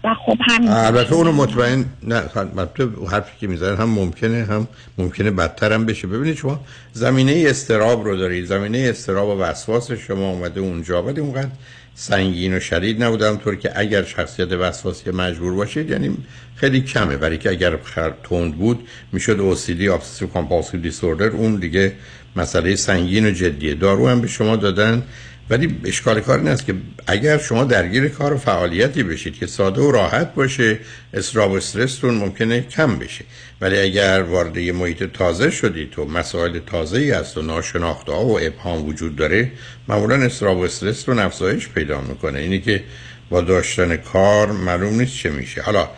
[0.05, 4.69] و خب همین البته اونو مطمئن نه البته حرفی که می‌زنن هم ممکنه هم
[4.99, 6.07] ممکنه بدتر هم بشه.
[6.07, 6.61] ببینید شما
[6.93, 11.51] زمینه استراب رو دارید زمینه استراب و وسواس شما اومده اونجا ولی اونقدر
[11.99, 16.17] سنگین و شدید نبودم طور که اگر شخصیت وسواسی مجبور باشید یعنی
[16.57, 17.17] خیلی کمه.
[17.17, 17.79] برای که اگر
[18.25, 21.33] تند بود می‌شد OCD Obsessive Compulsive Disorder.
[21.33, 21.93] اون دیگه
[22.37, 23.75] مسئله سنگین و جدیه.
[23.75, 25.03] دارو هم به شما دادن.
[25.51, 26.75] ولی اشکال کار این است که
[27.07, 30.79] اگر شما درگیر کار و فعالیتی بشید که ساده و راحت باشه
[31.15, 33.25] اصراب و استرستون ممکنه کم بشه.
[33.61, 38.25] ولی اگر وارد یه محیط تازه شدید و مسائل تازه ای هست و ناشناخته ها
[38.25, 39.53] و ابهام وجود داره
[39.89, 42.39] معمولا اصراب و استرستون افزایش پیدا می‌کنه.
[42.39, 42.85] اینی که
[43.31, 45.63] با داشتن کار معلوم نیست چه میشه.
[45.63, 45.89] حالا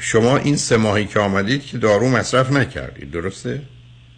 [0.00, 3.60] شما این سه ماهی که آمدید که دارو مصرف نکردید درسته؟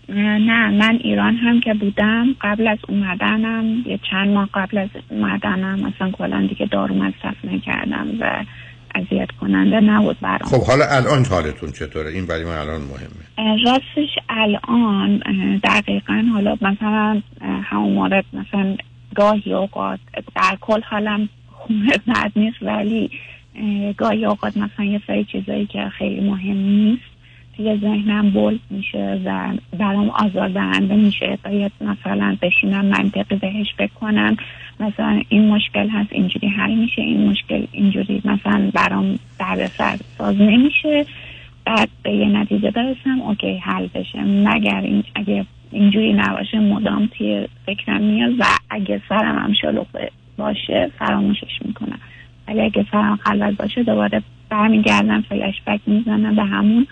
[0.09, 5.81] نه من ایران هم که بودم قبل از اومدنم یه چند ماه قبل از اومدنم
[5.81, 8.45] مثلا کلا دیگه دارو مصرف نکردم و
[8.95, 10.39] اذیت کننده نبود برام.
[10.39, 13.63] خب حالا الان حالتون چطوره؟ این برای من الان مهمه.
[13.65, 15.19] راستش الان
[15.65, 18.77] دقیقا حالا مثلا همون مورد مثلا
[19.15, 20.01] گاهی اوقات
[20.37, 23.11] در کل حالم خونه بد نیست ولی
[23.55, 27.18] اه، گاهی اوقات مثلا یه سری چیزایی که خیلی مهم نیست
[27.59, 33.93] توی ذهنم بولد میشه و برام آزار دهنده میشه باید مثلا بشینم منطقی بهش فکر
[34.01, 34.37] کنم
[34.81, 41.07] مثلا این مشکل هست اینجوری حل میشه این مشکل اینجوری مثلا برام دردسر ساز نمیشه.
[41.65, 44.23] بعد به یه نتیجه برسم اوکی حل بشه.
[44.25, 49.87] مگر این اگه اینجوری نباشه مدام توی فکرم میاد و اگه سرم هم شلوغ
[50.37, 51.99] باشه فراموشش می‌کنم.
[52.49, 56.87] ولی اگه سرم خلوت باشه دوباره برمیگردم فلش بک می‌زنم به همون.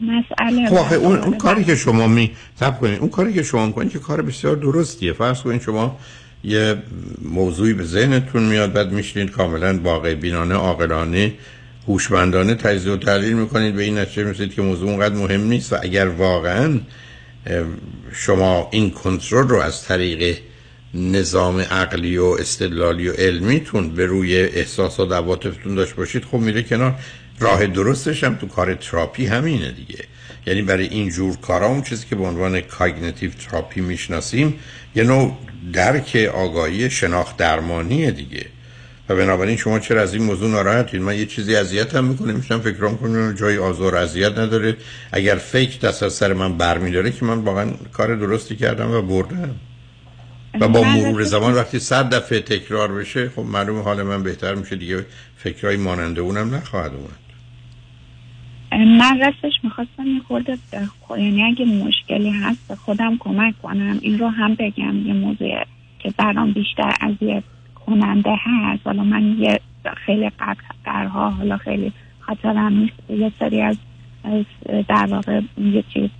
[0.00, 3.92] مسئله خب اون, اون کاری که شما می تب کنید اون کاری که شما می‌کنید
[3.92, 5.12] که کار بسیار درستیه.
[5.12, 5.98] فرض کنید شما
[6.44, 6.76] یه
[7.22, 11.34] موضوعی به ذهنتون میاد بعد میشینید کاملا واقع بینانه عاقلانه
[11.88, 13.74] هوشمندانه تجزیه و تحلیل می‌کنید.
[13.74, 15.72] به این نتیجه می‌رسید که موضوع اونقدر مهم نیست.
[15.72, 16.80] و اگر واقعا
[18.12, 20.38] شما این کنترل رو از طریق
[20.94, 26.62] نظام عقلی و استدلالی و علمیتون به روی احساسات و عواطفتون داشت باشید خب میره
[26.62, 26.94] کنار.
[27.40, 30.04] راه درستش هم تو کار تراپی همینه دیگه.
[30.46, 34.54] یعنی برای این جور کارا اون چیزی که به عنوان cognitive therapy می‌شناسیم
[34.96, 35.36] یه نوع
[35.72, 38.46] درک آگاهی شناخت درمانیه دیگه.
[39.08, 42.88] و بنابراین شما چرا از این موضوع ناراحتید؟ من یه چیزی اذیتم می‌کنه میشینم فکر
[42.88, 44.76] کنم جای آزار اذیت نداره.
[45.12, 49.54] اگر فکر دست از سر من برمیداره که من واقعا کار درستی کردم و بردم.
[50.60, 54.76] و با مرور زمان وقتی صد دفعه تکرار بشه خب معلوم حال من بهتر میشه
[54.76, 55.06] دیگه.
[55.38, 57.25] فکرهای ماننده اونم نخواهد اومد.
[58.72, 60.58] من راستش می‌خواستم یه خورده
[61.10, 63.98] یعنی اگه مشکلی هست به خودم کمک کنم.
[64.00, 65.64] این رو هم بگم یه موضوع
[65.98, 67.42] که برام بیشتر اذیت
[67.86, 68.86] کننده هست.
[68.86, 69.60] حالا من یه
[70.06, 73.10] خیلی قبل درها حالا خیلی خاطرم نیست.
[73.10, 73.76] یه سری از
[74.88, 76.10] در واقع یه چیز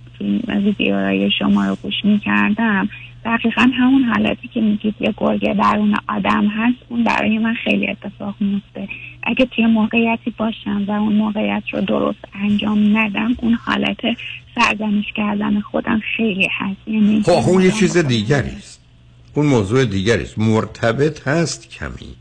[0.47, 2.89] ویدیوهای شما رو گوش می‌کردم.
[3.25, 8.35] دقیقا همون حالتی که میگید یه گرگه درون آدم هست اون برای من خیلی اتفاق
[8.39, 8.87] میفته.
[9.23, 13.99] اگه توی موقعیتی باشم و اون موقعیت رو درست انجام ندم اون حالت
[14.55, 16.87] سرزنش کردن خودم خیلی هست.
[16.87, 18.81] یعنی خب اون یه چیز دیگری است
[19.33, 22.15] اون موضوع دیگری است مرتبط هست کمی.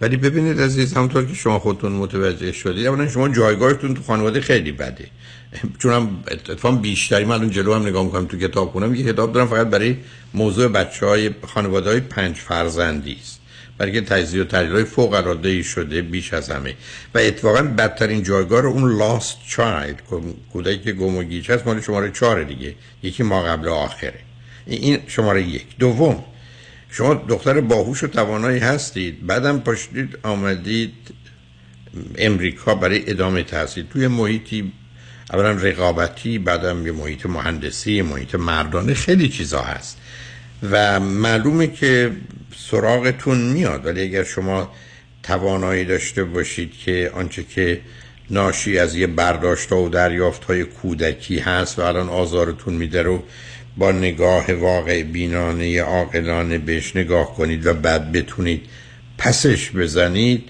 [0.00, 4.72] ولی ببینید عزیز همونطور که شما خودتون متوجه شدید اولا شما جایگاهتون تو خانواده خیلی
[4.72, 5.06] بده.
[5.78, 9.32] چون هم اتفاقا بیشتری من الان جلو هم نگاه می‌کنم تو کتاب خونم یه کتاب
[9.32, 9.96] دارم فقط برای
[10.34, 13.40] موضوع بچه های خانواده های پنج فرزندی است.
[13.78, 16.74] برای تجزیه و تحلیل های فوق العاده ای شده بیش از همه.
[17.14, 20.02] و اتفاقا بدترین جایگاه رو اون لاست چایلد
[20.52, 22.74] کودکی که گم و گیج هست مال شماره چهار دیگه.
[23.02, 24.18] یکی ما قبل آخره.
[24.66, 25.66] این شماره یک.
[25.78, 26.24] دوم
[26.90, 29.26] شما دختر باهوش و توانایی هستید.
[29.26, 30.94] بعدم پاشدید آمدید
[32.18, 33.84] امریکا برای ادامه تحصیل.
[33.92, 34.72] توی محیطی
[35.32, 39.98] اولا رقابتی بعدم یه محیط مهندسی محیط مردانه خیلی چیزا هست.
[40.70, 42.12] و معلومه که
[42.56, 43.86] سراغتون میاد.
[43.86, 44.72] ولی اگر شما
[45.22, 47.80] توانایی داشته باشید که آنچه که
[48.30, 53.22] ناشی از یه برداشت و دریافت های کودکی هست و الان آزارتون میده رو
[53.76, 58.66] با نگاه واقع بینانه عاقلانه بهش نگاه کنید و بعد بتونید
[59.18, 60.48] پسش بزنید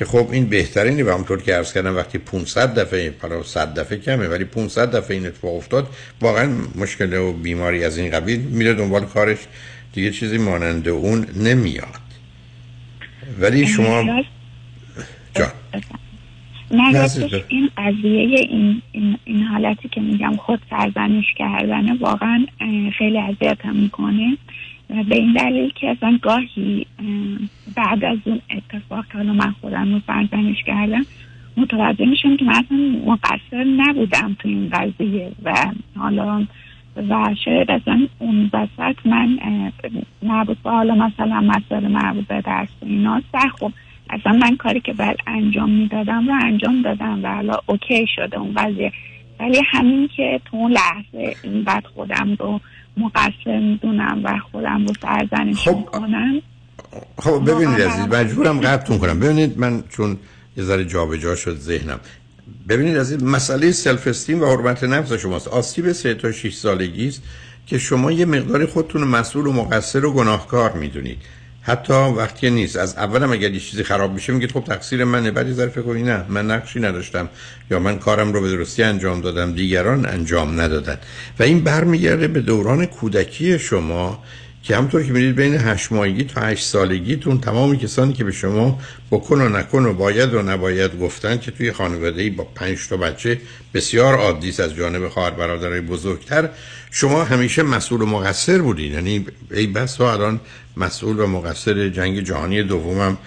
[0.00, 3.98] که خب این بهترینی و همطور که عرض کردم وقتی 500 دفعه حالا 100 دفعه
[3.98, 5.88] کمه ولی 500 دفعه این اتفاق افتاد
[6.20, 9.38] واقعا مشکل و بیماری از این قبیل میره دنبال کارش.
[9.92, 12.00] دیگه چیزی مانند اون نمیاد.
[13.40, 14.22] ولی شما
[15.34, 15.50] جان.
[16.70, 17.08] نه
[17.48, 22.46] این قضیه این, این, این حالتی که میگم خود سرزنش کردن واقعا
[22.98, 24.36] خیلی اذیتم می‌کنه.
[25.08, 26.86] به این دلیل که اصلا گاهی
[27.76, 31.06] بعد از اون اتفاق که حالا من خودم رو سرزنش کردم
[31.56, 35.54] متوجه میشم که من اصلا مقصر نبودم تو این قضیه و
[35.96, 36.46] حالا
[37.08, 39.38] و شاید اصلا اون وسط من
[40.62, 43.20] با حالا مثلا مسئله مربوط به درس اینا
[43.58, 43.72] خب
[44.10, 48.54] اصلا من کاری که باید انجام می‌دادم رو انجام دادم و حالا اوکی شده اون
[48.54, 48.92] قضیه.
[49.40, 52.60] ولی همین که تو اون لحظه این بعد خودم رو
[52.96, 56.42] مقصر می‌دونم و خودم رو سرزنش خب می‌کنم.
[57.18, 59.20] خب ببینید عزیز مجبورم قطعتون کنم.
[59.20, 60.16] ببینید من چون
[60.56, 62.00] یه ذره جابجا شد ذهنم.
[62.68, 65.48] ببینید عزیز مسئله سلف استیم و حرمت نفس شماست.
[65.48, 67.22] آسیب سه تا 6 سالگی است
[67.66, 71.18] که شما یه مقدار خودتون مسئول و مقصر و گناهکار می‌دونید.
[71.62, 72.76] حتی وقتی نیست.
[72.76, 75.30] از اولم اگر یه چیزی خراب میشه میگید خب تقصیر منه.
[75.30, 77.28] بعد ظرف کنی نه من نقشی نداشتم.
[77.70, 80.98] یا من کارم رو به درستی انجام دادم دیگران انجام ندادن.
[81.38, 84.22] و این برمیگرده به دوران کودکی شما
[84.62, 88.78] که همطور که می‌دید بین هشت ماهگی تا هشت سالگیتون تمامی کسانی که به شما
[89.10, 93.40] بکن و نکن و باید و نباید گفتن که توی خانواده با پنج تا بچه
[93.74, 96.48] بسیار عادی از جانب خواهر برادرای بزرگتر
[96.90, 98.92] شما همیشه مسئول و مقصر بودین.
[98.92, 100.40] یعنی ای بس ها الان
[100.80, 103.18] مسئول و مقصر جنگ جهانی دومم.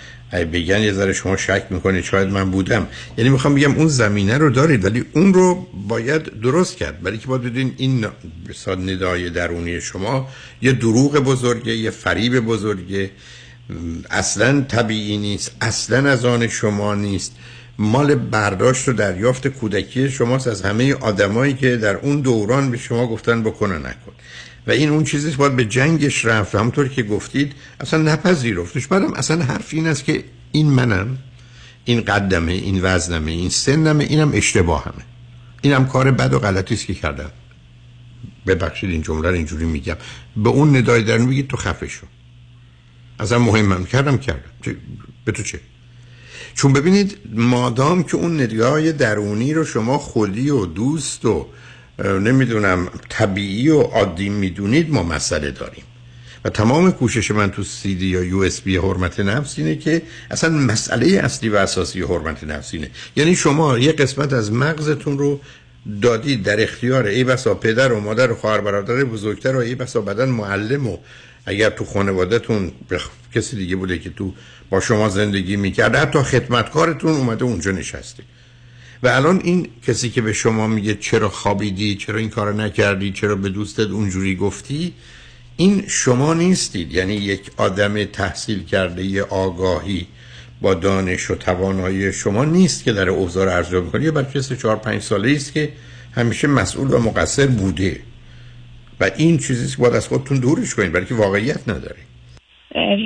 [0.54, 2.88] بگن یه ذره شما شک می‌کنید شاید من بودم.
[3.18, 7.02] یعنی می‌خوام بگم اون زمینه رو دارید ولی اون رو باید درست کرد.
[7.02, 8.06] برای که باید بدین این
[8.50, 10.30] بساد ندای درونی شما
[10.62, 13.12] یه دروغ بزرگه یه فریب بزرگه.
[14.10, 17.36] اصلا طبیعی نیست اصلا از آن شما نیست.
[17.78, 23.08] مال برداشت و دریافت کودکی شماست از همه آدمایی که در اون دوران به شما
[23.08, 24.14] گفتن بکنه نکن.
[24.68, 26.56] و این اون چیزی باید به جنگش رفت.
[26.56, 28.88] همونطور که گفتید اصلا نپذیرفتش.
[28.88, 31.18] بعدم اصلا حرف این است که این منم
[31.85, 35.03] این قدمه این وزنمه این سنمه اینم اشتباهمه.
[35.61, 37.31] اینم کار بد و غلطی است که کردم.
[38.48, 39.95] ببخشید این جمله رو اینجوری میگم.
[40.38, 42.06] به اون ندای درون میگید تو خفه شو.
[43.19, 44.52] اصلا مهمم کردم کردم.
[45.26, 45.60] به تو چه؟
[46.56, 51.48] چون ببینید مادام که اون ندای درونی رو شما خودی و دوست و
[51.99, 55.84] نمی‌دونم طبیعی و عادی می‌دونید ما مسئله داریم.
[56.45, 60.02] و تمام کوشش من تو سی دی یا یو اس بی حرمت نفس اینه که
[60.32, 62.90] اصلا مسئله اصلی و اساسی حرمت نفس اینه.
[63.15, 65.40] یعنی شما یه قسمت از مغزتون رو
[66.02, 70.02] دادید در اختیار ای بسا پدر و مادر و خواهر برادر بزرگتر و ای بسا
[70.02, 70.98] بدن معلم و
[71.45, 72.72] اگر تو خانوادهتون
[73.36, 74.34] کسی دیگه بوده که تو
[74.70, 78.24] با شما زندگی می‌کرده حتی خدمتکارتون اومده اونجا نشسته.
[79.04, 83.36] و الان این کسی که به شما میگه چرا خوابیدی چرا این کار نکردی چرا
[83.36, 84.94] به دوستت اونجوری گفتی
[85.58, 86.92] این شما نیستید.
[86.92, 90.08] یعنی یک آدم تحصیل کرده یه آگاهی
[90.62, 94.76] با دانش و توانایی شما نیست که در اوضاع ارزیابی کنه یه بچه سه چهار
[94.76, 95.74] پنج ساله است که
[96.12, 98.00] همیشه مسئول و مقصر بوده.
[99.00, 102.12] و این چیزی که باید از خودتون دورش کنید برای که واقعیت نداره.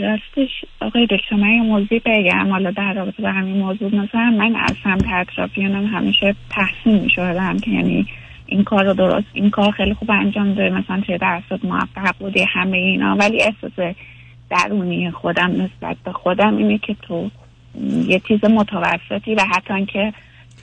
[0.02, 0.50] راستش
[0.82, 2.52] آقای دکتر من یه موضوع بگم.
[2.52, 7.58] حالا در رابطه با همین موضوع مثلا من از سمت اطرافیانم همیشه تحسین می شدم
[7.58, 8.06] که یعنی
[8.46, 12.46] این کار رو درست این کار خیلی خوب انجام داره مثلا چه درصد موفق بوده
[12.46, 13.16] همه اینا.
[13.16, 13.96] ولی احساس
[14.50, 17.30] درونی خودم نسبت به خودم اینه که تو
[18.08, 20.14] یه چیز متوسطی و حتی که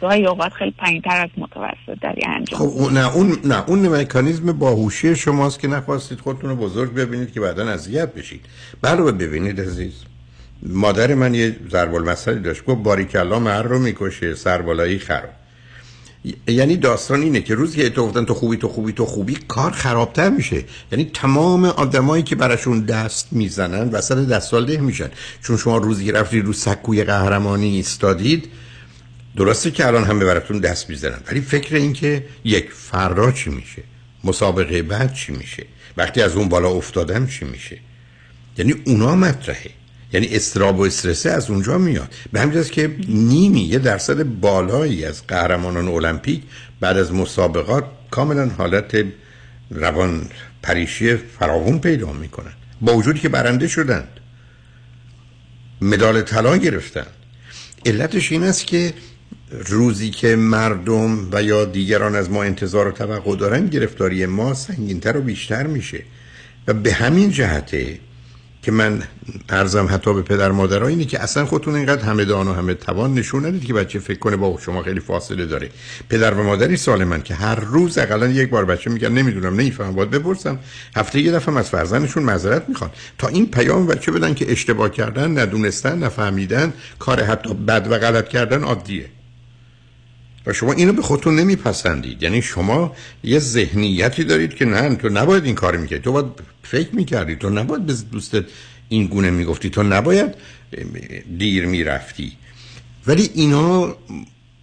[0.05, 2.59] گاهی اوقات خیلی پایین تر از متوسط داری انجام.
[2.60, 7.40] خب نه اون نه اون مکانیزم باهوشی شماست که نخواستید خودتون رو بزرگ ببینید که
[7.40, 8.40] بعدا اذیت بشید.
[8.82, 9.93] بله ببینید عزیز.
[10.62, 15.31] مادر من یه ضرب المثلی داشت گفت باریکلا مر رو می‌کشه سربالایی خراب.
[16.48, 19.70] یعنی داستان اینه که روزی که تو گفتن تو خوبی تو خوبی تو خوبی کار
[19.70, 20.64] خرابتر میشه.
[20.93, 25.09] یعنی تمام آدمایی که براشون دست می‌زنن وسط دست ده میشن.
[25.43, 28.48] چون شما روزی رفتی رو سکوی قهرمانی ایستادید
[29.36, 33.82] درسته که الان همه براتون دست می‌زنن ولی فکر این که یک فردا چی میشه؟
[34.24, 35.66] مسابقه بعد چی میشه؟
[35.97, 37.78] وقتی از اون بالا افتادم چی میشه؟
[38.59, 39.70] یعنی اونا مطرحه.
[40.12, 42.15] یعنی استراب و استرسه از اونجا میاد.
[42.32, 46.43] به همین که نیمی یه درصد بالایی از قهرمانان المپیک
[46.81, 49.05] بعد از مسابقات کاملا حالت
[49.70, 50.28] روان
[50.62, 52.52] پریشی فراوون پیدا می‌کنن.
[52.81, 54.09] با وجودی که برنده شدند.
[55.81, 57.06] مدال طلا گرفتند.
[57.86, 58.94] علتش این است که
[59.51, 65.16] روزی که مردم و یا دیگران از ما انتظار و توقع دارن گرفتاری ما سنگینتر
[65.16, 66.02] و بیشتر میشه.
[66.69, 67.98] و به همین جهته
[68.62, 69.02] که من
[69.48, 73.15] ارزم حتی به پدر مادرها اینه که اصلا خودتون اینقدر همه دان و همه توان
[73.15, 75.69] نشون ندید که بچه فکر کنه با شما خیلی فاصله داره.
[76.09, 79.93] پدر و مادری سال من که هر روز اقلا یک بار بچه میگن نمی‌دونم نمی‌فهمم
[79.93, 80.59] باید بپرسم.
[80.97, 82.90] هفته یه دفعه از فرزندشون معذرت می‌خوان.
[83.19, 88.28] تا این پیام بچه بدن که اشتباه کردن ندونستن نفهمیدن کار حتی بد و غلط
[88.28, 89.06] کردن عادیه.
[90.46, 92.22] و شما اینو به خودتون نمیپسندید.
[92.22, 96.02] یعنی شما یه ذهنیتی دارید که نه تو نباید این کار می‌کردی.
[96.02, 96.26] تو باید
[96.62, 97.36] فکر می‌کردی.
[97.36, 98.44] تو نباید به دوستت
[98.88, 99.70] این گونه می‌گفتی.
[99.70, 100.34] تو نباید
[101.38, 102.32] دیر می‌رفتی.
[103.06, 103.96] ولی اینا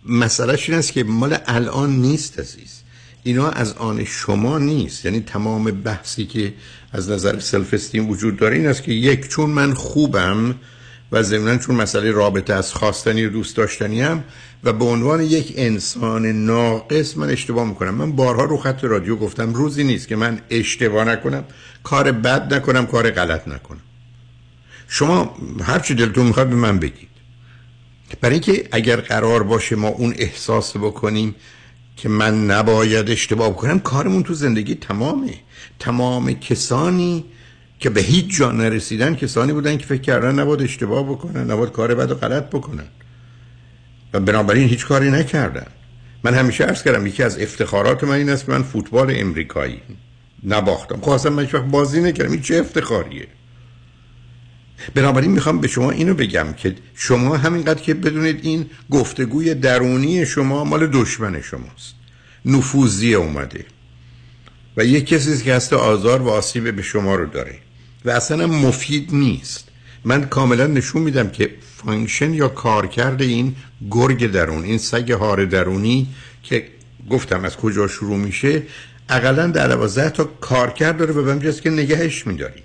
[0.05, 2.81] مسئلهش این است که مال الان نیست عزیز.
[3.23, 5.05] اینا از آن شما نیست.
[5.05, 6.53] یعنی تمام بحثی که
[6.93, 10.55] از نظر سلف استیم وجود داره این است که یک چون من خوبم
[11.11, 14.23] و ضمنا چون مسئله رابطه از خواستنی و دوست داشتنی هم
[14.63, 17.93] و به عنوان یک انسان ناقص من اشتباه می‌کنم.
[17.93, 21.43] من بارها رو خط رادیو گفتم روزی نیست که من اشتباه نکنم
[21.83, 23.81] کار بد نکنم کار غلط نکنم.
[24.88, 27.09] شما هر چی دلتون می‌خواد به من بگید.
[28.21, 31.35] برای اینکه اگر قرار باشه ما اون احساس بکنیم
[31.97, 35.33] که من نباید اشتباه بکنم کارمون تو زندگی تمامه.
[35.79, 37.25] تمام کسانی
[37.79, 41.95] که به هیچ جا نرسیدن کسانی بودن که فکر کردن نباید اشتباه بکنن نباید کار
[41.95, 42.88] بد و غلط بکنن.
[44.13, 45.67] و بنابراین هیچ کاری نکردن.
[46.23, 49.81] من همیشه عرض کردم یکی از افتخارات من این است که من فوتبال امریکایی
[50.43, 51.01] نباختم.
[51.01, 52.31] خواستم من وقت بازی نکردم.
[52.31, 53.27] این چه افتخاریه؟
[54.95, 60.63] بنابراین می‌خوام به شما اینو بگم که شما همینقدر که بدونید این گفتگوی درونی شما
[60.63, 61.95] مال دشمن شماست.
[62.45, 63.65] نفوذی اومده.
[64.77, 67.55] و یک کسی که هست آزار و آسیب به شما رو داره.
[68.05, 69.67] و اصلا مفید نیست.
[70.05, 71.49] من کاملا نشون میدم که
[71.85, 73.55] function یا کارکرد این
[73.91, 76.07] گرگ درون این سگ هار درونی
[76.43, 76.67] که
[77.09, 78.63] گفتم از کجا شروع میشه
[79.09, 82.63] اقلا در دوازده تا کارکرد داره و بمجاست که نگهش میداریم.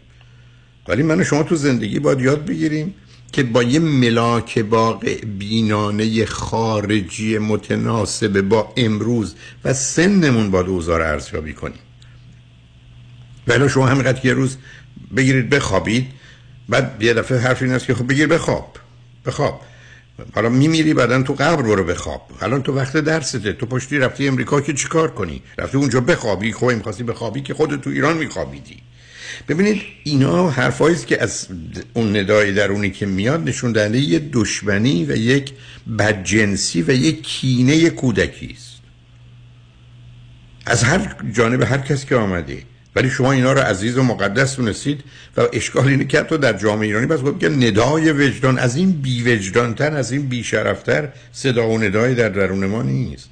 [0.89, 2.95] ولی من و شما تو زندگی باید یاد بگیریم
[3.33, 5.05] که با یه ملاک باق
[5.39, 9.35] بینانه خارجی متناسب با امروز
[9.65, 11.79] و سنمون باید اوزار ارزیابی کنیم.
[13.47, 14.57] ولی شما همینقدر یه روز
[15.17, 16.07] بگیرید بخوابید
[16.69, 18.77] بعد یه دفعه حرف این است که خب بگیر بخواب.
[19.27, 19.61] بخواب.
[20.35, 22.31] حالا میمیری بعدا تو قبر برو بخواب.
[22.41, 23.53] الان تو وقت درسته.
[23.53, 26.53] تو پشتی رفتی امریکا که چیکار کنی؟ رفتی اونجا بخوابی.
[26.53, 28.77] خب می‌خواستی بخوابی که خودت تو ایران میخوابیدی.
[29.49, 31.49] ببینید اینا حرفایی که از
[31.95, 35.53] اون ندای درونی که میاد نشون دهنده یه دشمنی و یک
[35.99, 38.77] بدجنسی و یک کینه کودکی است.
[40.67, 42.63] از هر جانب هر کس که آمده.
[42.97, 45.01] ولی شما اینا رو عزیز و مقدس دونستید
[45.37, 49.23] و اشکال اینه که تو در جامعه ایرانی بس که ندای وجدان از این بی
[49.23, 53.29] وجدانتر از این بی شرفتر صدا و ندای در درون ما نیست.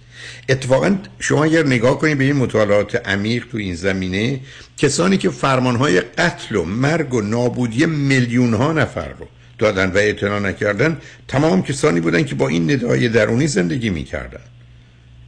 [0.49, 4.41] اتفاقا شما اگر نگاه کنید به این مطالعات عمیق تو این زمینه
[4.78, 9.27] کسانی که فرمانهای قتل و مرگ و نابودی میلیون ها نفر رو
[9.59, 14.41] دادن و اعتنا نکردن تمام کسانی بودن که با این ندای درونی زندگی می‌کردن.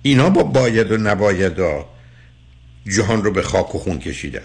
[0.03, 1.61] اینا با باید و نباید
[2.89, 4.41] جهان رو به خاک و خون کشیدن.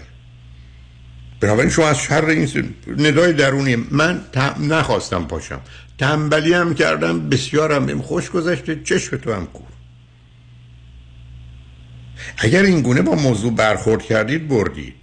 [1.40, 4.20] بنابراین شما از شر این ندای درونی من
[4.60, 5.60] نخواستم پاشم.
[5.98, 9.66] تنبلی هم کردم بسیارم بهم خوش گذشته چشم تو هم کور
[12.38, 14.94] اگر این گونه با موضوع برخورد کردید بردید.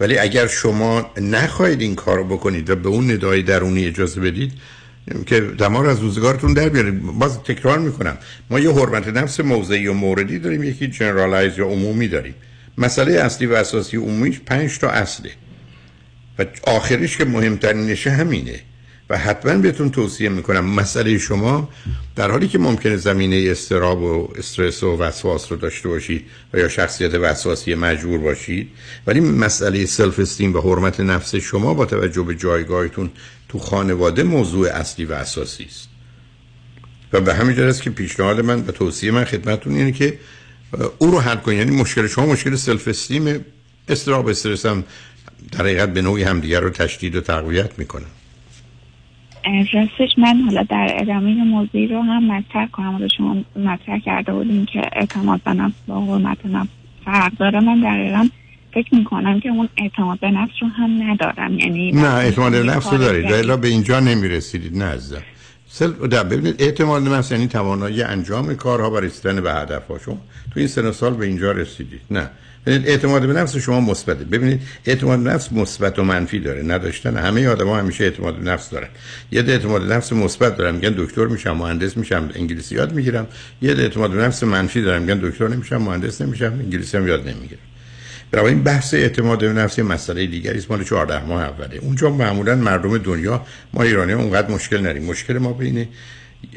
[0.00, 4.52] ولی اگر شما نخواهید این کار رو بکنید و به اون ندای درونی اجازه بدید
[5.26, 8.18] که دمار از روزگارتون در بیارید باز تکرار می‌کنم.
[8.50, 12.34] ما یه حرمت نفس موضعی و موردی داریم یکی generalize یا عمومی داریم.
[12.78, 15.30] مسئله اصلی و اساسی عمومیش پنج تا اصله.
[16.38, 18.60] و آخرش که مهمترینشه همینه.
[19.10, 21.68] و حتما بهتون توصیه می‌کنم مسئله شما
[22.16, 26.68] در حالی که ممکنه زمینه اضطراب و استرس و وسواس رو داشته باشید و یا
[26.68, 28.68] شخصیت وسواسی مجبور باشید
[29.06, 33.10] ولی مسئله self-esteem و حرمت نفس شما با توجه به جایگاهتون
[33.48, 35.88] تو خانواده موضوع اصلی و اساسی است.
[37.12, 40.18] و به همین است که پیشنهاد من و توصیه من خدمتتون اینه که
[40.98, 43.44] او رو حل کنید یعنی مشکل شما مشکل سلف استیم
[43.88, 44.84] استراب استرس هم
[45.52, 48.06] در حقیقت به نوعی همدیگر رو تشدید و تقویت می‌کنن
[49.72, 52.92] راستش من حالا در ادامه موضوعی رو هم مطرح کنم.
[52.92, 56.68] حالا شما مطرح کرده بودیم که اعتماد به نفس با حرمت نفس
[57.04, 57.60] فرق داره.
[57.60, 58.28] من دقیقا
[58.74, 61.58] فکر می‌کنم که اون اعتماد به نفس رو هم ندارم.
[61.58, 63.32] یعنی نه اعتماد به نفس رو دارید.
[63.32, 64.76] الا به اینجا نمی‌رسیدید.
[64.76, 65.22] نه عزیزم.
[65.68, 65.92] سل...
[66.22, 70.18] ببینید اعتماد به نفس یعنی توانایی انجام کارها و رسیدن به هدفها شما
[70.54, 72.00] تو این سن سال به اینجا رسیدید.
[72.10, 72.30] نه.
[72.66, 74.24] ببینید اعتماد به نفس شما مثبته.
[74.24, 76.62] ببینید اعتماد به نفس مثبت و منفی داره.
[76.62, 78.88] نداشتن همه آدما همیشه اعتماد به نفس دارن.
[79.32, 83.26] یه ده اعتماد به نفس مثبت دارن میگن دکتر میشم مهندس میشم انگلیسی یاد می‌گیرم.
[83.62, 87.28] یه ده اعتماد به نفس منفی دارن میگن دکتر نمیشم مهندس نمیشم انگلیسی هم یاد
[87.28, 87.60] نمی‌گیرم.
[88.30, 90.70] برای این بحث اعتماد به نفس مسئله دیگری است.
[90.70, 91.76] مال 14 ماه اوله.
[91.76, 95.04] اونجا معمولا مردم دنیا ما ایرانی ها اونقدر مشکل نداریم.
[95.04, 95.88] مشکل ما بین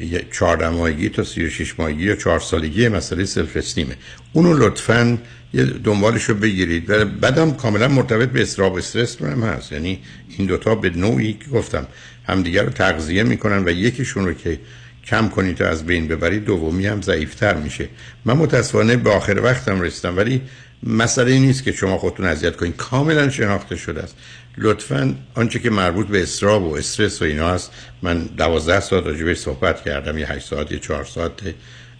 [0.00, 3.96] یه 14 ماهگی تا 36 ماهگی یا 4 سالگی مسئله سلف استیمه
[4.32, 5.18] اونو لطفاً
[5.54, 9.72] یه دنبالش رو بگیرید و بعدم کاملا مرتبط به استراب استرس هم هست.
[9.72, 9.98] یعنی
[10.38, 11.86] این دوتا به نوعی که گفتم
[12.24, 14.58] همدیگر رو تغذیه می‌کنن و یکیشون رو که
[15.06, 17.88] کم کنید تا از بین ببرید دومی هم ضعیفتر میشه.
[18.24, 20.42] من متاسفانه به آخر وقتم رسیدم ولی
[20.86, 24.16] مسئله نیست که شما خودتون اذیت کنید کاملا شناخته شده است.
[24.58, 27.72] لطفا آنچه که مربوط به استراب و استرس و اینا است
[28.02, 30.18] من دوازده ساعت راجبش صحبت کردم.
[30.18, 31.32] یه 8 ساعت یه 4 ساعت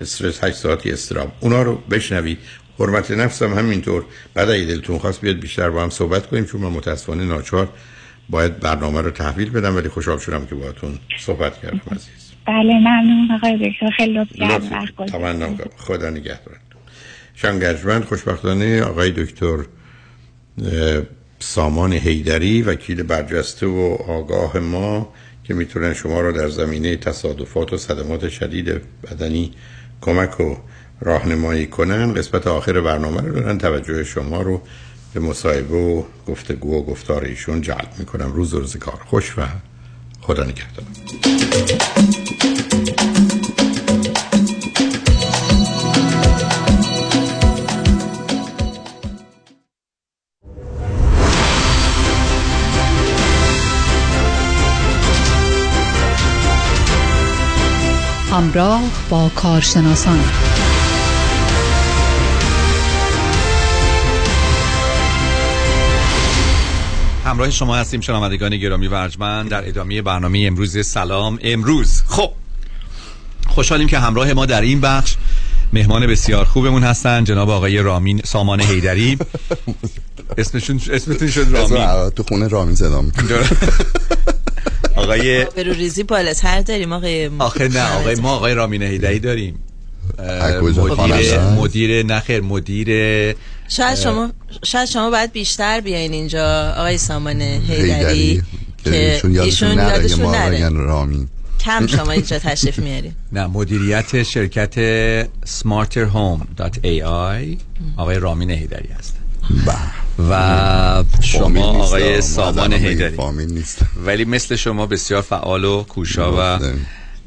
[0.00, 1.32] استرس 8 ساعتی استراب.
[1.40, 2.38] اونا رو بشنوید.
[2.78, 4.04] حرمت نفس هم همینطور.
[4.34, 7.68] بعد اگه دلتون خواست بیاد بیشتر با هم صحبت کنیم چون من متاسفانه ناچار
[8.30, 12.32] باید برنامه رو تحویل بدم ولی خوشحال شدم که باهاتون صحبت کردم عزیز.
[12.46, 13.90] بله ممنون آقای دکتر.
[13.96, 15.58] خیلی لطف کنم.
[15.76, 16.71] خدا نگهدارتون
[17.34, 19.58] شنگرجمند خوشبختانه آقای دکتر
[21.38, 25.12] سامان هیدری وکیل برجسته و آگاه ما
[25.44, 29.52] که می‌تونن شما رو در زمینه تصادفات و صدمات شدید بدنی
[30.00, 30.56] کمک و
[31.00, 32.14] راهنمایی کنن.
[32.14, 33.58] قسمت آخر برنامه رو دارن.
[33.58, 34.62] توجه شما رو
[35.14, 38.32] به مصاحبه و گفتگو و گفتار ایشون جلب می‌کنم.
[38.32, 39.00] روز روز کار.
[39.06, 39.42] خوش و
[40.20, 40.84] خدا نگهدار.
[58.32, 60.18] همراه با کارشناسان.
[67.24, 71.38] همراه شما هستیم شنوندگان گرامی و ارجمند در ادامه برنامه امروز سلام.
[71.42, 72.30] امروز خب
[73.48, 75.16] خوشحالیم که همراه ما در این بخش
[75.72, 79.18] مهمان بسیار خوبمون هستن جناب آقای رامین سامان هیدری
[80.38, 81.76] اسمشون اسمتون شد رامین.
[81.76, 83.04] اسم تو خونه رامین صدا.
[85.02, 89.58] آقای برو ریزی بالاتر داریم آقای آخه نه آقای ما آقای رامین هیدری داریم؟
[90.98, 92.88] مدیر؟ مدیر نخیر مدیر
[93.68, 94.30] شاید شما
[94.64, 98.42] شاید شما باید بیشتر بیاین اینجا آقای سامان هیدری
[98.84, 101.28] که ایشون یادشون نره رامین.
[101.60, 103.12] کم شما اینجا تشریف میارین.
[103.32, 104.74] نه مدیریت شرکت
[105.46, 107.56] smarterhome.ai
[107.96, 109.18] آقای رامین هیدری هستن
[110.18, 113.16] و شما آقای ما سامان هیدری.
[114.06, 116.38] ولی مثل شما بسیار فعال و کوشا و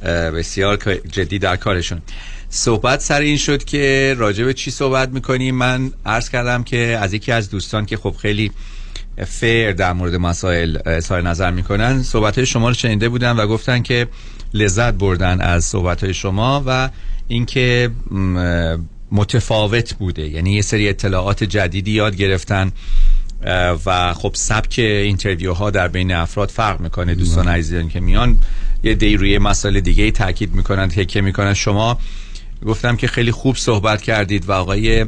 [0.04, 0.78] اه، بسیار
[1.12, 2.02] جدی در کارشون.
[2.50, 7.14] صحبت سر این شد که راجع به چی صحبت می‌کنیم؟ من عرض کردم که از
[7.14, 8.52] یکی از دوستان که خب خیلی
[9.28, 13.82] فیر در مورد مسائل اظهار نظر می‌کنن صحبت های شما رو شنیده بودن و گفتن
[13.82, 14.08] که
[14.54, 16.90] لذت بردن از صحبت های شما و
[17.28, 17.90] اینکه
[19.16, 20.30] متفاوت بوده.
[20.30, 22.72] یعنی یه سری اطلاعات جدیدی یاد گرفتن
[23.86, 27.16] و خب سبک اینترویو ها در بین افراد فرق می‌کنه.
[27.16, 28.38] دوستان عزیزان که میان
[28.84, 32.00] یه دی روی مسائل دیگه ای تاکید می‌کنن تکیه می‌کنن شما
[32.66, 35.06] گفتم که خیلی خوب صحبت کردید و آقای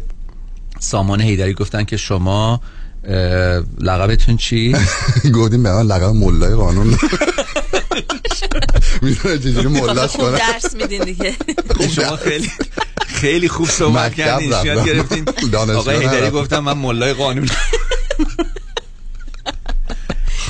[0.79, 2.61] سامان هیدری گفتن که شما
[3.79, 4.75] لقبتون چی؟
[5.35, 6.97] گفتیم به من لقب ملای قانون.
[9.01, 11.35] می‌دونه چجوری ملاش خوب کنه درس میدین دیگه.
[11.95, 12.51] شما خیلی
[13.07, 14.49] خیلی خوب صحبت کردین.
[14.49, 15.25] یاد گرفتین.
[15.75, 16.29] آقای هیدری.
[16.29, 17.49] گفتم من ملای قانون.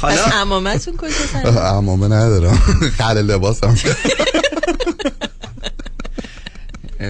[0.02, 2.57] پس امامتون کجا سر؟ امامه ندارم.
[2.98, 3.78] خل لباسم.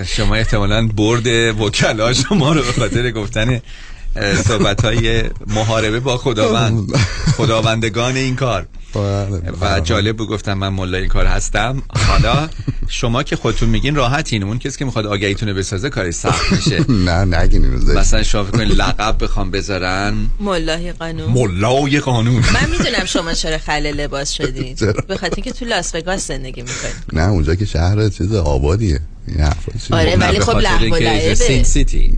[0.05, 1.27] شما احتمالا برد
[1.61, 3.61] وکلا شما رو به خاطر گفتن
[4.47, 6.95] صحبت های محاربه با خداوند
[7.37, 8.65] خداوندگان این کار.
[9.61, 11.83] و جالب بود گفتم من ملای این کار هستم.
[12.07, 12.49] حالا
[12.87, 14.43] شما که خودتون میگین راحتین.
[14.43, 16.91] اون کسی که می‌خواد آگهیتونه بسازه کاری سخت میشه.
[17.07, 20.15] نه نگین اینو مثلا شما فکر لقب بخوام بذارن.
[20.39, 21.31] ملای قانون.
[21.31, 22.35] ملای قانون.
[22.35, 24.75] من می‌دونم شما چرا خل لباس شدین.
[25.07, 28.99] به خاطر اینکه تو لاس وگاس زندگی می‌کنید نه اونجا که شهر چیز آبادیه؟
[29.91, 31.35] آره ولی خب و لعبه.
[31.35, 32.13] سین سیتی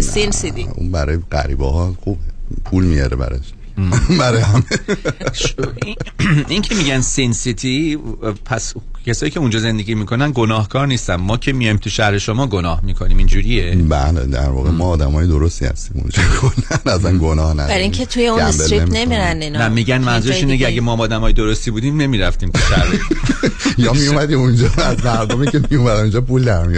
[0.00, 2.20] سین سیتی اون برای غریبه ها خوبه.
[2.64, 3.46] پول میاره براش.
[4.20, 4.64] برای همه.
[6.48, 7.98] این که میگن سین سیتی
[8.44, 11.14] پس کسایی که اونجا زندگی می‌کنن گناهکار نیستن.
[11.14, 13.18] ما که میایم تو شهر شما گناه می‌کنیم.
[13.18, 16.22] اینجوریه؟ بله در واقع ما آدمای درستی هستیم اونجا.
[16.40, 18.88] کلا اصلا گناه نداریم برای اینکه توی اون استریپ.
[18.90, 19.58] نمیرن اینا.
[19.58, 22.98] نه میگن منظورش اینه که اگه ما آدمای درستی بودیم نمی‌رفتیم تو شهر.
[23.84, 26.66] یا میومدی اونجا از مردمی که میومدن اونجا پول در.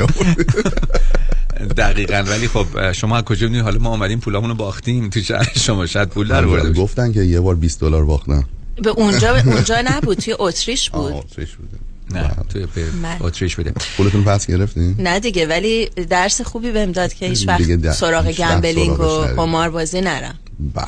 [1.77, 2.25] دقیقا.
[2.29, 5.87] ولی خب شما از کجا می‌دونید حالا ما اومدیم پولامونو باختیم تو شهر شما.
[5.87, 6.83] شاید پول در آورده باشیم.
[6.83, 8.45] گفتن که یه بار 20 دلار باختن.
[8.83, 11.13] به اونجا به اونجا نبود توی اتریش بود.
[11.13, 11.77] اتریش بوده
[12.17, 12.31] نه.
[12.49, 12.67] توی
[13.03, 17.49] من- اتریش بده پولتون پس گرفتین؟ نه دیگه ولی درس خوبی بهم داد که هیچ
[17.49, 19.05] وقت در- سراغ گمبلینگ و.
[19.37, 20.39] قمار بازی نرم.
[20.75, 20.83] به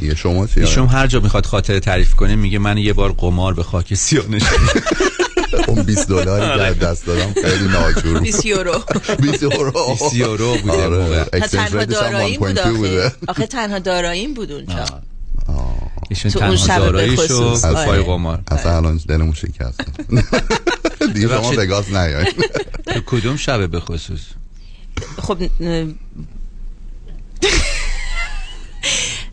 [0.00, 3.54] دیگه شما چی ایشون هر جا می‌خواد خاطره تعریف کنه میگه من یه بار قمار
[3.54, 4.48] به خاک سیاه نشدم
[5.68, 8.72] اون 20 دلاری که دست دادم خیلی ناجور 20 یورو.
[9.22, 9.72] 20 یورو.
[10.00, 11.24] 20 یورو بوده آره.
[11.40, 13.06] تنها داراییم بود 1.2 بوده.
[13.06, 14.84] آخه آخه تنها داراییم بود اونجا.
[16.14, 17.64] ایشون تو اون تنها شب به داراییشو خصوص.
[17.64, 17.86] از آره.
[17.86, 19.80] پای قمار اصلا الان دلمون شکست
[21.14, 21.52] دیگه شما.
[21.56, 22.26] وگاس نیاین
[22.86, 24.20] تو کدوم شبه به خصوص
[25.22, 25.38] خب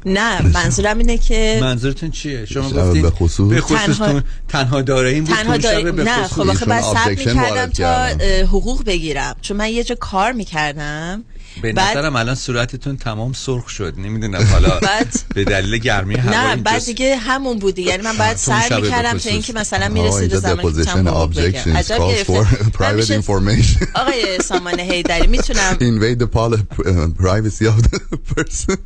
[0.06, 4.82] نه منظورم اینه که منظورتون چیه شما شب گفتین به خصوص؟ به خصوص تنها- تنها
[4.82, 5.92] داراییم بود تنها شب.
[5.96, 8.06] به نه خصوص خب آخه بعد صبر می‌کردم تا
[8.46, 11.24] حقوق بگیرم چون من یه جا کار می‌کردم
[11.62, 13.94] به بعد- نظرم الان صورتتون تمام سرخ شد.
[13.98, 16.56] نمی‌دونم حالا بعد- به دلیل گرمی هوا نه.
[16.56, 19.18] بعد دیگه همون بودی یعنی من بعد سر می‌کردم.
[19.18, 23.64] تا اینکه مثلا می‌رسید زمان که objections عجب من
[24.02, 28.78] آقای سامان هیدری می‌تونم invade the uh, privacy of the person.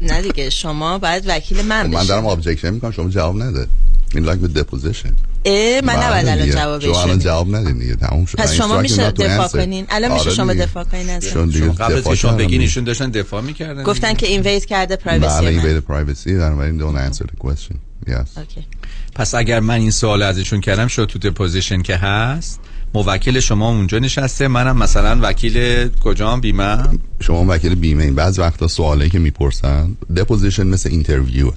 [0.00, 3.66] نه دیگه شما باید وکیل من من بشی دارم objection می‌کنم شما جواب نده.
[4.14, 5.10] این like with deposition
[5.44, 6.50] اه، من بله نباید الان.
[6.50, 7.24] جوابش شما الان بدم.
[7.24, 9.48] جواب ندین دیگه تموم شد پس شما میشه دفاع.
[9.48, 10.54] کنین الان میشه آره شما.
[10.54, 12.60] دفاع کنین از چون دیگه قبل از شما کردم بگین.
[12.60, 16.80] ایشون داشتن دفاع می‌کردن گفتن که invade کرده بله privacy این من invade privacy بنابراین
[16.80, 17.74] don't answer the question
[18.08, 18.66] yes okay.
[19.14, 22.60] پس اگر من این سوال ازشون کردم شد تو deposition که هست
[22.94, 26.78] موکل شما اونجا نشسته منم مثلا وکیل کجام بیمه
[27.20, 31.50] شما وکیل بیمه این بعض وقتا سوالایی که می‌پرسن deposition مثل interview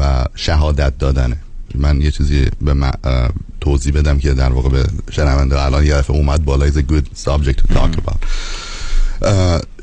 [0.00, 1.36] و شهادت دادنه
[1.74, 3.30] من یه چیزی به من اه،
[3.60, 6.70] توضیح بدم که در واقع به شنونده الان یه دفعه اومد بالا.
[6.70, 8.26] Is a good subject to talk about.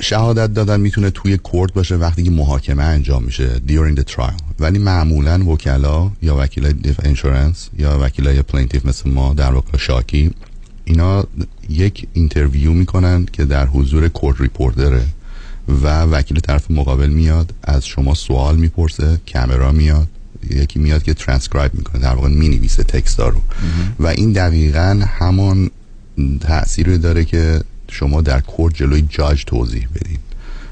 [0.02, 4.41] شهادت دادن می‌تونه توی court باشه وقتی که محاکمه انجام میشه during the trial.
[4.60, 10.32] ولی معمولا وکلا یا وکیل insurance یا وکیلای plaintiff مثل ما در واقع شاکی
[10.86, 11.24] اینا
[11.70, 15.06] یک interview می‌کنن که در حضور court reporter ه
[15.84, 20.07] و وکیل طرف مقابل میاد از شما سوال می‌پرسه کامرا میاد
[20.51, 23.41] یکی میاد که ترانسکرایب می‌کنه در واقع می‌نویسه text ا رو.
[23.99, 25.69] و این دقیقا همان
[26.41, 27.61] تأثیری داره که
[27.91, 30.19] شما در court جلوی جاج توضیح بدین.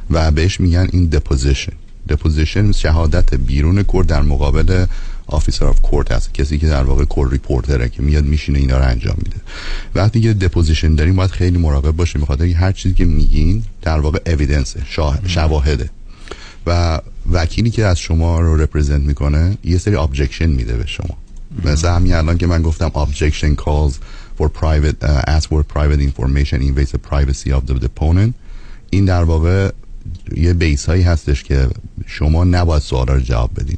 [0.10, 1.74] و بهش میگن این deposition
[2.10, 4.86] deposition شهادت بیرون court در مقابل
[5.28, 6.34] officer of court هست.
[6.34, 9.38] کسی که در واقع court reporter ه که میاد میشینه اینا رو انجام میده.
[9.96, 12.22] وقتی که deposition داریم باید خیلی مراقب باشیم.
[12.22, 14.82] بخاطر هر چیزی که میگین در واقع evidence ه
[15.28, 15.90] شواهده.
[16.68, 17.00] و
[17.32, 21.18] وکیلی که از شما رو represent می‌کنه یه سری objection میده به شما.
[21.66, 23.94] مثل همین الان که من گفتم objection calls
[24.40, 28.34] for private uh, ask for private information invades the privacy of the
[28.90, 29.72] این در واقع
[30.36, 31.68] یه base هایی هستش که
[32.06, 33.78] شما نباید سوالا رو جواب بدین.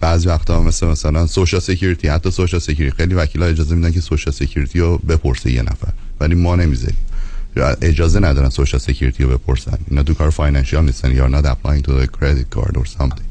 [0.00, 4.34] بعضی وقتا مثل مثلا social security حتی social security خیلی وکیلا اجازه میدن که social
[4.34, 6.96] security رو بپرسه یه نفر ولی ما نمی‌ذاریم.
[7.82, 9.78] اجازه ندارن social security رو بپرسن.
[9.90, 13.24] اینا تو کار financial نیستن یا not applying to the credit card or something.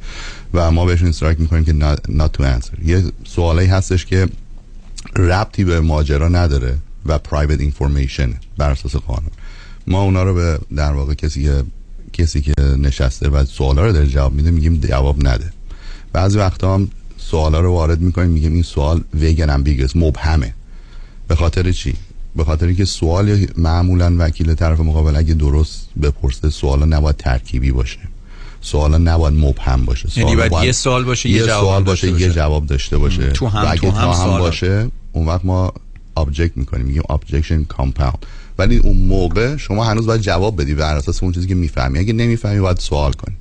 [0.54, 4.28] و ما بهشون strike می‌کنیم که not, not to یه سوالایی هستش که
[5.16, 9.32] ربطی به ماجرا نداره و private information بر اساس قانون.
[9.88, 11.64] ما اونا رو به در واقع کسی که
[12.14, 15.54] کسی که نشسته و سوالا رو داره جواب میده میگیم جواب نده.
[16.14, 20.54] بعضی وقتا هم سوالا رو وارد می‌کنیم میگیم این سوال vague and ambiguous مبهمه.
[21.28, 21.96] به خاطر چی؟
[22.36, 28.00] به خاطر اینکه سوال معمولا وکیل طرف مقابل اگه درست بپرسه سوالا نباید ترکیبی باشه.
[28.62, 30.10] سوالا نباید مبهم باشه.
[30.20, 32.40] یعنی سوالا باید یه سوال باشه، یه جواب سوال داشته باشه یه باشه.
[32.40, 33.32] جواب داشته باشه.
[33.32, 34.38] تو هم- و اگه تو هم هم.
[34.40, 35.74] باشه اون وقت ما
[36.20, 38.18] object می‌کنیم میگیم objection compound.
[38.58, 42.00] ولی اون موقع شما هنوز باید جواب بدی بر اساس اون چیزی که می‌فهمی.
[42.00, 43.36] اگه نمی‌فهمی باید سوال کنی.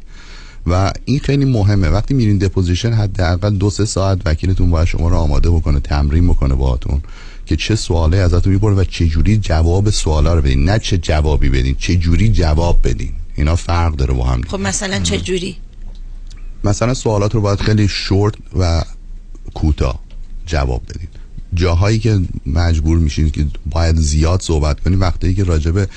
[0.67, 1.89] و این خیلی مهمه.
[1.89, 6.55] وقتی میرین دپوزیشن حداقل دو سه ساعت وکیلتون باید شما رو آماده بکنه تمرین بکنه
[6.55, 7.03] باهاتون.
[7.49, 10.65] که چه سواله ازتون می‌پرسه و چه جوری جواب سوالا رو بدین.
[10.65, 13.13] نه چه جوابی بدین چه جوری جواب بدین.
[13.35, 15.57] اینا فرق داره با هم خب مثلا چه جوری؟
[16.65, 18.85] مثلا سوالات رو باید خیلی شورت و
[19.55, 20.01] کوتاه
[20.47, 21.09] جواب بدین.
[21.55, 25.89] جاهایی که مجبور میشین که باید زیاد صحبت کنین وقتی که راجب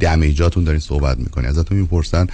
[0.00, 1.48] دمیجاتون دارین صحبت می‌کنین.
[1.48, 2.26] ازتون می‌پرسن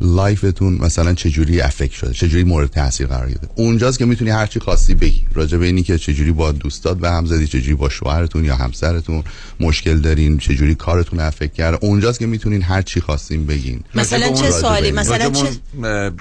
[0.00, 3.48] لایفتون مثلا چجوری افکت شده چجوری مورد تاثیر قرار گرفته.
[3.54, 5.22] اونجاست که می‌تونی هر چی خاصی بگی.
[5.34, 9.24] راجع به اینی که چجوری با دوستات به هم زدی چجوری با شوهرتون یا همسرتون
[9.60, 11.78] مشکل دارین چجوری کارتون افکت کرده.
[11.80, 13.80] اونجاست که می‌تونین هر چی خواستین بگین.
[13.94, 14.92] مثلا چه سوالی.
[14.92, 15.48] مثلا چه
[15.84, 16.12] اه،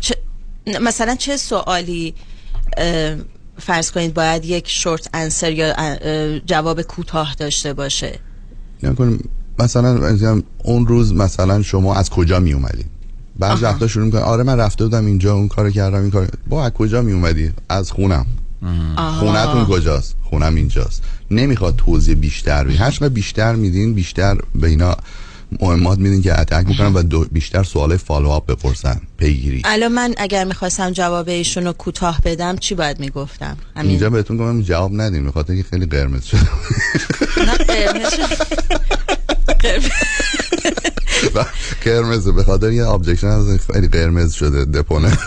[0.00, 0.18] چه-
[0.82, 2.14] مثلا چه سوالی
[2.76, 3.16] اه،
[3.58, 8.18] فرض کنید باید یک شورت انسر یا اه، جواب کوتاه داشته باشه؟
[8.82, 9.28] نگاه کنیم
[9.58, 12.84] مثلا مثلا اون روز مثلا شما از کجا می اومدین
[13.40, 14.20] بعض وقتا شروع می‌کنه.
[14.20, 17.50] آره من رفته بودم اینجا اون کارو کردم این کار با از کجا می اومدی
[17.68, 18.26] از خونم.
[19.20, 21.02] خونتون کجاست؟ خونم اینجاست.
[21.30, 24.96] نمی‌خواد توضیح بیشتر بدین هر بیشتر میدین بیشتر به اینا
[25.60, 29.62] مهمات میدین که attack می‌کنن و دو- بیشتر سوال follow up بپرسن پیگیری.
[29.64, 33.90] الان من اگر می‌خواستم جواب ایشون رو کوتاه بدم چی باید می‌گفتم؟ همین.
[33.90, 36.40] اینجا بهتون گفتم جواب ندین خاطر اینکه خیلی قرمز شده
[37.46, 38.46] نه قرمز شد.
[41.84, 42.28] قرمز.
[42.28, 45.18] به خاطر یه objection از خیلی قرمز شده deponent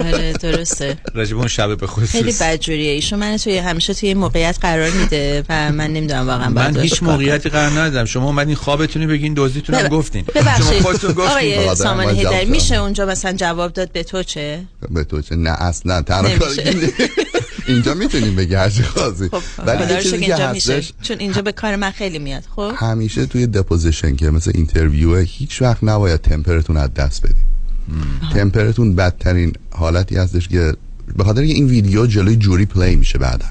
[0.00, 0.98] آره درسته.
[1.14, 2.10] راجب اون شب به خصوص.
[2.10, 2.90] خیلی بدجوریه.
[2.90, 7.02] ایشون من توی همیشه توی این موقعیت قرار میده و من نمی‌دونم واقعا من هیچ.
[7.02, 8.04] موقعیتی قرار ندادم.
[8.04, 10.24] شما اومدین خوابتون رو بگین دزدیتون هم گفتین.
[10.34, 10.64] ببخشید.
[10.64, 11.58] شما خودتون گفتین.
[11.58, 12.50] آقای سامان بدم.
[12.50, 16.30] میشه اونجا مثلا جواب داد به تو چه؟ به تو چه؟ نه اصلا تنها
[17.70, 21.52] اینجا می‌تونیم بگی هر چی خواستی خب ولی یه چیزی که هستش چون اینجا به
[21.52, 26.76] کار من خیلی میاد خب؟ همیشه توی دپوزیشن که مثل اینترویوه هیچ وقت نباید تمپرتون
[26.76, 27.42] از دست بدین
[28.34, 30.74] تمپرتون بدترین حالتی هستش که
[31.16, 33.46] به خاطر این ویدیو جلوی جوری پلی میشه بعدا.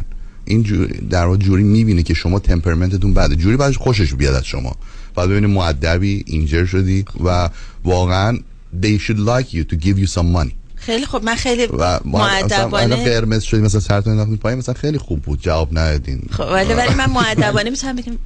[0.46, 3.36] این جوری در واقع جوری می‌بینه که شما تمپرمنتتون بده.
[3.36, 4.76] جوری بعدش خوشش بیاد از شما.
[5.16, 7.50] بعد ببینه مؤدبی اینجر شدی و
[7.84, 8.38] واقعا
[8.82, 10.59] they should like you to give you some money.
[10.90, 11.68] خیلی خب من خیلی
[12.06, 16.22] معدبانه قرمز شدی مثلا سرتون انداختین پایین مثلا خیلی خوب بود جواب ندادین.
[16.32, 18.18] خب ولی ولی من معدبانه می‌تونم بگم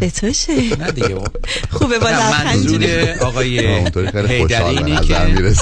[0.00, 1.16] به- تو چه؟ نه دیگه
[1.70, 3.14] خوبه با منظور.
[3.20, 3.58] آقای
[4.28, 5.52] هیدری اینه که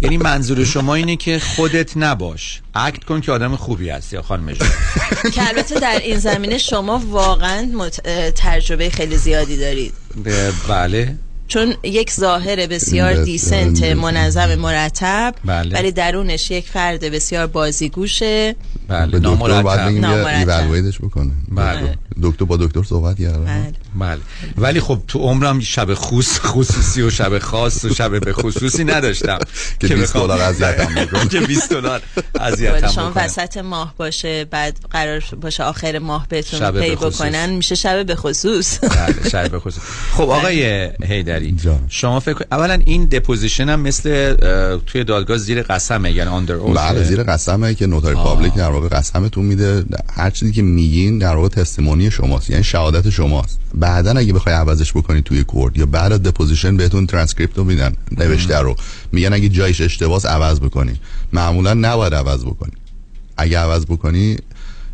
[0.00, 2.60] یعنی منظور شما اینه که خودت نباش.
[2.74, 4.68] اکت کن که آدم خوبی هستی یا خانم جان
[5.32, 7.90] که البته در این زمینه شما واقعا
[8.36, 9.94] تجربه خیلی زیادی دارید.
[10.68, 11.14] بله.
[11.48, 13.94] چون یک ظاهر بسیار بله، دیسنت بله.
[13.94, 15.74] منظم مرتب بله.
[15.74, 18.56] ولی درونش یک فرد بسیار بازیگوشه
[18.88, 19.88] بله نامرتب.
[19.88, 20.98] نامرتب.
[21.02, 21.94] بکنه بله.
[22.22, 23.72] دکتر با دکتر صحبت کرده بله.
[24.00, 24.20] بله.
[24.58, 29.38] ولی خب تو عمرم شب خصوص خصوصی و شب خاص و شب به خصوصی نداشتم.
[29.80, 31.28] که 20 بخوام- دلار اذیتم بکنه.
[31.32, 36.60] که 20 دلار ولی اذیتم شما وسط ماه باشه بعد قرار باشه آخر ماه بهتون
[36.60, 36.96] شب pay.
[36.96, 38.78] بکنن میشه شب به خصوص.
[38.84, 39.82] بله شاید به خصوص.
[40.12, 41.80] خب آقای هیدری جان.
[41.88, 44.34] شما فکر کن- اولا این deposition هم مثل
[44.86, 49.44] توی دادگاه زیر قسمه یعنی under بله زیر قسمه که notary public در واقع قسمتون
[49.44, 49.84] میده.
[50.14, 51.48] هر چیزی که میگین در واقع
[52.10, 53.58] شماست یعنی شهادت شماست.
[53.74, 57.92] بعدا اگه بخوای عوضش بکنی توی court یا بعد از deposition بهتون ترانسکریپت رو میدن
[58.18, 58.76] نوشته رو.
[59.12, 61.00] میگن اگه جایش اشتباس عوض بکنی.
[61.32, 62.72] معمولا نباید عوض بکنی.
[63.36, 64.36] اگه عوض بکنی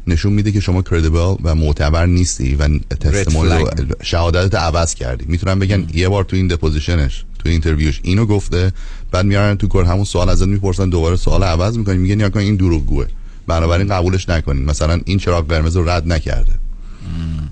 [0.06, 4.02] نشون میده که شما credible و معتبر نیستی و flag.
[4.02, 5.24] شهادتت عوض کردی.
[5.28, 8.72] می‌تونن بگن یه بار تو این deposition ش تو interview ش اینو گفته
[9.10, 11.98] بعد میارن تو court همون سوال ازت می‌پرسن دوباره سوال عوض می‌کنی.
[11.98, 13.06] میگن یا این دروغگوه.
[13.46, 14.64] بنابراین قبولش نکنین.
[14.64, 16.52] مثلا این چراغ قرمز رو رد نکرده.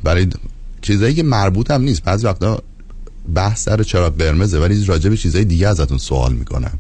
[0.03, 0.27] برای
[0.83, 2.03] چیزایی که مربوط هم نیست.
[2.05, 2.63] بعضی وقتا
[3.35, 6.73] بحث سر چراغ قرمزه ولی راجع به چیزای دیگه ازتون سوال می‌کنن.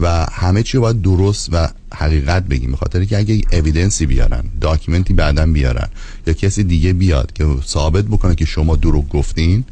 [0.00, 4.44] و همه چی رو باید درست و حقیقت بگیم به خاطر که اگه اویدنسی بیارن
[4.60, 5.88] داکیومنتی بعدا بیارن
[6.26, 9.64] یا کسی دیگه بیاد که ثابت بکنه که شما دروغ گفتین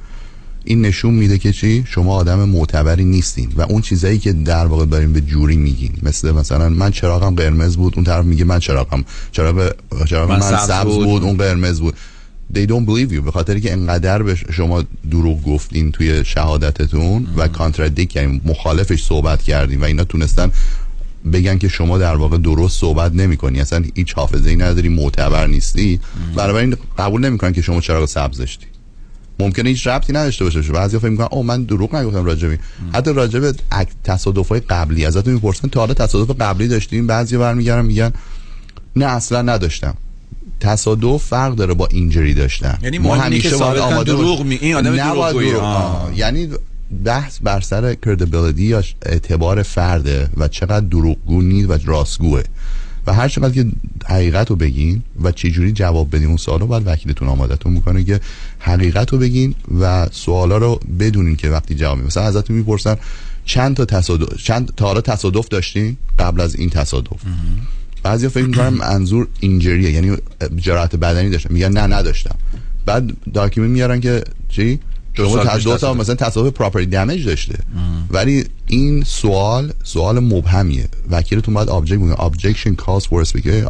[0.65, 3.53] این نشون میده که چی؟ شما آدم معتبری نیستین.
[3.57, 5.93] و اون چیزایی که در واقع داریم به جوری میگین.
[6.03, 9.05] مثل مثلا من چراغم قرمز بود اون طرف میگه من چراغم.
[9.33, 9.73] چراغ
[10.07, 11.05] چراغ من, من سبز بود.
[11.05, 11.23] بود.
[11.23, 11.95] اون قرمز بود.
[12.53, 13.21] They don't believe you.
[13.21, 19.43] به خاطر که انقدر به شما دروغ گفتین توی شهادتتون و کانتردیک یعنی مخالفش صحبت
[19.43, 20.51] کردین و اینا تونستن
[21.33, 25.47] بگن که شما در واقع درست صحبت نمی کنی اصلا هیچ حافظه ای نداری معتبر
[25.47, 26.01] نیستی.
[26.37, 28.67] بنابراین قبول نمی‌کنن که شما چراغ سبز داشتی.
[29.39, 30.61] ممکنه هیچ ربطی نداشته باشه.
[30.61, 32.59] بعضی فکر می‌کنن او من دروغ نگفتم راجبی.
[32.93, 33.55] حتی راجب
[34.05, 38.13] تصادف های قبلی ازتون می‌پرسن تا حالا تصادف قبلی داشتین؟ بعضی برمیگردن میگن
[38.97, 39.95] نه اصلا نداشتم.
[40.61, 44.43] تصادف فرق داره با اینجری داشتن یعنی اینه که ثابت کنن دروغ.
[44.43, 45.53] می- این آدم نباید دروغگویه.
[45.53, 46.03] دروغ- آه.
[46.07, 46.19] آه.
[46.19, 46.49] یعنی
[47.05, 52.43] بحث بر سر کردبیلیتی یا اعتبار فرده و چقدر دروغگو نیست و راستگوه
[53.07, 53.67] و هر چقدر که
[54.07, 58.21] حقیقت رو بگین و چجوری جواب بدین اون سوال رو باید وکیلتون آمادتون می‌کنه که
[58.59, 62.97] حقیقت رو بگین و سوالا رو بدونین که وقتی جواب میدین مثلا ازتون می‌پرسن
[63.45, 67.11] چند تا تصادف چند تا حالا تصادف داشتین قبل از این تصادف
[68.05, 70.17] بعضیا فکر می‌کنن منظور injury ه یعنی
[70.57, 72.37] جراحت بدنی داشتم میگن نه نداشتم.
[72.87, 74.81] بعد document میارن که چی؟
[75.17, 75.95] شما دو تا.
[75.95, 77.59] مثلا تصادف property damage داشته.
[78.11, 80.89] ولی این سوال سوال مبهمیه.
[81.11, 82.15] وکیلتون باید object بگه.
[82.15, 83.67] Objection calls for بگه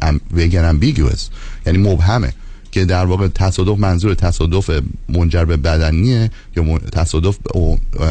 [0.00, 1.20] am- بگن ambiguous.
[1.66, 2.32] یعنی مبهمه
[2.70, 4.70] که در واقع تصادف منظور تصادف
[5.08, 7.38] منجر به بدنیه یا تصادف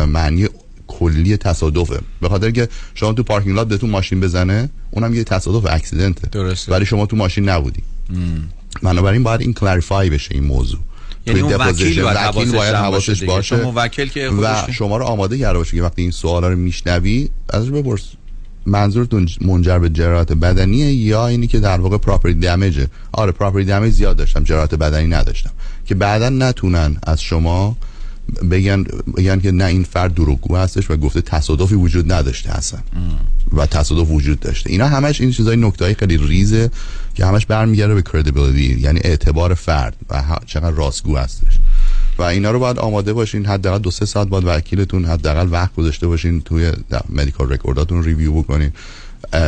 [0.08, 0.48] معنی
[0.88, 2.00] کلی تصادفه.
[2.22, 6.28] به خاطر که شما تو پارکینگ لات بهتون ماشین بزنه اونم یه تصادف اکسیدنته.
[6.32, 6.72] درسته.
[6.72, 7.84] ولی شما تو ماشین نبودی.
[8.84, 10.80] بنابراین باید این کلریفای بشه این موضوع.
[11.26, 12.04] یعنی اون وکیل.
[12.04, 15.84] باید وکیل باید حواسش باشه چون موکل که و شما رو آماده کرده باشه که
[15.84, 18.02] وقتی این سوالا رو میشنوی ازش بپرس.
[18.66, 23.94] منظورتون منجر به جراحت بدنیه یا اینی که در واقع پراپرتی دمیجه آره پراپرتی دمیج
[23.94, 25.52] زیاد داشتم جراحت بدنی نداشتم.
[25.86, 27.78] که بعدا نتونن از شما
[28.52, 28.84] بگن
[29.18, 32.80] بگن که نه این فرد دروغگو هستش و گفته تصادفی وجود نداشته اصلا.
[33.54, 34.70] و تصادف وجود داشته.
[34.70, 36.72] اینا همش این چیزای نکتهایی خیلی ریزه
[37.16, 41.60] که همش برمیگرده به credibility یعنی اعتبار فرد و چقدر راستگو هستش.
[42.18, 46.08] و اینا رو باید آماده باشین حداقل دو سه ساعت باید وکیلتون حداقل وقت گذاشته
[46.08, 46.72] باشین توی
[47.10, 48.72] medical record اتون review بکنین.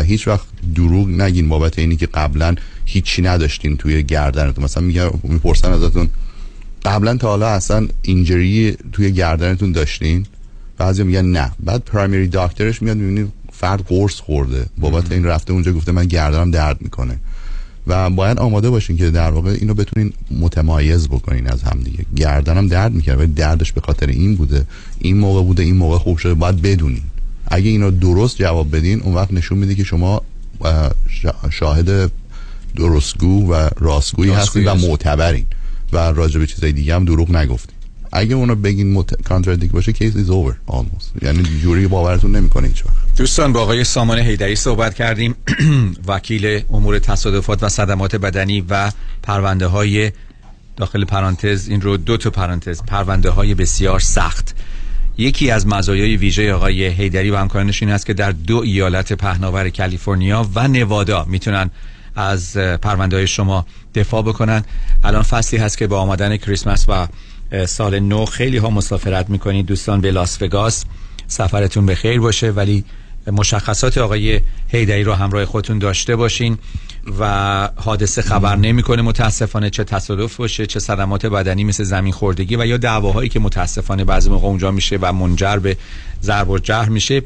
[0.04, 0.46] هیچ وقت
[0.76, 4.64] دروغ نگین بابت اینی که قبلا هیچی نداشتین توی گردنتون.
[4.64, 6.10] مثلا میگن می‌پرسن ازتون
[6.86, 10.26] قبلا تا حالا اصلا اینجری توی گردنتون داشتین؟
[10.78, 11.52] بعضی میگن نه.
[11.60, 14.66] بعد پرایمری داکترش میاد می‌بینی فرد قرص خورده.
[14.78, 17.18] بابت این رفته اونجا گفته من گردنم درد می‌کنه.
[17.88, 22.06] و باید آماده باشین که در واقع اینو بتونین متمایز بکنین از هم دیگه.
[22.16, 24.66] گردنم درد می‌کرد ولی دردش به خاطر این بوده.
[25.00, 26.34] این موقع بوده این موقع خوب شده.
[26.34, 27.02] باید بدونین.
[27.48, 30.22] اگه اینو درست جواب بدین اون وقت نشون میده که شما
[30.62, 30.90] اه،
[31.24, 32.12] شا- شاهد
[32.76, 35.46] درستگو و راستگویی هستین و معتبرین.
[35.94, 37.80] و راجع به چیزای دیگه هم دروغ نگفتین
[38.12, 39.24] اگه اونو بگین مت...
[39.24, 41.24] contradict باشه case is over almost.
[41.24, 43.18] یعنی جوری باورتون نمی‌کنه هیچ وقت.
[43.18, 45.36] دوستان با آقای سامان هیدری صحبت کردیم.
[46.08, 48.92] وکیل امور تصادفات و صدمات بدنی و
[49.24, 50.12] پرونده های
[50.78, 52.82] داخل پرانتز این رو دو تا پرانتز.
[52.84, 54.56] پرونده های بسیار سخت.
[55.18, 59.70] یکی از مزایای ویژه آقای هیدری و همکارانش این است که در دو ایالت پهناور
[59.70, 61.70] کالیفرنیا و نوادا می‌تونن
[62.20, 63.66] از پرونده های شما
[63.96, 64.64] دفاع بکنن.
[65.04, 67.08] الان فصلی هست که با آمدن کریسمس و
[67.66, 69.66] سال نو خیلی ها مسافرت می‌کنید.
[69.66, 70.86] دوستان به لاس وگاس
[71.28, 72.52] سفرتون به خیر باشه.
[72.52, 72.86] ولی
[73.32, 76.58] مشخصات آقای هیدری رو همراه خودتون داشته باشین
[77.20, 79.70] و حادثه خبر نمی‌کنه متاسفانه.
[79.70, 84.30] چه تصادف باشه چه صدمات بدنی مثل زمین خوردگی و یا دعواهایی که متاسفانه بعضی
[84.30, 85.78] موقع اونجا میشه و منجر به
[86.24, 87.22] ضرب و جرح میشه.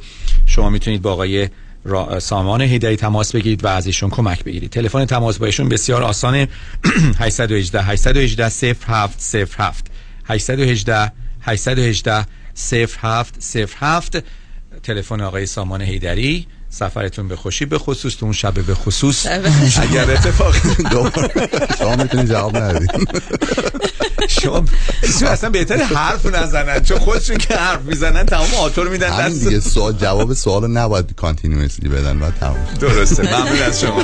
[0.45, 1.49] شما می‌تونید با آقای
[1.85, 2.19] را...
[2.19, 4.69] سامان هیدری تماس بگیرید و از ایشون کمک بگیرید.
[4.69, 6.47] تلفن تماس با ایشون بسیار آسانه.
[7.19, 9.91] 818 818 0707
[10.25, 11.11] 818
[11.41, 14.23] 818 0707
[14.83, 16.47] تلفن آقای سامان هیدری.
[16.79, 19.25] سفرتون به خوشی به خصوص تو اون شب به خصوص.
[19.25, 20.55] اگر اتفاق
[21.79, 22.91] شما می‌تونید جواب ندید
[24.29, 24.65] شما
[25.27, 26.83] اصلا بهتر حرف نزنن.
[26.83, 30.67] چون خودشون که حرف می‌زنن تمام آتور میدن همین دست دیگه سوال جواب سوال رو
[30.67, 32.79] نباید کانتینیوسلی بدن و تموم شد.
[32.79, 33.23] درسته.
[33.23, 34.03] ممنون از شما.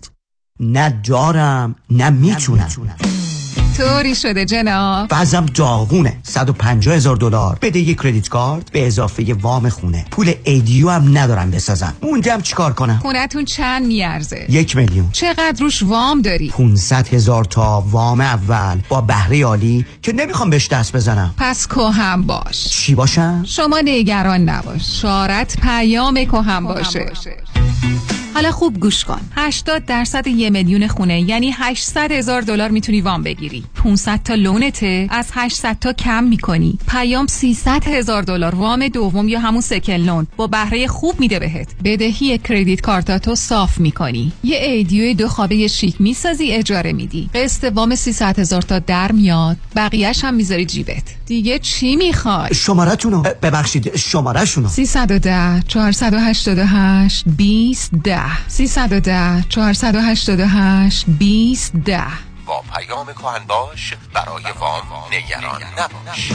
[0.61, 2.67] نه دارم نه می‌تونم.
[3.77, 5.07] طوری شده جناب.
[5.11, 7.57] وزم داغونه 150 هزار دلار.
[7.61, 10.05] بده یه کردیت کارت به اضافه وام خونه.
[10.11, 11.93] پول ایدیو هم ندارم بسازم.
[12.03, 15.09] موندم چیکار کنم؟ خونتون چند میارزه؟ یک میلیون.
[15.11, 20.67] چقدر روش وام داری؟ 500 هزار تا وام اول با بهره عالی که نمی‌خوام بهش
[20.67, 21.33] دست بزنم.
[21.37, 22.67] پس کهم باش.
[22.67, 25.01] چی باشم؟ شما نگران نباش.
[25.01, 27.11] شارت پیام کهم باشه.
[28.33, 29.21] حالا خوب گوش کن.
[29.35, 33.63] 80 درصد یه میلیون خونه یعنی 800 هزار دلار می‌تونی وام بگیری.
[33.75, 36.77] 500 تا لونته از 800 تا کم می‌کنی.
[36.87, 41.67] پیام 300 هزار دلار وام دوم یا همون سکل لون با بهره خوب میده بهت.
[41.83, 44.31] بدهی کردیت کارتاتو صاف می‌کنی.
[44.43, 47.29] یه ایدیو دو خوابه شیک می‌سازی اجاره میدی.
[47.35, 49.57] قسط وام 300 هزار تا در میاد.
[49.75, 51.03] بقیهش هم می‌ذاری جیبت.
[51.25, 53.21] دیگه چی می‌خوای؟ شمارتونو.
[53.21, 54.67] ببخشید شمارهشونو.
[54.67, 62.03] 310 488 20 10 310 488 20 10
[62.45, 64.83] با پیام کهن باش برای وام
[65.13, 66.31] نگران نباش.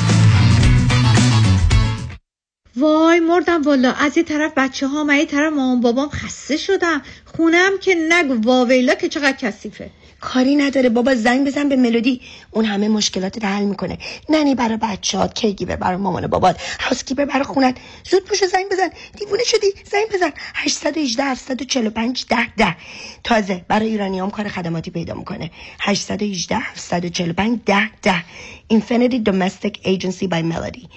[2.76, 7.02] وای مردم والا از یه طرف بچه ها من یه طرف مامان بابام خسته شدم
[7.24, 9.90] خونم که نگو واویلا که چقدر کثیفه.
[10.27, 10.89] کاری نداره.
[10.89, 12.20] بابا زنگ بزن به ملودی.
[12.51, 13.98] اون همه مشکلات حل می‌کنه.
[14.28, 17.77] ننی برای بچهات کیگیبر برای مامان بابات هاوسکیپر برای خونت.
[18.11, 18.90] زود پوشو زنگ بزن.
[19.19, 20.32] دیوونه شدی؟ زنگ بزن.
[20.55, 22.77] 818 745 10 10
[23.24, 25.51] تازه برای ایرانیام کار خدماتی پیدا می‌کنه.
[25.81, 28.24] 818 745 10 10
[28.73, 30.89] Infinity Domestic Agency by Melody.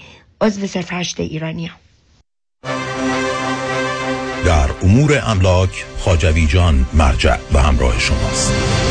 [0.42, 1.76] عضو صرف هشت ایرانیام
[4.46, 8.89] در امور املاک خاجوی جان مرجع و همراه شماست.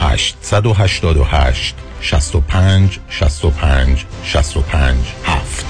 [0.00, 5.69] 888 65 65 65 7